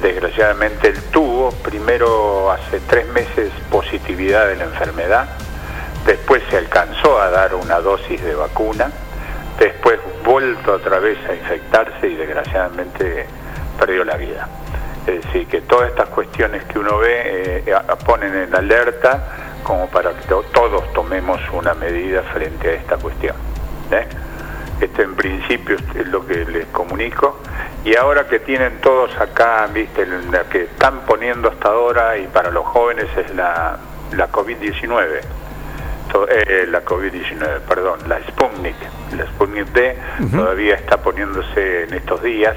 Desgraciadamente 0.00 0.88
él 0.88 1.00
tuvo 1.10 1.50
primero 1.50 2.50
hace 2.50 2.80
tres 2.80 3.06
meses 3.08 3.50
positividad 3.70 4.46
de 4.48 4.56
la 4.56 4.64
enfermedad, 4.64 5.26
después 6.06 6.42
se 6.50 6.56
alcanzó 6.58 7.20
a 7.20 7.30
dar 7.30 7.54
una 7.54 7.80
dosis 7.80 8.22
de 8.22 8.34
vacuna, 8.34 8.90
después 9.58 9.98
vuelto 10.24 10.74
otra 10.74 10.98
vez 10.98 11.18
a 11.28 11.34
infectarse 11.34 12.08
y 12.08 12.14
desgraciadamente 12.14 13.26
perdió 13.78 14.04
la 14.04 14.16
vida. 14.16 14.48
Es 15.06 15.24
decir, 15.24 15.46
que 15.46 15.60
todas 15.62 15.90
estas 15.90 16.08
cuestiones 16.08 16.64
que 16.64 16.78
uno 16.78 16.98
ve 16.98 17.62
eh, 17.66 17.76
ponen 18.04 18.34
en 18.34 18.54
alerta 18.54 19.22
como 19.62 19.88
para 19.88 20.10
que 20.10 20.22
to- 20.28 20.44
todos 20.52 20.92
tomemos 20.92 21.40
una 21.52 21.74
medida 21.74 22.22
frente 22.22 22.68
a 22.70 22.72
esta 22.72 22.96
cuestión. 22.96 23.36
¿eh? 23.92 24.06
Esto 24.80 25.02
en 25.02 25.14
principio 25.14 25.76
es 25.94 26.06
lo 26.08 26.26
que 26.26 26.44
les 26.44 26.66
comunico. 26.66 27.38
Y 27.84 27.94
ahora 27.96 28.26
que 28.26 28.40
tienen 28.40 28.80
todos 28.80 29.16
acá, 29.18 29.68
viste, 29.72 30.04
la 30.06 30.42
que 30.44 30.64
están 30.64 31.00
poniendo 31.06 31.48
hasta 31.48 31.68
ahora 31.68 32.18
y 32.18 32.26
para 32.26 32.50
los 32.50 32.64
jóvenes 32.66 33.06
es 33.16 33.32
la, 33.34 33.78
la 34.12 34.30
COVID-19. 34.30 35.20
To- 36.12 36.28
eh, 36.28 36.66
la 36.68 36.84
COVID-19, 36.84 37.60
perdón, 37.68 38.00
la 38.08 38.18
Sputnik. 38.28 38.76
La 39.16 39.24
Sputnik 39.26 39.66
D 39.68 39.96
todavía 40.36 40.74
está 40.74 40.96
poniéndose 40.98 41.84
en 41.84 41.94
estos 41.94 42.22
días. 42.22 42.56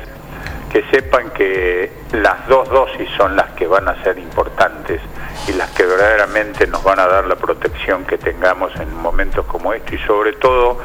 Que 0.70 0.84
sepan 0.92 1.32
que 1.32 1.92
las 2.12 2.48
dos 2.48 2.70
dosis 2.70 3.10
son 3.18 3.36
las 3.36 3.52
que 3.52 3.68
van 3.68 3.88
a 3.88 4.02
ser 4.04 4.18
importantes 4.20 5.02
y 5.48 5.54
las 5.54 5.70
que 5.72 5.84
verdaderamente 5.84 6.68
nos 6.68 6.84
van 6.84 7.00
a 7.00 7.08
dar 7.08 7.26
la 7.26 7.36
protección 7.36 8.06
que 8.06 8.18
tengamos 8.18 8.76
en 8.80 8.94
momentos 8.94 9.46
como 9.46 9.74
este. 9.74 9.96
Y 9.96 10.00
sobre 10.00 10.34
todo 10.34 10.80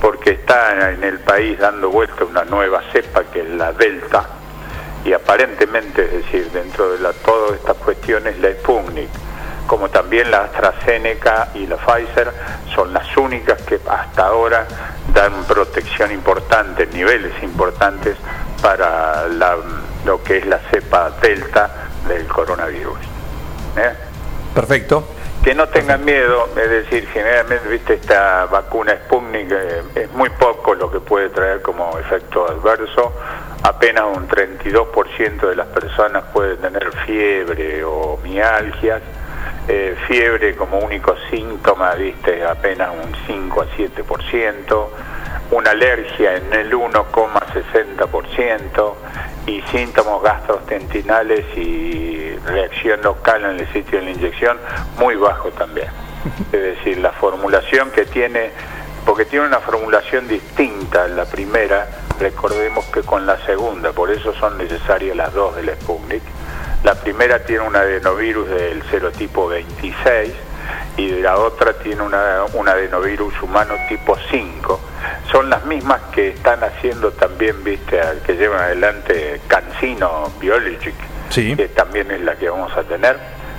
porque 0.00 0.32
está 0.32 0.90
en 0.90 1.04
el 1.04 1.20
país 1.20 1.58
dando 1.58 1.90
vuelta 1.90 2.24
una 2.24 2.44
nueva 2.44 2.82
cepa 2.92 3.24
que 3.24 3.40
es 3.40 3.50
la 3.50 3.72
Delta. 3.72 4.26
Y 5.04 5.14
aparentemente, 5.14 6.04
es 6.04 6.24
decir, 6.24 6.50
dentro 6.50 6.90
de 6.92 6.98
la, 6.98 7.12
todas 7.12 7.52
estas 7.52 7.76
cuestiones, 7.78 8.38
la 8.38 8.50
Sputnik, 8.52 9.08
como 9.70 9.88
también 9.88 10.32
la 10.32 10.38
AstraZeneca 10.46 11.50
y 11.54 11.64
la 11.68 11.76
Pfizer, 11.76 12.32
son 12.74 12.92
las 12.92 13.16
únicas 13.16 13.62
que 13.62 13.78
hasta 13.88 14.26
ahora 14.26 14.66
dan 15.14 15.44
protección 15.44 16.10
importante, 16.10 16.88
niveles 16.92 17.40
importantes 17.40 18.16
para 18.60 19.28
la- 19.28 19.58
lo 20.04 20.24
que 20.24 20.38
es 20.38 20.46
la 20.46 20.58
cepa 20.72 21.12
Delta 21.22 21.70
del 22.08 22.26
coronavirus. 22.26 22.98
¿eh? 23.76 23.92
Perfecto. 24.52 25.04
Que 25.44 25.54
no 25.54 25.68
tengan 25.68 26.04
miedo, 26.04 26.48
es 26.56 26.68
decir, 26.68 27.08
generalmente, 27.12 27.68
viste, 27.68 27.94
esta 27.94 28.46
vacuna 28.46 28.94
Sputnik 29.04 29.52
eh, 29.52 29.82
es 29.94 30.10
muy 30.14 30.30
poco 30.30 30.74
lo 30.74 30.90
que 30.90 30.98
puede 30.98 31.28
traer 31.28 31.62
como 31.62 31.96
efecto 31.96 32.44
adverso. 32.48 33.12
Apenas 33.62 34.02
un 34.16 34.26
32% 34.26 35.48
de 35.48 35.54
las 35.54 35.68
personas 35.68 36.24
pueden 36.32 36.56
tener 36.56 36.90
fiebre 37.06 37.84
o 37.84 38.18
mialgias. 38.24 39.00
Eh, 39.68 39.94
fiebre 40.08 40.56
como 40.56 40.78
único 40.78 41.14
síntoma, 41.30 41.94
viste, 41.94 42.44
apenas 42.44 42.90
un 42.90 43.14
5 43.26 43.62
a 43.62 43.66
7%. 43.76 44.88
Una 45.52 45.70
alergia 45.70 46.36
en 46.36 46.52
el 46.52 46.72
1,60% 46.72 48.94
y 49.46 49.62
síntomas 49.62 50.22
gastrointestinales 50.22 51.44
y 51.56 52.36
reacción 52.46 53.02
local 53.02 53.44
en 53.44 53.60
el 53.60 53.72
sitio 53.72 53.98
de 53.98 54.06
la 54.06 54.10
inyección 54.10 54.58
muy 54.98 55.16
bajo 55.16 55.50
también. 55.50 55.88
Es 56.52 56.60
decir, 56.60 56.98
la 56.98 57.12
formulación 57.12 57.90
que 57.90 58.04
tiene, 58.06 58.50
porque 59.06 59.24
tiene 59.24 59.46
una 59.46 59.60
formulación 59.60 60.28
distinta 60.28 61.08
la 61.08 61.24
primera, 61.24 61.88
recordemos 62.18 62.84
que 62.86 63.02
con 63.02 63.26
la 63.26 63.38
segunda, 63.46 63.92
por 63.92 64.10
eso 64.10 64.34
son 64.34 64.58
necesarias 64.58 65.16
las 65.16 65.32
dos 65.32 65.56
del 65.56 65.70
Sputnik. 65.70 66.22
La 66.82 66.94
primera 66.94 67.40
tiene 67.44 67.66
un 67.66 67.76
adenovirus 67.76 68.48
del 68.48 68.82
serotipo 68.84 69.48
26 69.48 70.32
y 70.96 71.08
la 71.20 71.36
otra 71.36 71.74
tiene 71.74 72.02
una, 72.02 72.44
un 72.54 72.68
adenovirus 72.68 73.42
humano 73.42 73.74
tipo 73.88 74.16
5. 74.30 74.80
Son 75.30 75.50
las 75.50 75.64
mismas 75.66 76.00
que 76.12 76.28
están 76.28 76.64
haciendo 76.64 77.12
también, 77.12 77.62
viste, 77.62 78.00
al 78.00 78.20
que 78.22 78.34
llevan 78.34 78.60
adelante 78.60 79.40
Cancino 79.46 80.32
Biologic, 80.40 80.94
que 81.34 81.68
también 81.74 82.10
es 82.10 82.22
la 82.22 82.36
que 82.36 82.48
vamos 82.48 82.74
a 82.76 82.82
tener. 82.82 83.18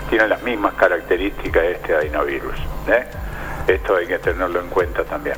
Tiene 0.10 0.28
las 0.28 0.42
mismas 0.42 0.74
características 0.74 1.62
de 1.62 1.72
este 1.74 1.96
adenovirus. 1.96 2.58
¿eh? 2.88 3.06
Esto 3.68 3.96
hay 3.96 4.08
que 4.08 4.18
tenerlo 4.18 4.60
en 4.60 4.68
cuenta 4.68 5.04
también. 5.04 5.38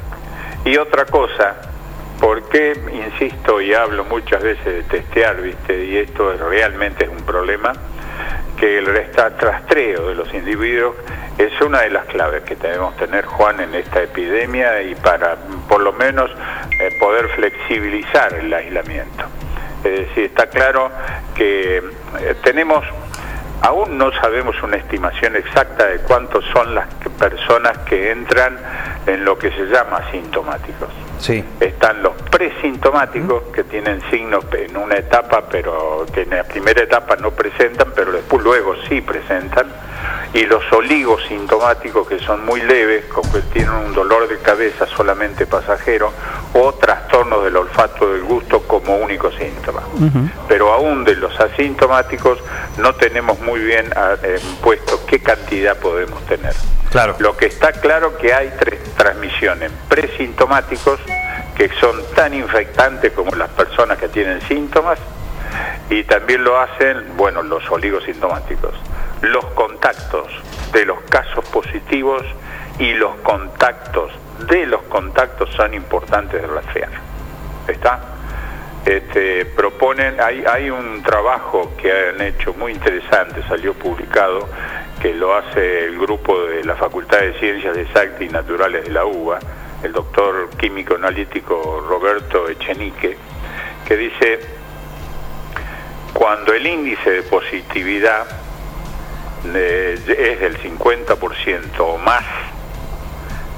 Y 0.66 0.78
otra 0.78 1.06
cosa, 1.06 1.56
¿por 2.24 2.48
qué 2.48 2.72
insisto 2.94 3.60
y 3.60 3.74
hablo 3.74 4.06
muchas 4.06 4.42
veces 4.42 4.64
de 4.64 4.84
testear, 4.84 5.42
viste? 5.42 5.84
Y 5.84 5.98
esto 5.98 6.32
es, 6.32 6.40
realmente 6.40 7.04
es 7.04 7.10
un 7.10 7.26
problema, 7.26 7.74
que 8.58 8.78
el 8.78 8.86
rastreo 8.86 10.08
de 10.08 10.16
los 10.16 10.34
individuos 10.34 10.96
es 11.38 11.52
una 11.60 11.82
de 11.82 11.90
las 11.90 12.06
claves 12.06 12.44
que 12.44 12.56
debemos 12.56 12.96
tener, 12.96 13.26
Juan, 13.26 13.60
en 13.60 13.76
esta 13.76 14.04
epidemia 14.04 14.82
y 14.84 14.96
para 14.96 15.36
por 15.68 15.82
lo 15.82 15.92
menos 15.92 16.32
eh, 16.80 16.96
poder 16.98 17.28
flexibilizar 17.28 18.34
el 18.36 18.54
aislamiento. 18.54 19.26
Es 19.84 20.08
decir, 20.08 20.24
está 20.24 20.48
claro 20.48 20.92
que 21.36 21.80
eh, 21.80 22.36
tenemos 22.42 22.86
Aún 23.62 23.98
no 23.98 24.12
sabemos 24.12 24.62
una 24.62 24.76
estimación 24.76 25.38
exacta 25.38 25.86
de 25.86 26.00
cuántos 26.00 26.44
son 26.52 26.76
las 26.76 26.86
personas 27.18 27.78
que 27.86 28.12
entran 28.12 28.58
en 29.08 29.24
lo 29.24 29.38
que 29.40 29.52
se 29.52 29.68
llama 29.68 30.00
asintomáticos. 30.06 30.90
Sí. 31.24 31.42
Están 31.62 32.04
los 32.04 32.12
presintomáticos 32.30 33.44
que 33.56 33.64
tienen 33.64 34.02
signos 34.12 34.44
en 34.52 34.76
una 34.76 34.96
etapa, 34.96 35.46
pero 35.50 36.06
que 36.14 36.24
en 36.24 36.32
la 36.32 36.44
primera 36.44 36.84
etapa 36.84 37.16
no 37.16 37.32
presentan, 37.32 37.94
pero 37.96 38.12
después 38.12 38.44
luego 38.44 38.76
sí 38.90 39.00
presentan. 39.00 39.68
Y 40.34 40.46
los 40.46 40.64
oligosintomáticos 40.72 42.08
que 42.08 42.20
son 42.20 42.44
muy 42.46 42.62
leves, 42.62 43.06
como 43.06 43.32
que 43.32 43.42
tienen 43.42 43.72
un 43.72 43.94
dolor 43.94 44.28
de 44.28 44.40
cabeza 44.40 44.88
solamente 44.88 45.46
pasajero, 45.46 46.12
o 46.54 46.74
trastornos 46.74 47.44
del 47.44 47.56
olfato 47.56 48.12
del 48.12 48.24
gusto 48.24 48.62
como 48.64 48.96
único 48.98 49.32
síntoma 49.32 49.84
pero 50.48 50.72
aún 50.72 51.04
de 51.04 51.16
los 51.16 51.40
asintomáticos 51.40 52.40
no 52.78 52.94
tenemos 52.96 53.40
muy 53.40 53.60
bien 53.60 53.92
ah, 53.96 54.16
eh, 54.22 54.40
puesto 54.62 55.06
qué 55.06 55.20
cantidad 55.20 55.78
podemos 55.78 56.24
tener. 56.26 56.54
Claro. 56.92 57.16
Lo 57.20 57.36
que 57.36 57.48
está 57.48 57.72
claro 57.72 58.18
que 58.18 58.34
hay 58.34 58.54
tres 58.60 58.84
transmisiones, 58.96 59.72
presintomáticos, 59.88 61.00
que 61.56 61.70
son 61.80 61.96
tan 62.16 62.34
infectantes 62.34 63.14
como 63.14 63.32
las 63.36 63.50
personas 63.50 63.98
que 63.98 64.10
tienen 64.10 64.42
síntomas, 64.42 65.00
y 65.90 66.04
también 66.04 66.44
lo 66.44 66.60
hacen, 66.60 67.16
bueno, 67.18 67.44
los 67.44 67.70
oligosintomáticos. 67.70 68.74
Los 69.24 69.46
contactos 69.54 70.28
de 70.74 70.86
los 70.86 71.00
casos 71.04 71.46
positivos 71.46 72.24
y 72.78 72.94
los 72.94 73.16
contactos 73.18 74.12
de 74.48 74.66
los 74.66 74.82
contactos 74.84 75.50
son 75.56 75.74
importantes 75.74 76.42
de 76.42 76.48
rastrear. 76.48 76.90
¿Está? 77.66 78.02
Este, 78.86 79.46
proponen, 79.46 80.20
hay, 80.20 80.44
hay 80.46 80.70
un 80.70 81.02
trabajo 81.04 81.72
que 81.82 81.90
han 81.90 82.20
hecho 82.20 82.54
muy 82.54 82.74
interesante, 82.74 83.42
salió 83.48 83.74
publicado, 83.74 84.50
que 85.02 85.14
lo 85.14 85.34
hace 85.34 85.86
el 85.86 85.98
grupo 85.98 86.42
de 86.44 86.66
la 86.66 86.76
Facultad 86.76 87.20
de 87.20 87.40
Ciencias 87.40 87.78
Exactas 87.78 88.22
y 88.24 88.28
Naturales 88.28 88.84
de 88.84 88.92
la 88.92 89.06
UBA, 89.06 89.40
el 89.84 89.94
doctor 89.94 90.50
químico 90.58 90.96
analítico 90.96 91.82
Roberto 91.88 92.50
Echenique, 92.50 93.18
que 93.88 93.96
dice, 93.96 94.40
cuando 96.14 96.54
el 96.54 96.68
índice 96.68 97.10
de 97.10 97.24
positividad 97.24 98.43
eh, 99.54 100.00
es 100.08 100.40
del 100.40 100.58
50% 100.58 101.80
o 101.80 101.98
más, 101.98 102.24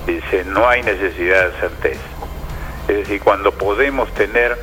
dice, 0.05 0.43
no 0.45 0.67
hay 0.67 0.83
necesidad 0.83 1.49
de 1.49 1.57
hacer 1.57 1.71
test. 1.81 2.01
Es 2.88 2.97
decir, 2.97 3.21
cuando 3.21 3.51
podemos 3.51 4.13
tener 4.13 4.57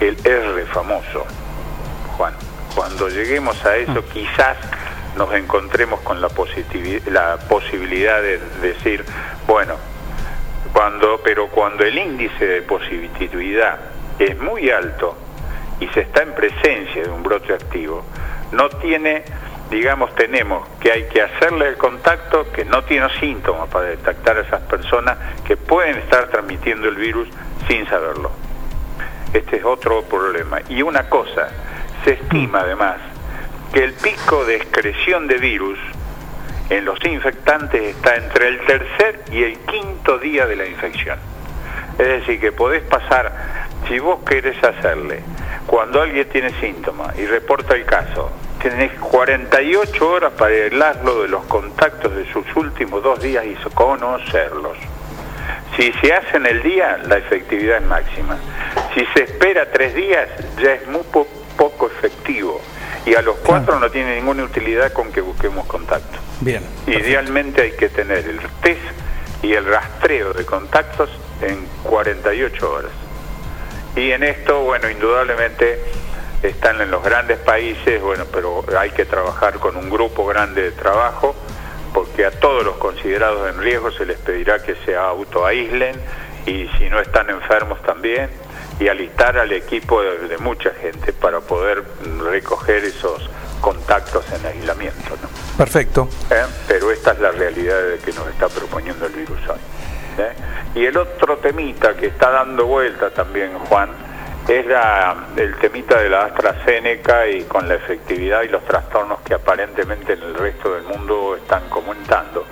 el 0.00 0.16
R 0.24 0.66
famoso, 0.66 1.26
Juan, 2.16 2.34
cuando 2.74 3.08
lleguemos 3.08 3.64
a 3.64 3.76
eso 3.76 4.04
quizás 4.12 4.56
nos 5.16 5.32
encontremos 5.34 6.00
con 6.00 6.20
la, 6.20 6.28
la 7.06 7.38
posibilidad 7.48 8.20
de 8.20 8.38
decir, 8.60 9.04
bueno, 9.46 9.74
cuando, 10.72 11.20
pero 11.24 11.48
cuando 11.48 11.84
el 11.84 11.96
índice 11.96 12.46
de 12.46 12.62
positividad 12.62 13.78
es 14.18 14.38
muy 14.38 14.70
alto 14.70 15.16
y 15.80 15.88
se 15.88 16.00
está 16.00 16.22
en 16.22 16.34
presencia 16.34 17.02
de 17.02 17.08
un 17.08 17.22
brote 17.22 17.54
activo, 17.54 18.04
no 18.52 18.68
tiene, 18.68 19.24
digamos, 19.70 20.14
tenemos 20.14 20.66
que 20.80 20.92
hay 20.92 21.04
que 21.08 21.22
hacerle 21.22 21.68
el 21.68 21.76
contacto 21.76 22.50
que 22.52 22.64
no 22.64 22.82
tiene 22.84 23.08
síntomas 23.18 23.68
para 23.68 23.86
detectar 23.86 24.38
a 24.38 24.42
esas 24.42 24.62
personas 24.62 25.18
que 25.44 25.56
pueden 25.56 25.96
estar 25.98 26.28
transmitiendo 26.28 26.88
el 26.88 26.96
virus 26.96 27.28
sin 27.68 27.86
saberlo. 27.88 28.30
Este 29.32 29.56
es 29.56 29.64
otro 29.64 30.02
problema. 30.02 30.60
Y 30.68 30.82
una 30.82 31.08
cosa, 31.08 31.48
se 32.04 32.12
estima 32.12 32.60
además 32.60 32.96
que 33.72 33.82
el 33.82 33.92
pico 33.94 34.44
de 34.44 34.56
excreción 34.56 35.26
de 35.26 35.38
virus 35.38 35.78
en 36.70 36.84
los 36.84 37.04
infectantes 37.04 37.96
está 37.96 38.16
entre 38.16 38.48
el 38.48 38.60
tercer 38.64 39.24
y 39.30 39.42
el 39.42 39.58
quinto 39.60 40.18
día 40.18 40.46
de 40.46 40.56
la 40.56 40.66
infección. 40.66 41.18
Es 41.98 42.06
decir, 42.06 42.40
que 42.40 42.52
podés 42.52 42.82
pasar, 42.82 43.32
si 43.88 43.98
vos 43.98 44.20
querés 44.24 44.62
hacerle, 44.62 45.20
cuando 45.66 46.02
alguien 46.02 46.28
tiene 46.28 46.50
síntomas 46.60 47.18
y 47.18 47.26
reporta 47.26 47.74
el 47.74 47.84
caso, 47.84 48.30
tenés 48.68 48.92
48 48.98 50.08
horas 50.10 50.32
para 50.32 50.52
aislarlo 50.54 51.22
de 51.22 51.28
los 51.28 51.44
contactos 51.44 52.14
de 52.16 52.30
sus 52.32 52.44
últimos 52.56 53.00
dos 53.02 53.20
días 53.20 53.44
y 53.46 53.54
conocerlos. 53.70 54.76
Si 55.76 55.92
se 55.92 56.12
hace 56.12 56.36
en 56.38 56.46
el 56.46 56.62
día, 56.62 56.98
la 57.06 57.18
efectividad 57.18 57.76
es 57.78 57.84
máxima. 57.86 58.36
Si 58.94 59.04
se 59.14 59.22
espera 59.24 59.70
tres 59.70 59.94
días, 59.94 60.28
ya 60.60 60.72
es 60.72 60.86
muy 60.88 61.02
po- 61.12 61.28
poco 61.56 61.86
efectivo. 61.86 62.60
Y 63.04 63.14
a 63.14 63.22
los 63.22 63.36
cuatro 63.36 63.78
no 63.78 63.88
tiene 63.88 64.16
ninguna 64.16 64.42
utilidad 64.42 64.92
con 64.92 65.12
que 65.12 65.20
busquemos 65.20 65.64
contacto. 65.66 66.18
Bien. 66.40 66.62
Idealmente 66.88 67.62
hay 67.62 67.72
que 67.72 67.88
tener 67.88 68.18
el 68.26 68.40
test 68.62 68.80
y 69.42 69.52
el 69.52 69.64
rastreo 69.64 70.32
de 70.32 70.44
contactos 70.44 71.08
en 71.40 71.66
48 71.84 72.72
horas. 72.72 72.90
Y 73.94 74.10
en 74.10 74.24
esto, 74.24 74.60
bueno, 74.62 74.90
indudablemente 74.90 75.78
están 76.42 76.80
en 76.80 76.90
los 76.90 77.02
grandes 77.02 77.38
países, 77.38 78.00
bueno, 78.02 78.24
pero 78.32 78.64
hay 78.78 78.90
que 78.90 79.04
trabajar 79.04 79.58
con 79.58 79.76
un 79.76 79.90
grupo 79.90 80.26
grande 80.26 80.62
de 80.62 80.70
trabajo, 80.72 81.34
porque 81.92 82.26
a 82.26 82.30
todos 82.30 82.64
los 82.64 82.76
considerados 82.76 83.48
en 83.48 83.60
riesgo 83.60 83.90
se 83.90 84.04
les 84.06 84.18
pedirá 84.18 84.62
que 84.62 84.76
se 84.84 84.96
autoaíslen 84.96 85.96
y 86.44 86.68
si 86.78 86.88
no 86.88 87.00
están 87.00 87.30
enfermos 87.30 87.82
también, 87.82 88.30
y 88.78 88.88
alistar 88.88 89.38
al 89.38 89.52
equipo 89.52 90.02
de, 90.02 90.28
de 90.28 90.38
mucha 90.38 90.70
gente 90.70 91.12
para 91.12 91.40
poder 91.40 91.82
recoger 92.30 92.84
esos 92.84 93.30
contactos 93.60 94.24
en 94.32 94.46
aislamiento. 94.46 95.16
¿no? 95.22 95.28
Perfecto. 95.56 96.08
¿Eh? 96.30 96.44
Pero 96.68 96.90
esta 96.90 97.12
es 97.12 97.20
la 97.20 97.30
realidad 97.30 97.82
de 97.82 97.98
que 97.98 98.12
nos 98.12 98.28
está 98.28 98.48
proponiendo 98.48 99.06
el 99.06 99.12
virus 99.12 99.38
hoy. 99.48 99.58
¿eh? 100.18 100.32
Y 100.74 100.84
el 100.86 100.96
otro 100.96 101.38
temita 101.38 101.96
que 101.96 102.06
está 102.06 102.30
dando 102.30 102.66
vuelta 102.66 103.10
también, 103.10 103.58
Juan, 103.58 103.90
es 104.48 104.66
el 105.36 105.56
temita 105.56 105.98
de 105.98 106.08
la 106.08 106.26
AstraZeneca 106.26 107.26
y 107.26 107.42
con 107.44 107.68
la 107.68 107.74
efectividad 107.74 108.42
y 108.42 108.48
los 108.48 108.64
trastornos 108.64 109.20
que 109.20 109.34
aparentemente 109.34 110.12
en 110.12 110.22
el 110.22 110.34
resto 110.34 110.74
del 110.74 110.84
mundo 110.84 111.36
están 111.36 111.68
comentando. 111.68 112.44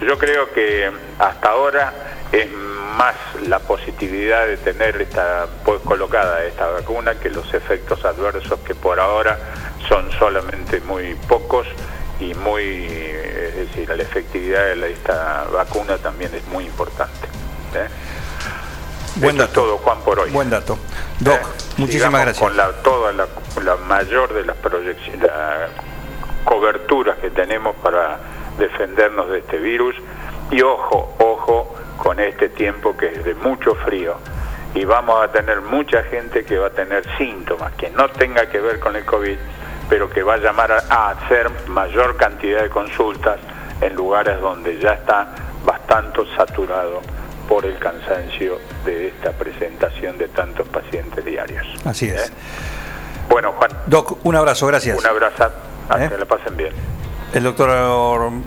Yo 0.00 0.18
creo 0.18 0.52
que 0.52 0.90
hasta 1.18 1.48
ahora 1.50 1.92
es 2.30 2.50
más 2.96 3.14
la 3.46 3.58
positividad 3.58 4.46
de 4.46 4.56
tener 4.56 5.00
esta 5.00 5.46
pues, 5.64 5.80
colocada 5.80 6.44
esta 6.44 6.66
vacuna 6.68 7.14
que 7.14 7.30
los 7.30 7.52
efectos 7.54 8.04
adversos 8.04 8.60
que 8.60 8.74
por 8.74 9.00
ahora 9.00 9.38
son 9.88 10.10
solamente 10.12 10.80
muy 10.80 11.14
pocos 11.28 11.66
y 12.20 12.34
muy, 12.34 12.86
eh, 12.88 13.48
es 13.48 13.68
decir, 13.68 13.88
la 13.88 14.02
efectividad 14.02 14.74
de 14.76 14.92
esta 14.92 15.44
vacuna 15.52 15.98
también 15.98 16.32
es 16.34 16.46
muy 16.48 16.64
importante. 16.64 17.26
¿eh? 17.74 17.88
Buen 19.16 19.40
es 19.40 19.52
todo, 19.52 19.78
Juan, 19.78 19.98
por 20.00 20.18
hoy. 20.20 20.30
Buen 20.30 20.50
dato. 20.50 20.78
Doc, 21.20 21.40
muchísimas 21.76 21.90
Sigamos 21.90 22.20
gracias. 22.20 22.38
Con 22.38 22.56
la, 22.56 22.72
toda 22.82 23.12
la, 23.12 23.26
la 23.62 23.76
mayor 23.76 24.32
de 24.32 24.44
las 24.44 24.56
proyecciones, 24.56 25.22
la 25.22 25.68
coberturas 26.44 27.18
que 27.18 27.30
tenemos 27.30 27.76
para 27.76 28.18
defendernos 28.58 29.30
de 29.30 29.38
este 29.38 29.58
virus. 29.58 29.94
Y 30.50 30.62
ojo, 30.62 31.14
ojo 31.18 31.74
con 31.98 32.20
este 32.20 32.48
tiempo 32.48 32.96
que 32.96 33.06
es 33.06 33.24
de 33.24 33.34
mucho 33.34 33.74
frío. 33.74 34.16
Y 34.74 34.84
vamos 34.84 35.22
a 35.22 35.28
tener 35.30 35.60
mucha 35.60 36.02
gente 36.04 36.44
que 36.44 36.58
va 36.58 36.68
a 36.68 36.70
tener 36.70 37.04
síntomas 37.18 37.72
que 37.74 37.90
no 37.90 38.08
tenga 38.08 38.48
que 38.48 38.60
ver 38.60 38.80
con 38.80 38.96
el 38.96 39.04
COVID, 39.04 39.36
pero 39.88 40.08
que 40.08 40.22
va 40.22 40.34
a 40.34 40.38
llamar 40.38 40.72
a, 40.72 40.84
a 40.88 41.10
hacer 41.10 41.50
mayor 41.68 42.16
cantidad 42.16 42.62
de 42.62 42.70
consultas 42.70 43.38
en 43.82 43.94
lugares 43.94 44.40
donde 44.40 44.78
ya 44.78 44.94
está 44.94 45.34
bastante 45.64 46.22
saturado 46.36 47.02
por 47.48 47.64
el 47.66 47.78
cansancio 47.78 48.58
de 48.84 49.08
esta 49.08 49.32
presentación 49.32 50.18
de 50.18 50.28
tantos 50.28 50.66
pacientes 50.68 51.24
diarios. 51.24 51.66
Así 51.84 52.08
es. 52.08 52.28
¿Eh? 52.28 52.32
Bueno, 53.28 53.52
Juan. 53.52 53.70
Doc, 53.86 54.18
un 54.24 54.36
abrazo, 54.36 54.66
gracias. 54.66 54.98
Un 54.98 55.06
abrazo, 55.06 55.50
¿Eh? 55.98 56.08
que 56.08 56.18
la 56.18 56.24
pasen 56.26 56.56
bien. 56.56 56.72
El 57.32 57.44
doctor 57.44 57.70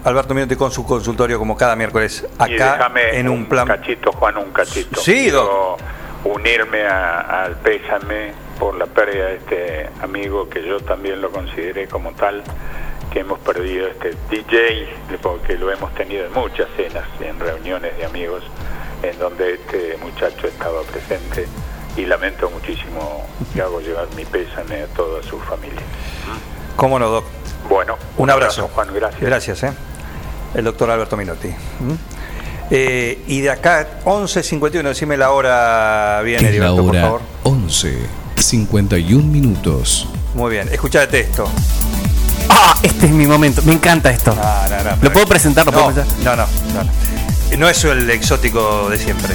Alberto 0.04 0.34
Minotti 0.36 0.56
con 0.56 0.72
su 0.72 0.86
consultorio 0.86 1.40
como 1.40 1.58
cada 1.58 1.76
miércoles 1.76 2.24
y 2.48 2.54
acá 2.56 2.74
déjame 2.74 3.18
en 3.20 3.30
un 3.30 3.46
plan. 3.48 3.68
cachito, 3.68 4.12
Juan, 4.12 4.38
un 4.38 4.52
cachito. 4.52 5.02
Sí, 5.02 5.24
Quiero 5.24 5.76
unirme 6.24 6.86
a- 6.86 7.44
al 7.46 7.56
pésame 7.58 8.34
por 8.60 8.76
la 8.76 8.86
pérdida 8.86 9.26
de 9.28 9.36
este 9.38 9.90
amigo 10.04 10.48
que 10.50 10.64
yo 10.68 10.80
también 10.80 11.20
lo 11.20 11.32
consideré 11.32 11.88
como 11.88 12.12
tal, 12.14 12.44
que 13.12 13.22
hemos 13.22 13.40
perdido 13.40 13.88
este 13.88 14.14
DJ, 14.30 14.88
porque 15.22 15.58
lo 15.58 15.72
hemos 15.72 15.92
tenido 15.96 16.26
en 16.28 16.34
muchas 16.34 16.68
cenas, 16.78 17.06
en 17.22 17.40
reuniones 17.40 17.98
de 17.98 18.06
amigos, 18.06 18.44
en 19.10 19.20
donde 19.20 19.56
este 19.56 19.98
muchacho 19.98 20.48
estaba 20.48 20.82
presente 20.84 21.48
y 21.98 22.06
lamento 22.06 22.50
muchísimo 22.50 23.26
y 23.54 23.60
hago 23.60 23.80
llegar 23.80 24.08
mi 24.16 24.26
pésame 24.26 24.84
a 24.84 24.88
toda 24.88 25.24
su 25.24 25.40
familia. 25.40 25.82
¿Cómo 26.76 27.00
no, 27.00 27.10
Doc? 27.10 27.26
Bueno, 27.70 27.98
Un 28.18 28.30
abrazo. 28.30 28.70
Juan, 28.74 28.94
gracias. 28.94 29.22
Gracias, 29.22 29.64
¿eh? 29.64 29.74
El 30.54 30.66
doctor 30.66 30.90
Alberto 30.90 31.18
Minotti. 31.18 31.48
¿Mm? 31.48 31.94
Eh, 32.72 33.24
y 33.28 33.42
de 33.42 33.50
acá, 33.50 33.88
11.51, 34.06 34.84
decime 34.84 35.18
la 35.18 35.32
hora 35.32 36.22
bien, 36.24 36.44
Heriberto, 36.44 36.78
por 36.78 36.90
hora 36.90 37.02
favor. 37.02 37.22
11, 37.44 37.98
51 38.36 39.24
minutos. 39.24 40.08
Muy 40.34 40.52
bien, 40.52 40.68
escuchate 40.72 41.20
esto. 41.22 41.48
Ah, 42.50 42.76
este 42.84 43.06
es 43.06 43.12
mi 43.12 43.28
momento. 43.28 43.62
Me 43.64 43.74
encanta 43.74 44.10
esto. 44.10 44.34
No, 44.36 44.42
no, 44.44 44.84
no, 44.84 44.98
¿Lo 45.02 45.14
puedo 45.14 45.28
presentar? 45.28 45.66
¿Lo 45.66 45.72
no, 45.72 45.78
puedo 45.78 45.94
presentar? 45.94 46.38
no, 46.38 46.46
no, 46.46 46.84
no, 46.84 46.90
no. 47.52 47.58
No 47.58 47.70
es 47.70 47.84
el 47.84 48.10
exótico 48.10 48.90
de 48.90 48.98
siempre. 48.98 49.34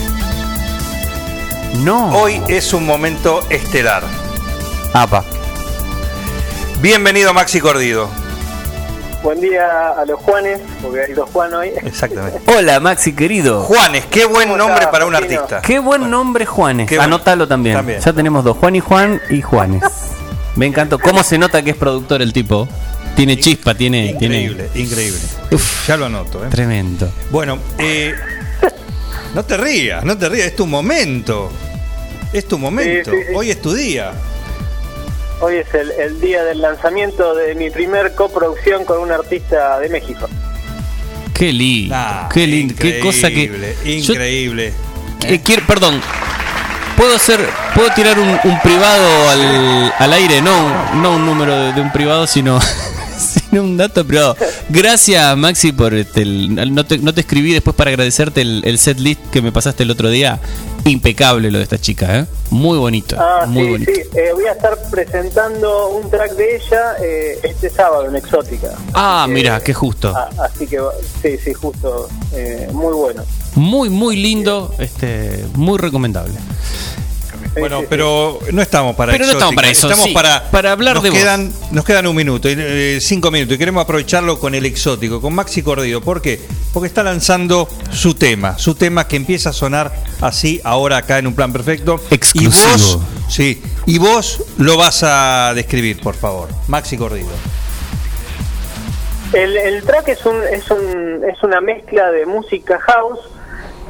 No. 1.78 2.10
Hoy 2.10 2.40
es 2.48 2.72
un 2.72 2.84
momento 2.84 3.40
estelar. 3.50 4.02
Apa. 4.92 5.24
Bienvenido 6.80 7.32
Maxi 7.32 7.60
Cordido. 7.60 8.08
Buen 9.22 9.38
día 9.40 9.90
a 9.98 10.04
los 10.06 10.18
Juanes, 10.20 10.60
porque 10.80 11.00
hay 11.02 11.12
dos 11.12 11.28
Juan 11.30 11.52
hoy. 11.52 11.72
Exactamente. 11.82 12.40
Hola, 12.56 12.80
Maxi, 12.80 13.12
querido. 13.14 13.62
Juanes, 13.64 14.06
qué 14.06 14.24
buen 14.24 14.48
¿Cómo 14.48 14.56
nombre 14.56 14.86
para 14.86 15.04
un 15.04 15.12
Martino? 15.12 15.42
artista. 15.42 15.60
Qué 15.60 15.78
buen 15.78 16.10
nombre, 16.10 16.46
Juanes. 16.46 16.88
Qué. 16.88 16.98
Anótalo 16.98 17.46
también. 17.46 17.76
También. 17.76 18.00
Ya 18.00 18.12
tenemos 18.14 18.44
dos, 18.44 18.56
Juan 18.56 18.76
y 18.76 18.80
Juan 18.80 19.20
y 19.28 19.42
Juanes. 19.42 19.82
Me 20.56 20.66
encantó. 20.66 20.98
¿Cómo 20.98 21.22
se 21.22 21.36
nota 21.38 21.62
que 21.62 21.70
es 21.70 21.76
productor 21.76 22.22
el 22.22 22.32
tipo? 22.32 22.66
Tiene 23.20 23.38
chispa, 23.38 23.74
tiene. 23.74 24.06
Increíble, 24.06 24.70
increíble. 24.74 25.18
Ya 25.86 25.96
lo 25.98 26.06
anoto. 26.06 26.42
¿eh? 26.42 26.48
Tremendo. 26.50 27.12
Bueno, 27.30 27.58
eh, 27.78 28.14
no 29.34 29.44
te 29.44 29.58
rías, 29.58 30.02
no 30.04 30.16
te 30.16 30.26
rías, 30.30 30.46
es 30.46 30.56
tu 30.56 30.66
momento. 30.66 31.52
Es 32.32 32.48
tu 32.48 32.56
momento. 32.58 33.10
Sí, 33.10 33.16
sí, 33.18 33.24
sí. 33.28 33.34
Hoy 33.34 33.50
es 33.50 33.60
tu 33.60 33.74
día. 33.74 34.12
Hoy 35.40 35.56
es 35.56 35.66
el, 35.74 35.90
el 35.90 36.18
día 36.18 36.44
del 36.44 36.62
lanzamiento 36.62 37.34
de 37.34 37.54
mi 37.54 37.68
primer 37.68 38.14
coproducción 38.14 38.86
con 38.86 39.00
un 39.00 39.12
artista 39.12 39.78
de 39.80 39.90
México. 39.90 40.26
Qué 41.34 41.52
lindo. 41.52 41.96
qué 42.32 42.46
lindo. 42.46 42.74
Qué 42.78 43.00
cosa 43.00 43.28
que. 43.28 43.74
Increíble, 43.84 44.72
Yo- 45.20 45.28
eh, 45.28 45.40
quiero, 45.44 45.66
perdón. 45.66 46.00
¿Puedo 46.96 47.16
hacer, 47.16 47.40
puedo 47.74 47.90
tirar 47.94 48.18
un, 48.18 48.28
un 48.44 48.60
privado 48.62 49.30
al, 49.30 49.92
al 49.98 50.12
aire? 50.14 50.40
No, 50.42 50.52
un- 50.94 51.02
no 51.02 51.16
un 51.16 51.24
número 51.26 51.54
de, 51.54 51.72
de 51.72 51.80
un 51.80 51.90
privado, 51.92 52.26
sino, 52.26 52.58
sino 53.20 53.62
un 53.62 53.76
dato 53.76 54.04
privado. 54.06 54.36
Gracias, 54.68 55.36
Maxi, 55.36 55.72
por 55.72 55.94
este, 55.94 56.22
el- 56.22 56.74
no, 56.74 56.84
te, 56.86 56.98
no 56.98 57.12
te 57.14 57.20
escribí 57.20 57.52
después 57.52 57.76
para 57.76 57.90
agradecerte 57.90 58.40
el, 58.40 58.62
el 58.64 58.78
set 58.78 58.98
list 58.98 59.20
que 59.30 59.42
me 59.42 59.52
pasaste 59.52 59.82
el 59.82 59.90
otro 59.90 60.08
día. 60.10 60.40
Impecable 60.86 61.50
lo 61.50 61.58
de 61.58 61.64
esta 61.64 61.78
chica, 61.78 62.20
¿eh? 62.20 62.26
Muy 62.48 62.78
bonito. 62.78 63.14
Ah, 63.18 63.44
muy 63.46 63.64
sí, 63.64 63.70
bonito. 63.70 63.92
sí. 63.94 64.00
Eh, 64.14 64.30
voy 64.32 64.46
a 64.46 64.52
estar 64.52 64.78
presentando 64.90 65.88
un 65.90 66.08
track 66.10 66.32
de 66.36 66.56
ella 66.56 66.94
eh, 67.04 67.38
este 67.42 67.68
sábado 67.68 68.06
en 68.08 68.16
Exótica. 68.16 68.68
Ah, 68.94 69.26
mira, 69.28 69.60
qué 69.60 69.74
justo. 69.74 70.12
Ah, 70.16 70.30
así 70.42 70.66
que 70.66 70.78
sí, 71.22 71.36
sí, 71.44 71.52
justo. 71.52 72.08
eh, 72.32 72.68
muy 72.72 72.94
bueno. 72.94 73.22
Muy, 73.56 73.90
muy 73.90 74.16
lindo, 74.16 74.72
este, 74.78 75.44
muy 75.54 75.76
recomendable. 75.78 76.34
Bueno, 77.58 77.82
pero 77.88 78.38
no 78.52 78.62
estamos 78.62 78.94
para 78.94 79.12
Pero 79.12 79.26
no 79.26 79.32
estamos 79.32 79.54
para 79.54 79.70
eso, 79.70 79.88
Estamos 79.88 80.06
sí, 80.06 80.14
para, 80.14 80.50
para 80.50 80.72
hablar 80.72 80.94
nos 80.94 81.02
de 81.02 81.10
vos. 81.10 81.18
quedan, 81.18 81.52
Nos 81.72 81.84
quedan 81.84 82.06
un 82.06 82.14
minuto, 82.14 82.48
y, 82.48 82.54
eh, 82.56 82.98
cinco 83.00 83.30
minutos, 83.30 83.56
y 83.56 83.58
queremos 83.58 83.82
aprovecharlo 83.82 84.38
con 84.38 84.54
el 84.54 84.64
exótico, 84.66 85.20
con 85.20 85.34
Maxi 85.34 85.62
Cordido. 85.62 86.00
¿Por 86.00 86.22
qué? 86.22 86.40
Porque 86.72 86.86
está 86.86 87.02
lanzando 87.02 87.68
su 87.90 88.14
tema, 88.14 88.56
su 88.58 88.74
tema 88.74 89.08
que 89.08 89.16
empieza 89.16 89.50
a 89.50 89.52
sonar 89.52 89.92
así 90.20 90.60
ahora 90.62 90.98
acá 90.98 91.18
en 91.18 91.26
un 91.26 91.34
plan 91.34 91.52
perfecto. 91.52 92.00
Exclusivo. 92.10 92.46
Y 92.46 92.72
vos, 92.72 92.98
sí, 93.28 93.62
y 93.86 93.98
vos 93.98 94.44
lo 94.58 94.76
vas 94.76 95.02
a 95.02 95.52
describir, 95.54 96.00
por 96.00 96.14
favor. 96.14 96.48
Maxi 96.68 96.96
Cordido. 96.96 97.30
El, 99.32 99.56
el 99.56 99.82
track 99.84 100.08
es, 100.08 100.26
un, 100.26 100.36
es, 100.52 100.68
un, 100.70 101.22
es 101.28 101.40
una 101.42 101.60
mezcla 101.60 102.10
de 102.10 102.26
música 102.26 102.80
house 102.80 103.20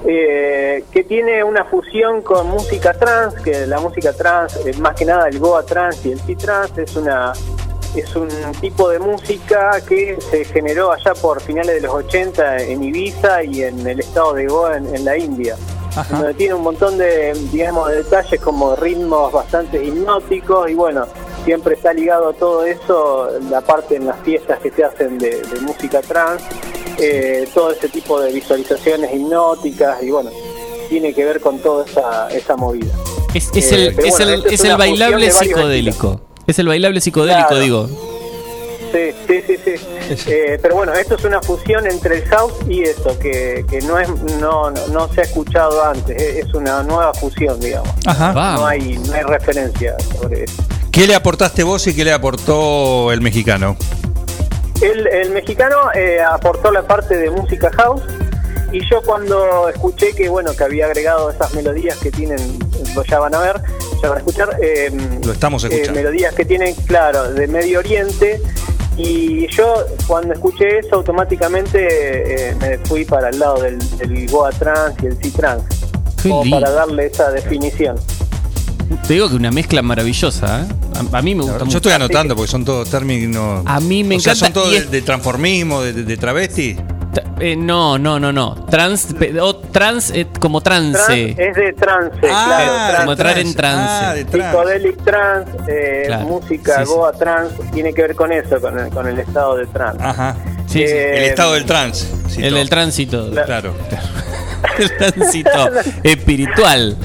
eh, 0.06 0.84
que 0.90 1.04
tiene 1.04 1.44
una 1.44 1.64
fusión 1.64 2.22
con 2.22 2.48
música 2.48 2.94
trans, 2.94 3.34
que 3.34 3.66
la 3.66 3.80
música 3.80 4.12
trans, 4.12 4.56
eh, 4.64 4.72
más 4.78 4.94
que 4.94 5.04
nada 5.04 5.28
el 5.28 5.38
Goa 5.38 5.62
trans 5.64 6.04
y 6.06 6.12
el 6.12 6.20
C-trans, 6.20 6.76
es 6.78 6.96
una 6.96 7.32
es 7.96 8.14
un 8.14 8.28
tipo 8.60 8.88
de 8.88 9.00
música 9.00 9.80
que 9.86 10.16
se 10.20 10.44
generó 10.44 10.92
allá 10.92 11.12
por 11.14 11.40
finales 11.40 11.74
de 11.74 11.80
los 11.80 11.92
80 11.92 12.58
en 12.58 12.84
Ibiza 12.84 13.42
y 13.42 13.64
en 13.64 13.84
el 13.84 13.98
estado 13.98 14.34
de 14.34 14.46
Goa 14.46 14.76
en, 14.76 14.94
en 14.94 15.04
la 15.04 15.18
India. 15.18 15.56
Donde 16.08 16.34
tiene 16.34 16.54
un 16.54 16.62
montón 16.62 16.98
de, 16.98 17.32
digamos, 17.50 17.88
de 17.88 17.96
detalles 17.96 18.40
como 18.40 18.76
ritmos 18.76 19.32
bastante 19.32 19.84
hipnóticos 19.84 20.70
y 20.70 20.74
bueno, 20.74 21.04
siempre 21.44 21.74
está 21.74 21.92
ligado 21.92 22.28
a 22.28 22.32
todo 22.32 22.64
eso, 22.64 23.28
la 23.50 23.60
parte 23.60 23.96
en 23.96 24.06
las 24.06 24.20
fiestas 24.20 24.60
que 24.60 24.70
se 24.70 24.84
hacen 24.84 25.18
de, 25.18 25.42
de 25.42 25.60
música 25.60 26.00
trans, 26.00 26.42
eh, 27.00 27.48
todo 27.54 27.72
ese 27.72 27.88
tipo 27.88 28.20
de 28.20 28.32
visualizaciones 28.32 29.12
hipnóticas 29.14 30.02
y 30.02 30.10
bueno, 30.10 30.30
tiene 30.88 31.12
que 31.14 31.24
ver 31.24 31.40
con 31.40 31.58
toda 31.58 31.84
esa, 31.84 32.28
esa 32.30 32.56
movida. 32.56 32.92
Es, 33.34 33.48
es 33.54 33.72
Eh, 33.72 33.86
el, 33.86 33.98
es 34.04 34.16
bueno, 34.18 34.32
el, 34.32 34.34
esto 34.40 34.48
es 34.48 34.54
es 34.60 34.64
el 34.64 34.76
bailable 34.76 35.30
psicodélico. 35.30 36.20
Es 36.46 36.58
el 36.58 36.68
bailable 36.68 37.00
psicodélico, 37.00 37.48
Claro. 37.48 37.62
digo. 37.62 37.88
Sí, 38.92 39.12
sí, 39.28 39.42
sí, 39.46 39.56
sí. 39.64 39.74
Eh, 40.26 40.58
pero 40.60 40.74
bueno, 40.74 40.92
esto 40.94 41.14
es 41.14 41.22
una 41.24 41.40
fusión 41.40 41.86
entre 41.86 42.16
el 42.18 42.24
house 42.24 42.52
y 42.68 42.82
eso, 42.82 43.16
que, 43.20 43.64
que 43.70 43.80
no 43.82 43.96
es 44.00 44.08
no, 44.40 44.72
no, 44.72 44.86
no 44.88 45.08
se 45.14 45.20
ha 45.20 45.24
escuchado 45.24 45.84
antes, 45.84 46.20
es 46.20 46.46
es 46.48 46.54
una 46.54 46.82
nueva 46.82 47.14
fusión, 47.14 47.60
digamos. 47.60 47.90
Ajá. 48.06 48.32
No 48.32 48.66
hay, 48.66 48.98
no 49.06 49.12
hay 49.14 49.22
referencia 49.22 49.94
sobre 50.20 50.42
eso. 50.42 50.60
¿Qué 50.90 51.06
le 51.06 51.14
aportaste 51.14 51.62
vos 51.62 51.86
y 51.86 51.94
qué 51.94 52.04
le 52.04 52.12
aportó 52.12 53.12
el 53.12 53.20
mexicano? 53.20 53.76
El, 54.80 55.06
el 55.06 55.30
mexicano 55.30 55.76
eh, 55.94 56.20
aportó 56.20 56.70
la 56.70 56.82
parte 56.82 57.16
de 57.16 57.30
música 57.30 57.70
house 57.76 58.02
y 58.72 58.80
yo 58.88 59.02
cuando 59.02 59.68
escuché 59.68 60.12
que 60.14 60.28
bueno 60.28 60.54
que 60.54 60.62
había 60.64 60.86
agregado 60.86 61.30
esas 61.30 61.52
melodías 61.54 61.98
que 61.98 62.10
tienen, 62.10 62.38
lo 62.94 63.02
ya 63.04 63.18
van 63.18 63.34
a 63.34 63.40
ver, 63.40 63.60
ya 64.00 64.08
van 64.08 64.18
a 64.18 64.20
escuchar, 64.20 64.56
eh, 64.62 64.90
Lo 65.24 65.32
estamos 65.32 65.64
eh, 65.64 65.68
escuchando. 65.68 66.00
melodías 66.00 66.34
que 66.34 66.44
tienen, 66.44 66.74
claro, 66.86 67.32
de 67.32 67.46
Medio 67.46 67.80
Oriente. 67.80 68.40
Y 68.96 69.46
yo 69.48 69.86
cuando 70.06 70.34
escuché 70.34 70.80
eso 70.80 70.96
automáticamente 70.96 72.50
eh, 72.50 72.54
me 72.60 72.78
fui 72.78 73.04
para 73.04 73.30
el 73.30 73.38
lado 73.38 73.62
del, 73.62 73.78
del 73.96 74.28
Goa 74.30 74.50
Trans 74.50 74.94
y 75.02 75.06
el 75.06 75.16
C-Trans, 75.16 75.64
para 76.50 76.70
darle 76.70 77.06
esa 77.06 77.30
definición. 77.30 77.96
Te 79.06 79.14
digo 79.14 79.28
que 79.28 79.36
una 79.36 79.50
mezcla 79.50 79.82
maravillosa, 79.82 80.62
¿eh? 80.62 80.66
A, 81.12 81.18
a 81.18 81.22
mí 81.22 81.34
me 81.34 81.42
gusta 81.42 81.58
Yo 81.58 81.64
mucho. 81.66 81.76
estoy 81.78 81.92
anotando 81.92 82.34
porque 82.36 82.50
son 82.50 82.64
todos 82.64 82.88
términos. 82.90 83.62
A 83.66 83.80
mí 83.80 84.04
me 84.04 84.16
o 84.16 84.20
sea, 84.20 84.32
encanta 84.32 84.46
son 84.46 84.52
todos 84.70 84.90
de, 84.90 85.02
transformismo, 85.02 85.80
de, 85.82 85.92
de- 85.92 86.02
de 86.04 86.16
travesti. 86.16 86.76
Eh, 87.40 87.56
no, 87.56 87.98
no, 87.98 88.20
no, 88.20 88.32
no. 88.32 88.54
Trans, 88.70 89.08
o 89.40 89.56
trans 89.56 90.10
eh, 90.10 90.26
como 90.40 90.60
trance. 90.60 91.34
Trans 91.34 91.38
es 91.38 91.56
de 91.56 91.72
trance, 91.72 92.18
Ah, 92.30 92.44
claro. 92.88 92.98
como 93.00 93.12
entrar 93.12 93.38
en 93.38 93.54
trance. 93.54 94.04
Ah, 94.06 94.14
de 94.14 94.24
trance, 94.26 95.50
eh, 95.68 96.02
Claro. 96.06 96.26
música 96.26 96.78
Sí, 96.80 96.84
sí. 96.86 96.92
Goa 96.92 97.12
trance, 97.12 97.54
tiene 97.72 97.92
que 97.94 98.02
ver 98.02 98.14
con 98.14 98.30
eso, 98.32 98.60
con 98.60 98.78
el, 98.78 98.90
con 98.90 99.08
el 99.08 99.18
estado 99.18 99.56
de 99.56 99.66
trance. 99.66 100.02
Ajá. 100.04 100.36
Sí, 100.66 100.78
sí. 100.78 100.82
Eh, 100.84 101.18
El 101.18 101.24
estado 101.24 101.54
del 101.54 101.64
trance. 101.64 102.06
sí, 102.28 102.42
el 102.44 102.54
del 102.54 102.68
tránsito. 102.68 103.30
Claro. 103.44 103.74
el 104.78 104.96
tránsito 104.96 105.50
espiritual. 106.04 106.96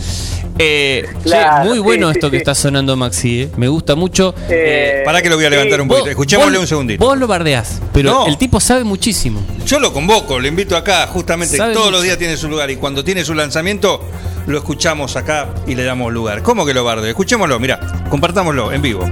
Eh, 0.57 1.05
che, 1.25 1.35
muy 1.65 1.79
bueno 1.79 2.07
sí, 2.07 2.13
esto 2.17 2.31
que 2.31 2.37
sí. 2.37 2.41
está 2.41 2.55
sonando 2.55 2.95
Maxi, 2.95 3.41
eh. 3.43 3.49
me 3.57 3.67
gusta 3.67 3.95
mucho. 3.95 4.33
Eh, 4.49 5.01
Para 5.03 5.21
que 5.21 5.29
lo 5.29 5.35
voy 5.35 5.45
a 5.45 5.49
levantar 5.49 5.81
un 5.81 5.87
poquito. 5.87 6.09
Escuchémosle 6.09 6.57
un 6.57 6.67
segundito. 6.67 7.03
Vos 7.05 7.17
lo 7.17 7.27
bardeás, 7.27 7.81
pero 7.93 8.11
No. 8.11 8.27
el 8.27 8.37
tipo 8.37 8.59
sabe 8.59 8.83
muchísimo. 8.85 9.41
Yo 9.65 9.79
lo 9.79 9.91
convoco, 9.91 10.39
lo 10.39 10.47
invito 10.47 10.77
acá, 10.77 11.07
justamente 11.07 11.57
Sabe 11.57 11.73
todos 11.73 11.87
mucho. 11.87 11.97
los 11.97 12.03
días 12.03 12.17
tiene 12.17 12.37
su 12.37 12.47
lugar 12.47 12.71
y 12.71 12.77
cuando 12.77 13.03
tiene 13.03 13.25
su 13.25 13.33
lanzamiento 13.33 14.01
lo 14.47 14.57
escuchamos 14.57 15.15
acá 15.17 15.49
y 15.67 15.75
le 15.75 15.83
damos 15.83 16.13
lugar. 16.13 16.41
¿Cómo 16.41 16.65
que 16.65 16.73
lo 16.73 16.83
barde? 16.83 17.09
Escuchémoslo, 17.09 17.59
mira, 17.59 17.79
compartámoslo 18.09 18.71
en 18.71 18.81
vivo. 18.81 19.09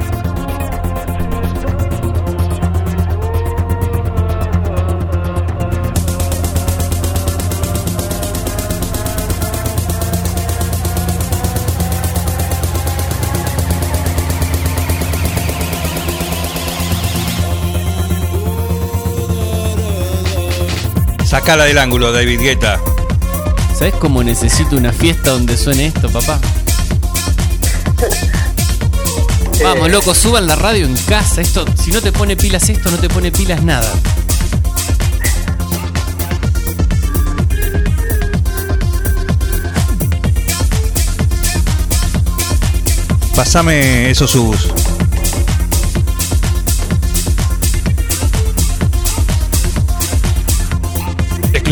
Sacala 21.43 21.65
del 21.65 21.77
ángulo, 21.77 22.13
David 22.13 22.39
Guetta. 22.39 22.79
¿Sabes 23.77 23.93
cómo 23.95 24.23
necesito 24.23 24.77
una 24.77 24.93
fiesta 24.93 25.31
donde 25.31 25.57
suene 25.57 25.87
esto, 25.87 26.09
papá? 26.09 26.39
Vamos, 29.61 29.91
loco, 29.91 30.15
suban 30.15 30.47
la 30.47 30.55
radio 30.55 30.85
en 30.85 30.95
casa. 30.95 31.41
Esto, 31.41 31.65
si 31.75 31.91
no 31.91 31.99
te 31.99 32.13
pone 32.13 32.37
pilas 32.37 32.69
esto, 32.69 32.89
no 32.89 32.97
te 32.97 33.09
pone 33.09 33.29
pilas 33.29 33.61
nada. 33.61 33.91
Pasame 43.35 44.09
esos 44.11 44.31
subs. 44.31 44.82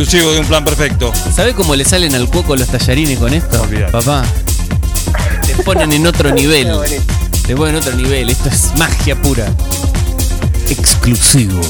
Exclusivo 0.01 0.31
de 0.33 0.39
un 0.39 0.47
plan 0.47 0.65
perfecto. 0.65 1.13
¿Sabe 1.31 1.53
cómo 1.53 1.75
le 1.75 1.85
salen 1.85 2.15
al 2.15 2.27
cuoco 2.27 2.55
los 2.55 2.67
tallarines 2.67 3.19
con 3.19 3.31
esto? 3.35 3.63
Papá. 3.91 4.23
Te 5.45 5.53
ponen 5.63 5.93
en 5.93 6.07
otro 6.07 6.31
nivel. 6.31 6.67
Te 7.45 7.55
ponen 7.55 7.75
en 7.75 7.81
otro 7.81 7.93
nivel. 7.93 8.27
Esto 8.31 8.49
es 8.49 8.71
magia 8.79 9.15
pura. 9.15 9.45
Exclusivo. 10.69 11.61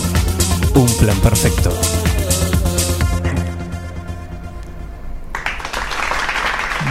Un 0.75 0.87
plan 0.95 1.17
perfecto. 1.17 1.77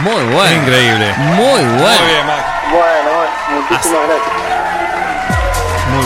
Muy 0.03 0.23
bueno. 0.35 0.61
Increíble. 0.61 1.13
Muy 1.17 1.37
bueno. 1.63 1.79
Muy 1.79 2.07
bien, 2.07 2.27
Max. 2.27 2.43
Bueno, 2.71 3.61
muchísimas 3.67 4.01
gracias. 4.07 4.31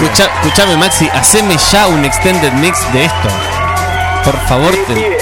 Escucha- 0.01 0.31
escuchame, 0.41 0.77
Maxi, 0.77 1.09
haceme 1.13 1.57
ya 1.73 1.87
un 1.87 2.05
extended 2.05 2.53
mix 2.53 2.77
de 2.93 3.03
esto. 3.03 3.27
Por 4.23 4.39
favor, 4.47 4.73
Sí, 4.73 4.79
te- 4.87 4.95
sí, 4.95 5.01
eh, 5.01 5.17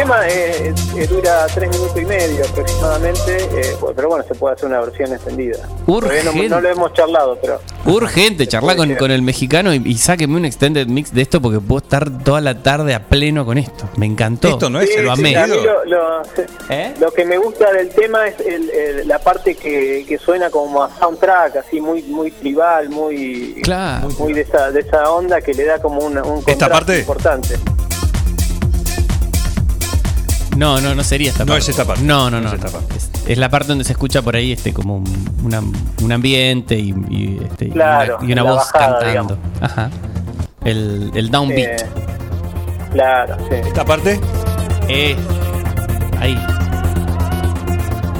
tema 0.00 0.26
eh, 0.28 0.72
eh, 0.96 1.06
dura 1.08 1.46
tres 1.54 1.68
minutos 1.68 1.96
y 2.00 2.04
medio 2.06 2.44
aproximadamente, 2.46 3.36
eh, 3.36 3.76
pero 3.94 4.08
bueno, 4.08 4.24
se 4.26 4.34
puede 4.34 4.54
hacer 4.54 4.66
una 4.68 4.80
versión 4.80 5.12
extendida. 5.12 5.58
Todavía 5.86 6.22
no, 6.24 6.30
Urgente. 6.30 6.48
no 6.48 6.60
lo 6.62 6.68
hemos 6.70 6.92
charlado, 6.94 7.38
pero 7.40 7.60
urgente, 7.84 8.46
charla 8.46 8.76
con, 8.76 8.94
con 8.94 9.10
el 9.10 9.20
mexicano 9.20 9.74
y, 9.74 9.82
y 9.84 9.98
sáqueme 9.98 10.36
un 10.36 10.46
extended 10.46 10.86
mix 10.86 11.12
de 11.12 11.20
esto 11.20 11.42
porque 11.42 11.60
puedo 11.60 11.82
estar 11.82 12.08
toda 12.24 12.40
la 12.40 12.62
tarde 12.62 12.94
a 12.94 13.08
pleno 13.08 13.44
con 13.44 13.58
esto. 13.58 13.88
Me 13.96 14.06
encantó. 14.06 14.48
Esto 14.48 14.70
no 14.70 14.80
es 14.80 14.88
Sí, 14.88 14.94
el 14.96 15.04
lo 15.04 15.16
sí, 15.16 15.34
a 15.34 15.46
mí 15.46 15.52
lo, 15.62 15.84
lo- 15.84 16.22
¿Eh? 16.70 16.94
lo 16.98 17.12
que 17.12 17.24
me 17.26 17.36
gusta 17.36 17.70
del 17.72 17.90
tema 17.90 18.26
es 18.26 18.40
el- 18.40 18.70
el- 18.70 19.08
la 19.08 19.18
parte 19.18 19.54
que, 19.54 20.06
que 20.08 20.16
suena 20.18 20.48
como 20.48 20.82
a 20.82 20.90
soundtrack, 20.98 21.56
así 21.56 21.78
muy 21.80 22.02
muy 22.04 22.30
tribal, 22.30 22.88
muy 22.88 23.60
Claro. 23.62 24.08
muy 24.18 24.32
de 24.32 24.42
esa, 24.42 24.70
de 24.70 24.80
esa 24.80 25.10
onda 25.10 25.42
que 25.42 25.52
le 25.52 25.64
da 25.66 25.78
como 25.78 26.00
una- 26.00 26.22
un 26.22 26.38
¿Esta 26.38 26.52
contraste 26.68 26.70
parte? 26.70 26.98
importante. 27.00 27.56
No, 30.56 30.80
no, 30.80 30.94
no 30.94 31.02
sería 31.04 31.30
esta 31.30 31.44
No 31.44 31.52
parte. 31.52 31.62
es 31.62 31.68
esta 31.70 31.84
parte. 31.84 32.02
No, 32.02 32.30
no, 32.30 32.40
no. 32.40 32.48
No 32.48 32.48
es 32.48 32.54
esta 32.64 32.68
parte. 32.70 32.94
Es, 32.96 33.10
es 33.26 33.38
la 33.38 33.48
parte 33.48 33.68
donde 33.68 33.84
se 33.84 33.92
escucha 33.92 34.20
por 34.22 34.36
ahí 34.36 34.52
este 34.52 34.72
como 34.74 34.96
un, 34.96 35.34
una- 35.44 35.62
un 36.02 36.12
ambiente 36.12 36.76
y, 36.78 36.90
y, 37.08 37.40
este, 37.44 37.66
y 37.66 37.70
una, 37.70 38.04
y 38.22 38.32
una 38.32 38.42
la 38.42 38.50
voz 38.50 38.56
bajada, 38.72 38.98
cantando. 39.00 39.38
Ajá. 39.60 39.90
El, 40.64 41.10
el 41.14 41.30
downbeat. 41.30 41.80
Eh, 41.82 41.86
claro, 42.92 43.36
sí. 43.48 43.54
¿Esta 43.66 43.84
parte? 43.84 44.20
Eh, 44.88 45.16
ahí. 46.18 46.36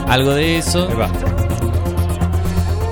Algo 0.08 0.32
de 0.34 0.58
eso. 0.58 0.88
Ahí 0.88 0.96
va. 0.96 1.08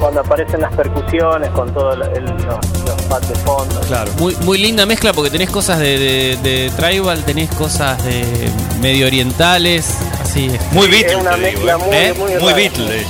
Cuando 0.00 0.20
aparecen 0.20 0.60
las 0.60 0.72
percusiones 0.74 1.48
con 1.50 1.72
los, 1.74 1.96
los 1.98 2.87
de 3.08 3.34
fondo. 3.36 3.80
Claro. 3.88 4.12
Muy, 4.18 4.36
muy 4.44 4.58
linda 4.58 4.84
mezcla 4.86 5.12
porque 5.12 5.30
tenés 5.30 5.48
cosas 5.50 5.78
de, 5.78 5.98
de- 5.98 6.36
de 6.42 6.70
tribal, 6.76 7.24
tenés 7.24 7.48
cosas 7.50 8.02
de 8.04 8.24
medio 8.82 9.06
orientales, 9.06 9.86
así 10.22 10.46
es. 10.46 10.60
Muy 10.72 10.86
Sí, 10.86 10.90
Beatles, 10.92 11.12
es 11.12 11.16
una 11.20 11.36
digo, 11.36 11.68
¿eh? 11.68 11.76
muy- 11.78 11.96
¿Eh? 11.96 12.14
muy 12.18 12.30
Muy 12.32 12.38
rara. 12.40 12.54
Beatles. 12.56 13.06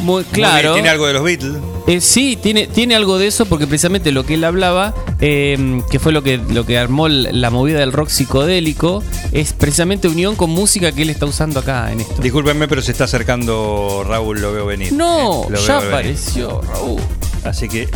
Muy 0.00 0.24
claro. 0.24 0.70
Muy- 0.70 0.76
Tiene 0.80 0.88
algo 0.90 1.06
de 1.06 1.12
los 1.14 1.24
Beatles. 1.24 1.56
Eh, 1.86 2.00
sí, 2.00 2.36
tiene, 2.40 2.66
tiene 2.66 2.94
algo 2.94 3.18
de 3.18 3.26
eso 3.26 3.44
porque 3.44 3.66
precisamente 3.66 4.10
lo 4.10 4.24
que 4.24 4.34
él 4.34 4.44
hablaba, 4.44 4.94
eh, 5.20 5.82
que 5.90 5.98
fue 5.98 6.12
lo 6.12 6.22
que, 6.22 6.38
lo 6.38 6.64
que 6.64 6.78
armó 6.78 7.08
la 7.08 7.50
movida 7.50 7.78
del 7.80 7.92
rock 7.92 8.08
psicodélico, 8.08 9.02
es 9.32 9.52
precisamente 9.52 10.08
unión 10.08 10.34
con 10.36 10.48
música 10.48 10.92
que 10.92 11.02
él 11.02 11.10
está 11.10 11.26
usando 11.26 11.60
acá 11.60 11.90
en 11.92 12.00
esto. 12.00 12.22
Discúlpenme, 12.22 12.68
pero 12.68 12.80
se 12.80 12.92
está 12.92 13.04
acercando 13.04 14.02
Raúl, 14.08 14.40
lo 14.40 14.52
veo 14.52 14.64
venir. 14.66 14.92
No, 14.94 15.44
Eh, 15.44 15.46
lo 15.50 15.58
ya 15.58 15.66
veo 15.66 15.80
venir. 15.80 15.88
apareció 15.94 16.60
Raúl. 16.62 17.00
Así 17.44 17.68
que, 17.68 17.88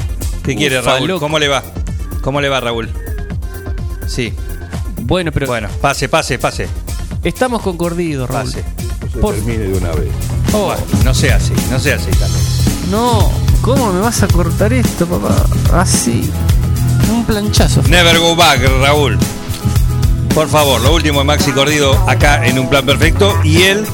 ¿qué 0.53 0.57
quiere 0.57 0.79
Ufa, 0.81 0.95
Raúl? 0.95 1.09
loco. 1.09 1.21
¿Cómo 1.21 1.39
le 1.39 1.49
va? 1.49 1.63
¿Cómo 2.23 2.41
le 2.41 2.49
va 2.49 2.61
Raúl? 2.61 2.89
Sí. 4.07 4.33
Bueno, 5.03 5.31
pero 5.33 5.47
Bueno, 5.47 5.69
pase, 5.81 6.09
pase, 6.09 6.39
pase. 6.39 6.69
estamos 7.23 7.63
concordidos, 7.63 8.29
Raúl. 8.29 8.47
Pase. 8.53 8.65
Por- 9.21 9.35
Termine 9.35 9.59
de 9.65 9.79
una 9.79 9.91
vez. 9.93 10.09
Oh, 10.53 10.67
Bueno, 10.67 10.83
no 11.05 11.15
sea 11.15 11.37
así, 11.37 11.53
no 11.71 11.79
sea 11.79 11.97
así 11.97 12.11
también. 12.11 12.91
no, 12.91 13.31
¿cómo 13.63 13.93
me 13.93 14.01
vas 14.01 14.23
a 14.23 14.29
cortar 14.29 14.73
esto, 14.73 15.07
papá? 15.07 15.35
Así. 15.81 16.31
Un 17.11 17.25
planchazo. 17.25 17.83
Never 17.89 18.19
go 18.19 18.35
back, 18.37 18.61
Raúl. 18.83 19.19
Por 20.35 20.49
favor, 20.49 20.81
lo 20.83 20.95
último 20.95 21.21
de 21.21 21.25
Maxi 21.25 21.53
Cordido 21.53 21.93
acá 22.09 22.47
en 22.47 22.59
Un 22.59 22.69
Plan 22.69 22.85
Perfecto. 22.87 23.35
Y 23.45 23.63
él, 23.63 23.87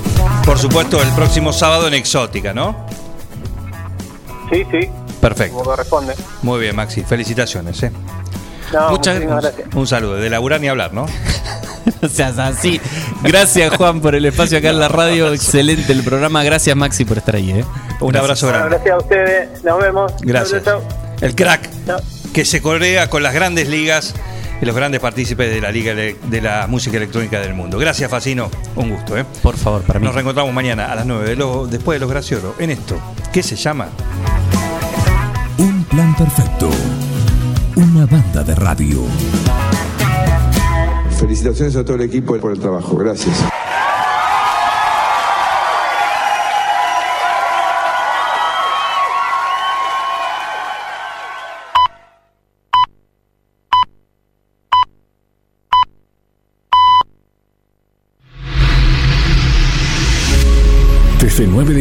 por 0.45 0.59
supuesto, 0.59 1.01
el 1.01 1.09
próximo 1.13 1.53
sábado 1.53 1.87
en 1.89 1.95
Exótica, 1.95 2.53
¿no? 2.53 2.87
Sí, 4.51 4.63
sí, 4.71 4.89
Perfecto. 5.25 5.57
Como 5.57 5.71
corresponde. 5.71 6.15
Muy 6.43 6.61
bien, 6.61 6.77
Maxi. 6.77 7.03
Felicitaciones. 7.03 7.83
¿eh? 7.83 7.91
Muchas 8.91 9.21
gracias. 9.21 9.55
Un, 9.75 9.87
saludo. 9.87 10.17
De 10.17 10.29
laburar 10.29 10.61
ni 10.61 10.69
hablar, 10.69 10.93
¿no? 10.93 11.07
no 12.03 12.09
seas 12.11 12.39
así. 12.39 12.79
Gracias, 13.23 13.75
Juan, 13.75 14.03
por 14.03 14.15
el 14.15 14.27
espacio 14.27 14.59
acá 14.59 14.69
en 14.69 14.79
la 14.79 14.89
radio. 14.89 15.33
Excelente 15.33 15.93
el 15.93 16.03
programa. 16.03 16.45
Gracias, 16.45 16.77
Maxi, 16.77 17.07
por 17.07 17.17
estar 17.17 17.37
ahí. 17.37 17.53
¿eh? 17.53 17.65
Un 18.01 18.15
abrazo 18.15 18.49
grande. 18.49 18.77
Bueno, 18.77 18.85
gracias 18.85 18.95
a 18.95 18.99
ustedes. 18.99 19.65
Nos 19.65 19.81
vemos. 19.81 20.13
Gracias. 20.21 20.63
El 21.23 21.35
crack 21.35 21.71
que 22.35 22.45
se 22.45 22.61
corea 22.61 23.09
con 23.09 23.23
las 23.23 23.33
grandes 23.33 23.67
ligas 23.67 24.13
y 24.61 24.67
los 24.67 24.77
grandes 24.77 25.01
partícipes 25.01 25.51
de 25.51 25.59
la 25.59 25.71
Liga 25.71 25.95
de 25.95 26.41
la 26.43 26.67
Música 26.67 26.99
Electrónica 26.99 27.41
del 27.41 27.55
Mundo. 27.55 27.79
Gracias, 27.79 28.11
Facino. 28.11 28.51
Un 28.77 28.91
gusto. 28.91 29.17
¿eh? 29.17 29.25
Por 29.43 29.57
favor, 29.57 29.81
para 29.85 29.99
mí. 29.99 30.05
Nos 30.05 30.15
reencontramos 30.15 30.53
mañana 30.53 30.93
a 30.93 30.95
las 30.95 31.07
9, 31.07 31.31
de 31.31 31.37
lo, 31.37 31.67
después 31.67 31.97
de 31.97 32.01
los 32.01 32.11
graciosos, 32.11 32.57
en 32.59 32.73
esto, 32.73 33.01
¿qué 33.33 33.43
se 33.43 33.57
llama? 33.57 33.89
plan 35.95 36.13
perfecto. 36.17 36.71
Una 37.77 38.05
banda 38.07 38.43
de 38.43 38.55
radio. 38.57 39.03
Felicitaciones 41.21 41.77
a 41.77 41.85
todo 41.85 41.95
el 41.95 42.03
equipo 42.03 42.37
por 42.39 42.51
el 42.51 42.59
trabajo. 42.59 42.97
Gracias. 42.97 43.45
Desde 61.21 61.47
de 61.47 61.75